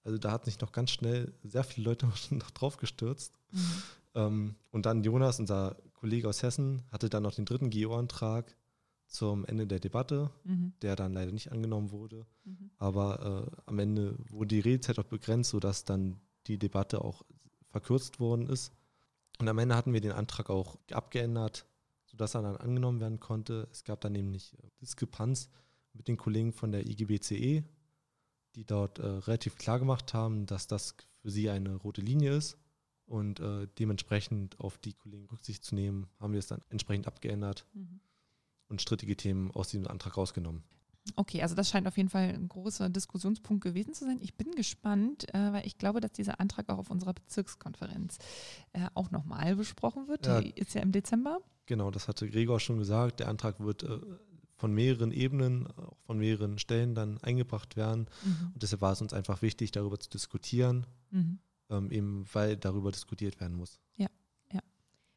Also 0.03 0.19
da 0.19 0.33
hat 0.33 0.45
sich 0.47 0.61
noch 0.61 0.73
ganz 0.73 0.91
schnell 0.91 1.33
sehr 1.45 1.63
viele 1.63 1.91
Leute 1.91 2.07
noch 2.31 2.51
drauf 2.51 2.77
gestürzt. 2.77 3.39
Mhm. 3.53 3.83
Ähm, 4.19 4.57
und 4.71 4.85
dann 4.85 5.05
Jonas, 5.05 5.39
unser 5.39 5.77
Kollege 5.95 6.29
aus 6.29 6.43
Hessen, 6.43 6.83
hatte 6.91 7.09
dann 7.09 7.23
noch 7.23 7.35
den 7.35 7.45
dritten 7.45 7.71
GEO-Antrag 7.71 8.57
zum 9.07 9.45
Ende 9.47 9.67
der 9.67 9.81
Debatte, 9.81 10.31
mhm. 10.45 10.75
der 10.83 10.97
dann 10.97 11.13
leider 11.13 11.33
nicht 11.33 11.53
angenommen 11.53 11.93
wurde. 11.93 12.27
Mhm. 12.45 12.71
Aber 12.79 13.47
äh, 13.47 13.61
am 13.67 13.79
Ende 13.79 14.17
wurde 14.31 14.49
die 14.49 14.61
Redezeit 14.61 14.99
auch 14.99 15.05
begrenzt, 15.05 15.51
sodass 15.51 15.85
dann 15.85 16.21
die 16.47 16.59
Debatte 16.59 17.03
auch 17.03 17.25
verkürzt 17.71 18.21
worden 18.21 18.49
ist. 18.49 18.73
Und 19.39 19.49
am 19.49 19.59
Ende 19.59 19.77
hatten 19.77 19.93
wir 19.93 20.01
den 20.01 20.13
Antrag 20.13 20.51
auch 20.51 20.79
abgeändert, 20.91 21.67
sodass 22.05 22.35
er 22.35 22.43
dann 22.43 22.57
angenommen 22.57 23.01
werden 23.01 23.21
konnte. 23.21 23.69
Es 23.71 23.85
gab 23.85 24.01
dann 24.01 24.13
nämlich 24.13 24.53
äh, 24.55 24.69
Diskrepanz 24.81 25.49
mit 25.95 26.09
den 26.09 26.17
Kollegen 26.17 26.53
von 26.53 26.73
der 26.73 26.87
IGBCE, 26.87 27.65
die 28.57 28.65
dort 28.67 28.99
äh, 28.99 29.07
relativ 29.07 29.57
klar 29.57 29.79
gemacht 29.79 30.13
haben, 30.13 30.47
dass 30.47 30.67
das 30.67 30.97
für 31.23 31.31
sie 31.31 31.51
eine 31.51 31.77
rote 31.77 32.01
Linie 32.01 32.35
ist 32.35 32.59
Und 33.09 33.41
äh, 33.41 33.67
dementsprechend 33.79 34.61
auf 34.61 34.77
die 34.77 34.93
Kollegen 34.93 35.27
Rücksicht 35.27 35.65
zu 35.65 35.75
nehmen, 35.75 36.07
haben 36.21 36.33
wir 36.33 36.39
es 36.39 36.47
dann 36.47 36.61
entsprechend 36.69 37.07
abgeändert 37.07 37.65
mhm. 37.73 38.01
und 38.69 38.83
strittige 38.83 39.17
Themen 39.17 39.51
aus 39.51 39.69
diesem 39.69 39.89
Antrag 39.89 40.19
rausgenommen. 40.19 40.63
Okay, 41.17 41.41
also 41.41 41.55
das 41.55 41.71
scheint 41.71 41.87
auf 41.87 41.97
jeden 41.97 42.11
Fall 42.11 42.35
ein 42.35 42.49
großer 42.49 42.91
Diskussionspunkt 42.91 43.65
gewesen 43.65 43.95
zu 43.95 44.05
sein. 44.05 44.19
Ich 44.21 44.35
bin 44.35 44.53
gespannt, 44.53 45.33
äh, 45.35 45.53
weil 45.53 45.67
ich 45.67 45.79
glaube, 45.79 46.01
dass 46.01 46.13
dieser 46.13 46.39
Antrag 46.39 46.69
auch 46.69 46.77
auf 46.77 46.91
unserer 46.91 47.15
Bezirkskonferenz 47.15 48.19
äh, 48.75 48.89
auch 48.93 49.11
nochmal 49.11 49.57
besprochen 49.57 50.07
wird. 50.07 50.27
Ja, 50.27 50.43
Die 50.43 50.51
ist 50.51 50.75
ja 50.75 50.83
im 50.83 50.93
Dezember. 50.93 51.39
Genau, 51.65 51.91
das 51.91 52.09
hatte 52.09 52.29
Gregor 52.29 52.61
schon 52.61 52.77
gesagt. 52.77 53.21
Der 53.21 53.29
Antrag 53.29 53.59
wird 53.61 53.85
äh, 53.85 54.01
von 54.57 54.75
mehreren 54.75 55.13
Ebenen, 55.13 55.67
auch 55.79 55.97
von 56.05 56.19
mehreren 56.19 56.59
Stellen 56.59 56.95
dann 56.95 57.17
eingebracht 57.19 57.77
werden. 57.77 58.07
Mhm. 58.23 58.51
Und 58.53 58.63
deshalb 58.63 58.83
war 58.83 58.93
es 58.93 59.01
uns 59.01 59.15
einfach 59.15 59.41
wichtig, 59.41 59.71
darüber 59.71 59.99
zu 59.99 60.11
diskutieren. 60.11 60.87
Mhm 61.11 61.39
ähm, 61.71 61.91
eben 61.91 62.25
weil 62.33 62.57
darüber 62.57 62.91
diskutiert 62.91 63.41
werden 63.41 63.57
muss. 63.57 63.81
Ja, 63.97 64.09
ja. 64.53 64.61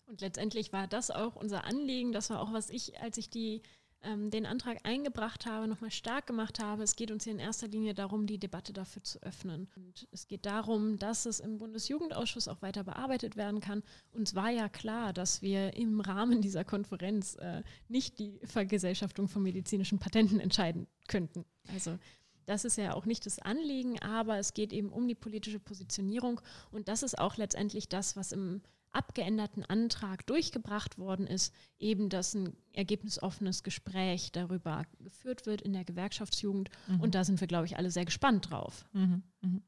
Und 0.05 0.21
letztendlich 0.21 0.73
war 0.73 0.87
das 0.87 1.11
auch 1.11 1.35
unser 1.35 1.65
Anliegen. 1.65 2.11
Das 2.11 2.29
war 2.29 2.41
auch, 2.41 2.53
was 2.53 2.69
ich, 2.69 2.99
als 3.01 3.17
ich 3.17 3.29
die, 3.29 3.61
ähm, 4.03 4.29
den 4.31 4.45
Antrag 4.45 4.79
eingebracht 4.83 5.45
habe, 5.45 5.67
nochmal 5.67 5.91
stark 5.91 6.27
gemacht 6.27 6.59
habe. 6.61 6.83
Es 6.83 6.95
geht 6.95 7.11
uns 7.11 7.23
hier 7.23 7.33
in 7.33 7.39
erster 7.39 7.67
Linie 7.67 7.93
darum, 7.93 8.25
die 8.25 8.39
Debatte 8.39 8.73
dafür 8.73 9.03
zu 9.03 9.21
öffnen. 9.21 9.69
Und 9.75 10.07
es 10.11 10.27
geht 10.27 10.45
darum, 10.45 10.97
dass 10.97 11.25
es 11.25 11.39
im 11.39 11.57
Bundesjugendausschuss 11.59 12.47
auch 12.47 12.61
weiter 12.61 12.83
bearbeitet 12.83 13.35
werden 13.35 13.59
kann. 13.59 13.83
Uns 14.11 14.35
war 14.35 14.49
ja 14.49 14.69
klar, 14.69 15.13
dass 15.13 15.41
wir 15.41 15.75
im 15.75 16.01
Rahmen 16.01 16.41
dieser 16.41 16.65
Konferenz 16.65 17.35
äh, 17.35 17.63
nicht 17.87 18.19
die 18.19 18.39
Vergesellschaftung 18.43 19.27
von 19.27 19.43
medizinischen 19.43 19.99
Patenten 19.99 20.39
entscheiden 20.39 20.87
könnten. 21.07 21.45
Also 21.73 21.97
das 22.45 22.65
ist 22.65 22.77
ja 22.77 22.93
auch 22.93 23.05
nicht 23.05 23.25
das 23.25 23.39
Anliegen, 23.39 23.99
aber 23.99 24.37
es 24.37 24.53
geht 24.53 24.73
eben 24.73 24.89
um 24.89 25.07
die 25.07 25.15
politische 25.15 25.59
Positionierung 25.59 26.41
und 26.71 26.87
das 26.87 27.03
ist 27.03 27.17
auch 27.17 27.37
letztendlich 27.37 27.89
das, 27.89 28.15
was 28.15 28.31
im 28.31 28.61
abgeänderten 28.91 29.63
Antrag 29.63 30.25
durchgebracht 30.27 30.97
worden 30.97 31.27
ist, 31.27 31.53
eben 31.79 32.09
dass 32.09 32.33
ein 32.33 32.55
ergebnisoffenes 32.73 33.63
Gespräch 33.63 34.31
darüber 34.31 34.83
geführt 34.99 35.45
wird 35.45 35.61
in 35.61 35.73
der 35.73 35.85
Gewerkschaftsjugend. 35.85 36.69
Mhm. 36.87 36.99
Und 36.99 37.15
da 37.15 37.23
sind 37.23 37.39
wir, 37.39 37.47
glaube 37.47 37.65
ich, 37.65 37.77
alle 37.77 37.91
sehr 37.91 38.05
gespannt 38.05 38.51
drauf. 38.51 38.85
Mhm. 38.93 39.23
Mhm. 39.41 39.63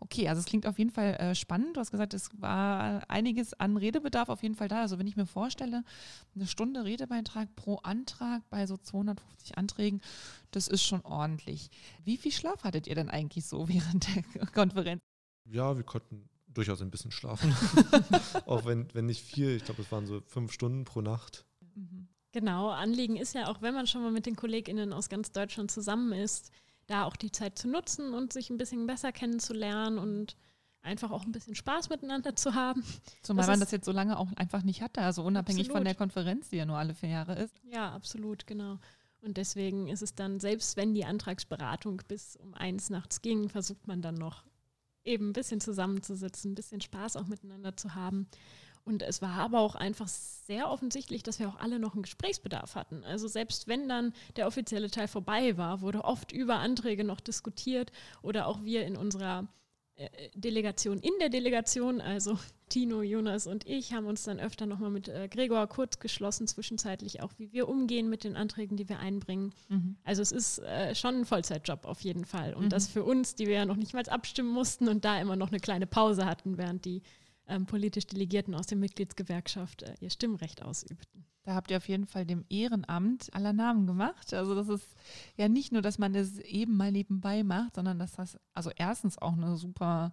Okay, 0.00 0.28
also 0.28 0.40
es 0.40 0.46
klingt 0.46 0.66
auf 0.66 0.78
jeden 0.78 0.90
Fall 0.90 1.14
äh, 1.14 1.34
spannend. 1.34 1.76
Du 1.76 1.80
hast 1.80 1.90
gesagt, 1.90 2.14
es 2.14 2.30
war 2.40 3.02
einiges 3.08 3.54
an 3.54 3.76
Redebedarf 3.76 4.28
auf 4.28 4.42
jeden 4.42 4.54
Fall 4.54 4.68
da. 4.68 4.80
Also 4.80 4.98
wenn 4.98 5.06
ich 5.06 5.16
mir 5.16 5.26
vorstelle, 5.26 5.84
eine 6.34 6.46
Stunde 6.46 6.84
Redebeitrag 6.84 7.54
pro 7.56 7.76
Antrag 7.76 8.42
bei 8.50 8.66
so 8.66 8.76
250 8.76 9.58
Anträgen, 9.58 10.00
das 10.50 10.68
ist 10.68 10.82
schon 10.82 11.02
ordentlich. 11.02 11.70
Wie 12.04 12.16
viel 12.16 12.32
Schlaf 12.32 12.64
hattet 12.64 12.86
ihr 12.86 12.94
denn 12.94 13.10
eigentlich 13.10 13.46
so 13.46 13.68
während 13.68 14.06
der 14.14 14.46
Konferenz? 14.46 15.02
Ja, 15.44 15.76
wir 15.76 15.84
konnten 15.84 16.28
durchaus 16.48 16.82
ein 16.82 16.90
bisschen 16.90 17.10
schlafen. 17.10 17.54
auch 18.46 18.64
wenn, 18.64 18.92
wenn 18.94 19.06
nicht 19.06 19.22
viel. 19.22 19.56
Ich 19.56 19.64
glaube, 19.64 19.82
es 19.82 19.92
waren 19.92 20.06
so 20.06 20.22
fünf 20.26 20.52
Stunden 20.52 20.84
pro 20.84 21.02
Nacht. 21.02 21.44
Mhm. 21.74 22.08
Genau, 22.32 22.68
Anliegen 22.68 23.16
ist 23.16 23.34
ja 23.34 23.48
auch, 23.48 23.62
wenn 23.62 23.72
man 23.72 23.86
schon 23.86 24.02
mal 24.02 24.10
mit 24.10 24.26
den 24.26 24.36
KollegInnen 24.36 24.92
aus 24.92 25.08
ganz 25.08 25.32
Deutschland 25.32 25.70
zusammen 25.70 26.12
ist, 26.12 26.50
da 26.86 27.04
auch 27.04 27.16
die 27.16 27.32
Zeit 27.32 27.58
zu 27.58 27.68
nutzen 27.68 28.14
und 28.14 28.32
sich 28.32 28.50
ein 28.50 28.58
bisschen 28.58 28.86
besser 28.86 29.12
kennenzulernen 29.12 29.98
und 29.98 30.36
einfach 30.82 31.10
auch 31.10 31.24
ein 31.24 31.32
bisschen 31.32 31.54
Spaß 31.54 31.88
miteinander 31.88 32.36
zu 32.36 32.54
haben. 32.54 32.82
Zumal 33.22 33.42
das 33.42 33.50
man 33.50 33.60
das 33.60 33.70
jetzt 33.72 33.84
so 33.84 33.92
lange 33.92 34.18
auch 34.18 34.32
einfach 34.36 34.62
nicht 34.62 34.82
hatte, 34.82 35.02
also 35.02 35.22
unabhängig 35.24 35.62
absolut. 35.62 35.76
von 35.78 35.84
der 35.84 35.94
Konferenz, 35.94 36.48
die 36.48 36.56
ja 36.56 36.64
nur 36.64 36.78
alle 36.78 36.94
vier 36.94 37.10
Jahre 37.10 37.34
ist. 37.34 37.54
Ja, 37.64 37.92
absolut, 37.92 38.46
genau. 38.46 38.78
Und 39.20 39.36
deswegen 39.36 39.88
ist 39.88 40.02
es 40.02 40.14
dann, 40.14 40.38
selbst 40.38 40.76
wenn 40.76 40.94
die 40.94 41.04
Antragsberatung 41.04 42.02
bis 42.06 42.36
um 42.36 42.54
eins 42.54 42.90
nachts 42.90 43.22
ging, 43.22 43.48
versucht 43.48 43.88
man 43.88 44.00
dann 44.00 44.14
noch 44.14 44.44
eben 45.04 45.30
ein 45.30 45.32
bisschen 45.32 45.60
zusammenzusitzen, 45.60 46.52
ein 46.52 46.54
bisschen 46.54 46.80
Spaß 46.80 47.16
auch 47.16 47.26
miteinander 47.26 47.76
zu 47.76 47.94
haben. 47.94 48.28
Und 48.86 49.02
es 49.02 49.20
war 49.20 49.32
aber 49.32 49.60
auch 49.60 49.74
einfach 49.74 50.06
sehr 50.06 50.70
offensichtlich, 50.70 51.24
dass 51.24 51.40
wir 51.40 51.48
auch 51.48 51.58
alle 51.58 51.80
noch 51.80 51.94
einen 51.94 52.04
Gesprächsbedarf 52.04 52.76
hatten. 52.76 53.02
Also 53.02 53.26
selbst 53.26 53.66
wenn 53.66 53.88
dann 53.88 54.12
der 54.36 54.46
offizielle 54.46 54.90
Teil 54.90 55.08
vorbei 55.08 55.56
war, 55.56 55.80
wurde 55.80 56.04
oft 56.04 56.30
über 56.30 56.60
Anträge 56.60 57.02
noch 57.02 57.20
diskutiert 57.20 57.90
oder 58.22 58.46
auch 58.46 58.62
wir 58.62 58.86
in 58.86 58.96
unserer 58.96 59.48
äh, 59.96 60.08
Delegation 60.36 61.00
in 61.00 61.12
der 61.18 61.30
Delegation, 61.30 62.00
also 62.00 62.38
Tino, 62.68 63.02
Jonas 63.02 63.48
und 63.48 63.66
ich, 63.66 63.92
haben 63.92 64.06
uns 64.06 64.22
dann 64.22 64.38
öfter 64.38 64.66
nochmal 64.66 64.90
mit 64.90 65.08
äh, 65.08 65.26
Gregor 65.28 65.66
kurz 65.66 65.98
geschlossen, 65.98 66.46
zwischenzeitlich 66.46 67.22
auch, 67.22 67.32
wie 67.38 67.52
wir 67.52 67.68
umgehen 67.68 68.08
mit 68.08 68.22
den 68.22 68.36
Anträgen, 68.36 68.76
die 68.76 68.88
wir 68.88 69.00
einbringen. 69.00 69.52
Mhm. 69.68 69.96
Also 70.04 70.22
es 70.22 70.30
ist 70.30 70.58
äh, 70.60 70.94
schon 70.94 71.16
ein 71.16 71.24
Vollzeitjob 71.24 71.86
auf 71.86 72.02
jeden 72.02 72.24
Fall. 72.24 72.54
Und 72.54 72.66
mhm. 72.66 72.68
das 72.68 72.86
für 72.86 73.02
uns, 73.02 73.34
die 73.34 73.46
wir 73.46 73.54
ja 73.54 73.64
noch 73.66 73.76
nicht 73.76 73.94
mal 73.94 74.08
abstimmen 74.08 74.50
mussten 74.50 74.88
und 74.88 75.04
da 75.04 75.20
immer 75.20 75.34
noch 75.34 75.48
eine 75.48 75.60
kleine 75.60 75.86
Pause 75.88 76.24
hatten, 76.24 76.56
während 76.56 76.84
die 76.84 77.02
ähm, 77.48 77.66
politisch 77.66 78.06
Delegierten 78.06 78.54
aus 78.54 78.66
der 78.66 78.78
Mitgliedsgewerkschaft 78.78 79.82
äh, 79.82 79.94
ihr 80.00 80.10
Stimmrecht 80.10 80.62
ausübten. 80.62 81.24
Da 81.46 81.54
habt 81.54 81.70
ihr 81.70 81.76
auf 81.76 81.88
jeden 81.88 82.06
Fall 82.06 82.26
dem 82.26 82.44
Ehrenamt 82.48 83.32
aller 83.32 83.52
Namen 83.52 83.86
gemacht. 83.86 84.34
Also 84.34 84.56
das 84.56 84.68
ist 84.68 84.96
ja 85.36 85.48
nicht 85.48 85.72
nur, 85.72 85.80
dass 85.80 85.98
man 85.98 86.12
das 86.12 86.38
eben 86.40 86.76
mal 86.76 86.90
nebenbei 86.90 87.44
macht, 87.44 87.76
sondern 87.76 88.00
dass 88.00 88.12
das 88.12 88.36
also 88.52 88.70
erstens 88.74 89.16
auch 89.18 89.34
eine 89.34 89.56
super 89.56 90.12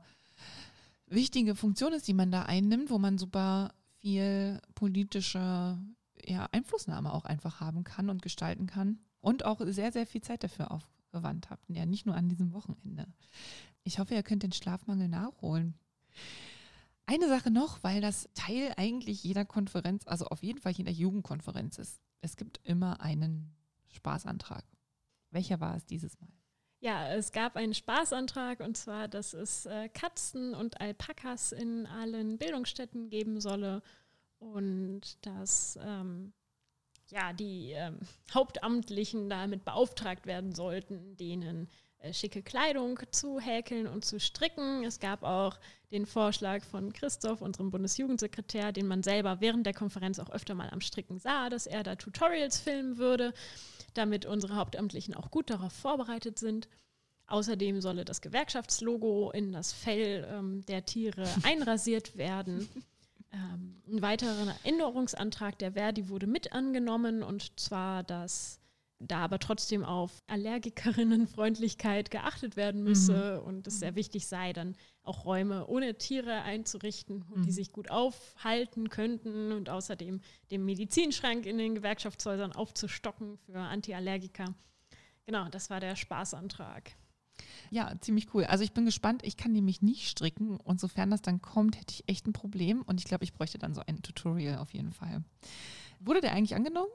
wichtige 1.07 1.55
Funktion 1.55 1.93
ist, 1.93 2.07
die 2.07 2.13
man 2.13 2.31
da 2.31 2.43
einnimmt, 2.43 2.91
wo 2.91 2.99
man 2.99 3.17
super 3.17 3.73
viel 3.99 4.61
politische 4.75 5.77
ja, 6.23 6.47
Einflussnahme 6.51 7.11
auch 7.11 7.25
einfach 7.25 7.59
haben 7.59 7.83
kann 7.83 8.09
und 8.09 8.21
gestalten 8.21 8.67
kann 8.67 8.99
und 9.19 9.43
auch 9.43 9.59
sehr, 9.65 9.91
sehr 9.91 10.05
viel 10.05 10.21
Zeit 10.21 10.43
dafür 10.43 10.71
aufgewandt 10.71 11.49
habt. 11.49 11.67
Ja, 11.67 11.85
nicht 11.85 12.05
nur 12.05 12.15
an 12.15 12.29
diesem 12.29 12.53
Wochenende. 12.53 13.07
Ich 13.83 13.97
hoffe, 13.97 14.13
ihr 14.13 14.23
könnt 14.23 14.43
den 14.43 14.51
Schlafmangel 14.51 15.07
nachholen. 15.07 15.73
Eine 17.05 17.27
Sache 17.27 17.51
noch, 17.51 17.83
weil 17.83 18.01
das 18.01 18.29
Teil 18.33 18.73
eigentlich 18.77 19.23
jeder 19.23 19.45
Konferenz, 19.45 20.07
also 20.07 20.25
auf 20.25 20.41
jeden 20.41 20.59
Fall 20.59 20.71
jeder 20.71 20.91
Jugendkonferenz 20.91 21.77
ist. 21.77 21.99
Es 22.21 22.37
gibt 22.37 22.61
immer 22.63 23.01
einen 23.01 23.53
Spaßantrag. 23.89 24.63
Welcher 25.31 25.59
war 25.59 25.75
es 25.75 25.85
dieses 25.85 26.19
Mal? 26.21 26.29
Ja, 26.79 27.09
es 27.13 27.31
gab 27.31 27.55
einen 27.55 27.73
Spaßantrag 27.73 28.59
und 28.59 28.75
zwar, 28.77 29.07
dass 29.07 29.33
es 29.33 29.65
äh, 29.65 29.89
Katzen 29.89 30.53
und 30.53 30.81
Alpakas 30.81 31.51
in 31.51 31.85
allen 31.87 32.37
Bildungsstätten 32.37 33.09
geben 33.09 33.39
solle 33.39 33.81
und 34.39 35.25
dass 35.25 35.79
ähm, 35.81 36.33
ja, 37.09 37.31
die 37.31 37.71
ähm, 37.71 37.99
Hauptamtlichen 38.33 39.29
damit 39.29 39.63
beauftragt 39.63 40.25
werden 40.25 40.53
sollten, 40.53 41.15
denen 41.15 41.69
schicke 42.11 42.41
Kleidung 42.41 42.99
zu 43.11 43.39
häkeln 43.39 43.87
und 43.87 44.03
zu 44.03 44.19
stricken. 44.19 44.83
Es 44.83 44.99
gab 44.99 45.23
auch 45.23 45.57
den 45.91 46.05
Vorschlag 46.05 46.63
von 46.63 46.91
Christoph, 46.91 47.41
unserem 47.41 47.71
Bundesjugendsekretär, 47.71 48.71
den 48.71 48.87
man 48.87 49.03
selber 49.03 49.39
während 49.39 49.65
der 49.65 49.73
Konferenz 49.73 50.19
auch 50.19 50.29
öfter 50.29 50.55
mal 50.55 50.69
am 50.69 50.81
Stricken 50.81 51.19
sah, 51.19 51.49
dass 51.49 51.67
er 51.67 51.83
da 51.83 51.95
Tutorials 51.95 52.59
filmen 52.59 52.97
würde, 52.97 53.33
damit 53.93 54.25
unsere 54.25 54.55
Hauptamtliche 54.55 55.17
auch 55.17 55.31
gut 55.31 55.49
darauf 55.49 55.71
vorbereitet 55.71 56.39
sind. 56.39 56.67
Außerdem 57.27 57.79
solle 57.79 58.03
das 58.03 58.21
Gewerkschaftslogo 58.21 59.31
in 59.31 59.53
das 59.53 59.71
Fell 59.71 60.27
ähm, 60.29 60.65
der 60.65 60.85
Tiere 60.85 61.27
einrasiert 61.43 62.17
werden. 62.17 62.67
Ähm, 63.31 63.81
ein 63.87 64.01
weiterer 64.01 64.55
Änderungsantrag 64.63 65.57
der 65.57 65.73
Verdi 65.73 66.09
wurde 66.09 66.27
mit 66.27 66.53
angenommen 66.53 67.23
und 67.23 67.59
zwar, 67.59 68.03
dass 68.03 68.59
da 69.07 69.19
aber 69.19 69.39
trotzdem 69.39 69.83
auf 69.83 70.23
Allergikerinnenfreundlichkeit 70.27 72.11
geachtet 72.11 72.55
werden 72.55 72.83
müsse 72.83 73.39
mhm. 73.41 73.47
und 73.47 73.67
es 73.67 73.79
sehr 73.79 73.95
wichtig 73.95 74.27
sei, 74.27 74.53
dann 74.53 74.75
auch 75.03 75.25
Räume 75.25 75.67
ohne 75.67 75.97
Tiere 75.97 76.41
einzurichten, 76.41 77.25
mhm. 77.33 77.43
die 77.43 77.51
sich 77.51 77.71
gut 77.71 77.91
aufhalten 77.91 78.89
könnten 78.89 79.51
und 79.51 79.69
außerdem 79.69 80.21
den 80.51 80.65
Medizinschrank 80.65 81.45
in 81.45 81.57
den 81.57 81.75
Gewerkschaftshäusern 81.75 82.53
aufzustocken 82.53 83.37
für 83.37 83.59
Antiallergiker. 83.59 84.53
Genau, 85.25 85.47
das 85.49 85.69
war 85.69 85.79
der 85.79 85.95
Spaßantrag. 85.95 86.91
Ja, 87.71 87.93
ziemlich 88.01 88.33
cool. 88.33 88.45
Also 88.45 88.63
ich 88.63 88.73
bin 88.73 88.85
gespannt. 88.85 89.23
Ich 89.23 89.37
kann 89.37 89.51
nämlich 89.51 89.81
nicht 89.81 90.07
stricken 90.07 90.57
und 90.57 90.79
sofern 90.79 91.09
das 91.11 91.21
dann 91.21 91.41
kommt, 91.41 91.79
hätte 91.79 91.93
ich 91.93 92.03
echt 92.07 92.27
ein 92.27 92.33
Problem 92.33 92.83
und 92.83 92.99
ich 92.99 93.05
glaube, 93.05 93.23
ich 93.23 93.33
bräuchte 93.33 93.57
dann 93.57 93.73
so 93.73 93.81
ein 93.85 94.01
Tutorial 94.01 94.59
auf 94.59 94.73
jeden 94.73 94.91
Fall. 94.91 95.23
Wurde 95.99 96.21
der 96.21 96.33
eigentlich 96.33 96.55
angenommen? 96.55 96.91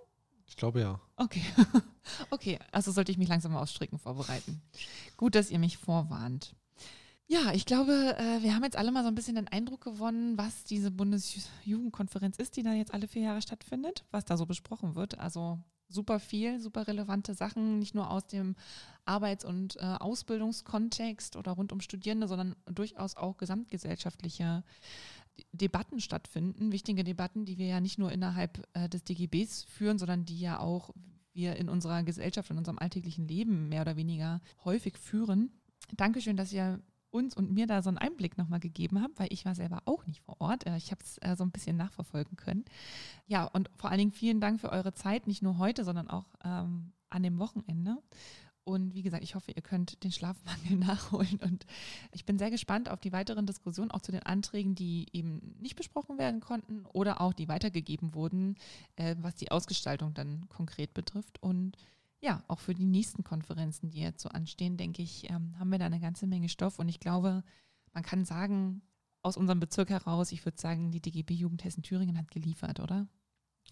Ich 0.48 0.56
glaube 0.56 0.80
ja. 0.80 1.00
Okay. 1.16 1.42
okay, 2.30 2.58
also 2.72 2.90
sollte 2.90 3.12
ich 3.12 3.18
mich 3.18 3.28
langsam 3.28 3.52
mal 3.52 3.60
aufs 3.60 3.72
Stricken 3.72 3.98
vorbereiten. 3.98 4.62
Gut, 5.16 5.34
dass 5.34 5.50
ihr 5.50 5.58
mich 5.58 5.76
vorwarnt. 5.76 6.56
Ja, 7.30 7.52
ich 7.52 7.66
glaube, 7.66 8.16
äh, 8.18 8.42
wir 8.42 8.54
haben 8.54 8.64
jetzt 8.64 8.76
alle 8.76 8.90
mal 8.90 9.02
so 9.02 9.08
ein 9.08 9.14
bisschen 9.14 9.34
den 9.34 9.48
Eindruck 9.48 9.82
gewonnen, 9.82 10.38
was 10.38 10.64
diese 10.64 10.90
Bundesjugendkonferenz 10.90 12.38
ist, 12.38 12.56
die 12.56 12.62
da 12.62 12.72
jetzt 12.72 12.94
alle 12.94 13.06
vier 13.06 13.22
Jahre 13.22 13.42
stattfindet, 13.42 14.06
was 14.10 14.24
da 14.24 14.38
so 14.38 14.46
besprochen 14.46 14.94
wird. 14.94 15.18
Also 15.18 15.58
super 15.90 16.20
viel, 16.20 16.58
super 16.58 16.86
relevante 16.86 17.34
Sachen, 17.34 17.78
nicht 17.78 17.94
nur 17.94 18.10
aus 18.10 18.26
dem 18.26 18.56
Arbeits- 19.04 19.44
und 19.44 19.76
äh, 19.76 19.96
Ausbildungskontext 20.00 21.36
oder 21.36 21.52
rund 21.52 21.72
um 21.72 21.82
Studierende, 21.82 22.28
sondern 22.28 22.56
durchaus 22.64 23.16
auch 23.16 23.36
gesamtgesellschaftliche 23.36 24.64
Debatten 25.52 26.00
stattfinden, 26.00 26.72
wichtige 26.72 27.04
Debatten, 27.04 27.44
die 27.44 27.58
wir 27.58 27.66
ja 27.66 27.80
nicht 27.80 27.98
nur 27.98 28.12
innerhalb 28.12 28.66
äh, 28.74 28.88
des 28.88 29.04
DGBs 29.04 29.64
führen, 29.64 29.98
sondern 29.98 30.24
die 30.24 30.40
ja 30.40 30.60
auch 30.60 30.90
wir 31.32 31.56
in 31.56 31.68
unserer 31.68 32.02
Gesellschaft, 32.02 32.50
in 32.50 32.58
unserem 32.58 32.78
alltäglichen 32.78 33.28
Leben 33.28 33.68
mehr 33.68 33.82
oder 33.82 33.96
weniger 33.96 34.40
häufig 34.64 34.98
führen. 34.98 35.50
Dankeschön, 35.96 36.36
dass 36.36 36.52
ihr 36.52 36.80
uns 37.10 37.34
und 37.36 37.52
mir 37.52 37.66
da 37.66 37.82
so 37.82 37.88
einen 37.88 37.98
Einblick 37.98 38.36
nochmal 38.36 38.60
gegeben 38.60 39.02
habt, 39.02 39.18
weil 39.18 39.32
ich 39.32 39.44
war 39.44 39.54
selber 39.54 39.82
auch 39.86 40.06
nicht 40.06 40.20
vor 40.20 40.40
Ort. 40.40 40.66
Äh, 40.66 40.76
ich 40.76 40.90
habe 40.90 41.02
es 41.02 41.18
äh, 41.18 41.36
so 41.36 41.44
ein 41.44 41.50
bisschen 41.50 41.76
nachverfolgen 41.76 42.36
können. 42.36 42.64
Ja, 43.26 43.44
und 43.44 43.70
vor 43.76 43.90
allen 43.90 43.98
Dingen 43.98 44.12
vielen 44.12 44.40
Dank 44.40 44.60
für 44.60 44.70
eure 44.70 44.92
Zeit, 44.92 45.26
nicht 45.26 45.42
nur 45.42 45.58
heute, 45.58 45.84
sondern 45.84 46.08
auch 46.08 46.26
ähm, 46.44 46.92
an 47.08 47.22
dem 47.22 47.38
Wochenende. 47.38 47.96
Und 48.68 48.94
wie 48.94 49.00
gesagt, 49.00 49.24
ich 49.24 49.34
hoffe, 49.34 49.50
ihr 49.50 49.62
könnt 49.62 50.04
den 50.04 50.12
Schlafmangel 50.12 50.76
nachholen. 50.76 51.40
Und 51.42 51.64
ich 52.12 52.26
bin 52.26 52.38
sehr 52.38 52.50
gespannt 52.50 52.90
auf 52.90 53.00
die 53.00 53.12
weiteren 53.12 53.46
Diskussionen, 53.46 53.90
auch 53.90 54.02
zu 54.02 54.12
den 54.12 54.22
Anträgen, 54.22 54.74
die 54.74 55.06
eben 55.14 55.56
nicht 55.58 55.74
besprochen 55.74 56.18
werden 56.18 56.40
konnten 56.40 56.84
oder 56.92 57.22
auch 57.22 57.32
die 57.32 57.48
weitergegeben 57.48 58.12
wurden, 58.12 58.56
äh, 58.96 59.16
was 59.20 59.36
die 59.36 59.50
Ausgestaltung 59.50 60.12
dann 60.12 60.50
konkret 60.50 60.92
betrifft. 60.92 61.42
Und 61.42 61.78
ja, 62.20 62.44
auch 62.46 62.58
für 62.58 62.74
die 62.74 62.84
nächsten 62.84 63.24
Konferenzen, 63.24 63.88
die 63.88 64.00
jetzt 64.00 64.20
so 64.20 64.28
anstehen, 64.28 64.76
denke 64.76 65.00
ich, 65.00 65.30
ähm, 65.30 65.58
haben 65.58 65.70
wir 65.70 65.78
da 65.78 65.86
eine 65.86 66.00
ganze 66.00 66.26
Menge 66.26 66.50
Stoff. 66.50 66.78
Und 66.78 66.90
ich 66.90 67.00
glaube, 67.00 67.44
man 67.94 68.02
kann 68.02 68.26
sagen, 68.26 68.82
aus 69.22 69.38
unserem 69.38 69.60
Bezirk 69.60 69.88
heraus, 69.88 70.30
ich 70.30 70.44
würde 70.44 70.60
sagen, 70.60 70.90
die 70.90 71.00
DGB 71.00 71.32
Jugend 71.32 71.64
Hessen 71.64 71.82
Thüringen 71.82 72.18
hat 72.18 72.30
geliefert, 72.30 72.80
oder? 72.80 73.08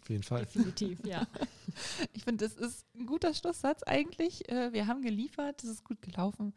Auf 0.07 0.11
jeden 0.11 0.23
Fall. 0.23 0.43
Definitiv, 0.43 1.05
ja. 1.05 1.27
ich 2.13 2.23
finde, 2.23 2.45
das 2.45 2.55
ist 2.55 2.87
ein 2.95 3.07
guter 3.07 3.35
Schlusssatz 3.35 3.83
eigentlich. 3.83 4.49
Äh, 4.49 4.73
wir 4.73 4.87
haben 4.87 5.03
geliefert, 5.03 5.65
es 5.65 5.71
ist 5.71 5.85
gut 5.85 6.01
gelaufen. 6.01 6.55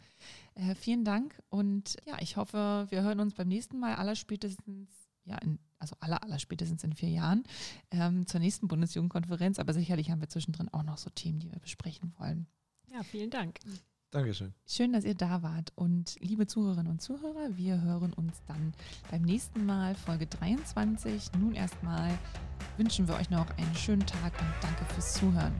Äh, 0.54 0.76
vielen 0.76 1.04
Dank 1.04 1.42
und 1.50 1.98
ja, 2.06 2.18
ich 2.20 2.38
hoffe, 2.38 2.86
wir 2.92 3.02
hören 3.02 3.20
uns 3.20 3.34
beim 3.34 3.48
nächsten 3.48 3.80
Mal 3.80 3.96
aller 3.96 4.16
spätestens, 4.16 4.88
ja, 5.26 5.36
in 5.40 5.58
also 5.80 5.96
aller, 6.00 6.22
aller 6.24 6.38
spätestens 6.38 6.84
in 6.84 6.94
vier 6.94 7.10
Jahren, 7.10 7.44
ähm, 7.90 8.28
zur 8.28 8.40
nächsten 8.40 8.68
Bundesjugendkonferenz. 8.68 9.58
Aber 9.58 9.74
sicherlich 9.74 10.12
haben 10.12 10.22
wir 10.22 10.30
zwischendrin 10.30 10.70
auch 10.70 10.84
noch 10.84 11.00
so 11.00 11.10
Themen, 11.10 11.40
die 11.40 11.52
wir 11.52 11.60
besprechen 11.60 12.14
wollen. 12.20 12.46
Ja, 12.92 13.02
vielen 13.02 13.32
Dank. 13.32 13.58
Dankeschön. 14.12 14.54
Schön, 14.66 14.92
dass 14.92 15.04
ihr 15.04 15.14
da 15.14 15.44
wart. 15.44 15.72
Und 15.76 16.16
liebe 16.20 16.48
Zuhörerinnen 16.48 16.92
und 16.92 17.02
Zuhörer, 17.02 17.56
wir 17.58 17.82
hören 17.82 18.12
uns 18.14 18.42
dann 18.48 18.74
beim 19.12 19.22
nächsten 19.22 19.66
Mal, 19.66 19.94
Folge 19.94 20.26
23. 20.26 21.34
Nun 21.40 21.54
erstmal 21.54 22.18
wünschen 22.78 23.08
wir 23.08 23.16
euch 23.16 23.30
noch 23.30 23.50
einen 23.58 23.76
schönen 23.76 24.06
Tag 24.06 24.34
und 24.40 24.52
danke 24.62 24.86
fürs 24.94 25.14
Zuhören. 25.14 25.54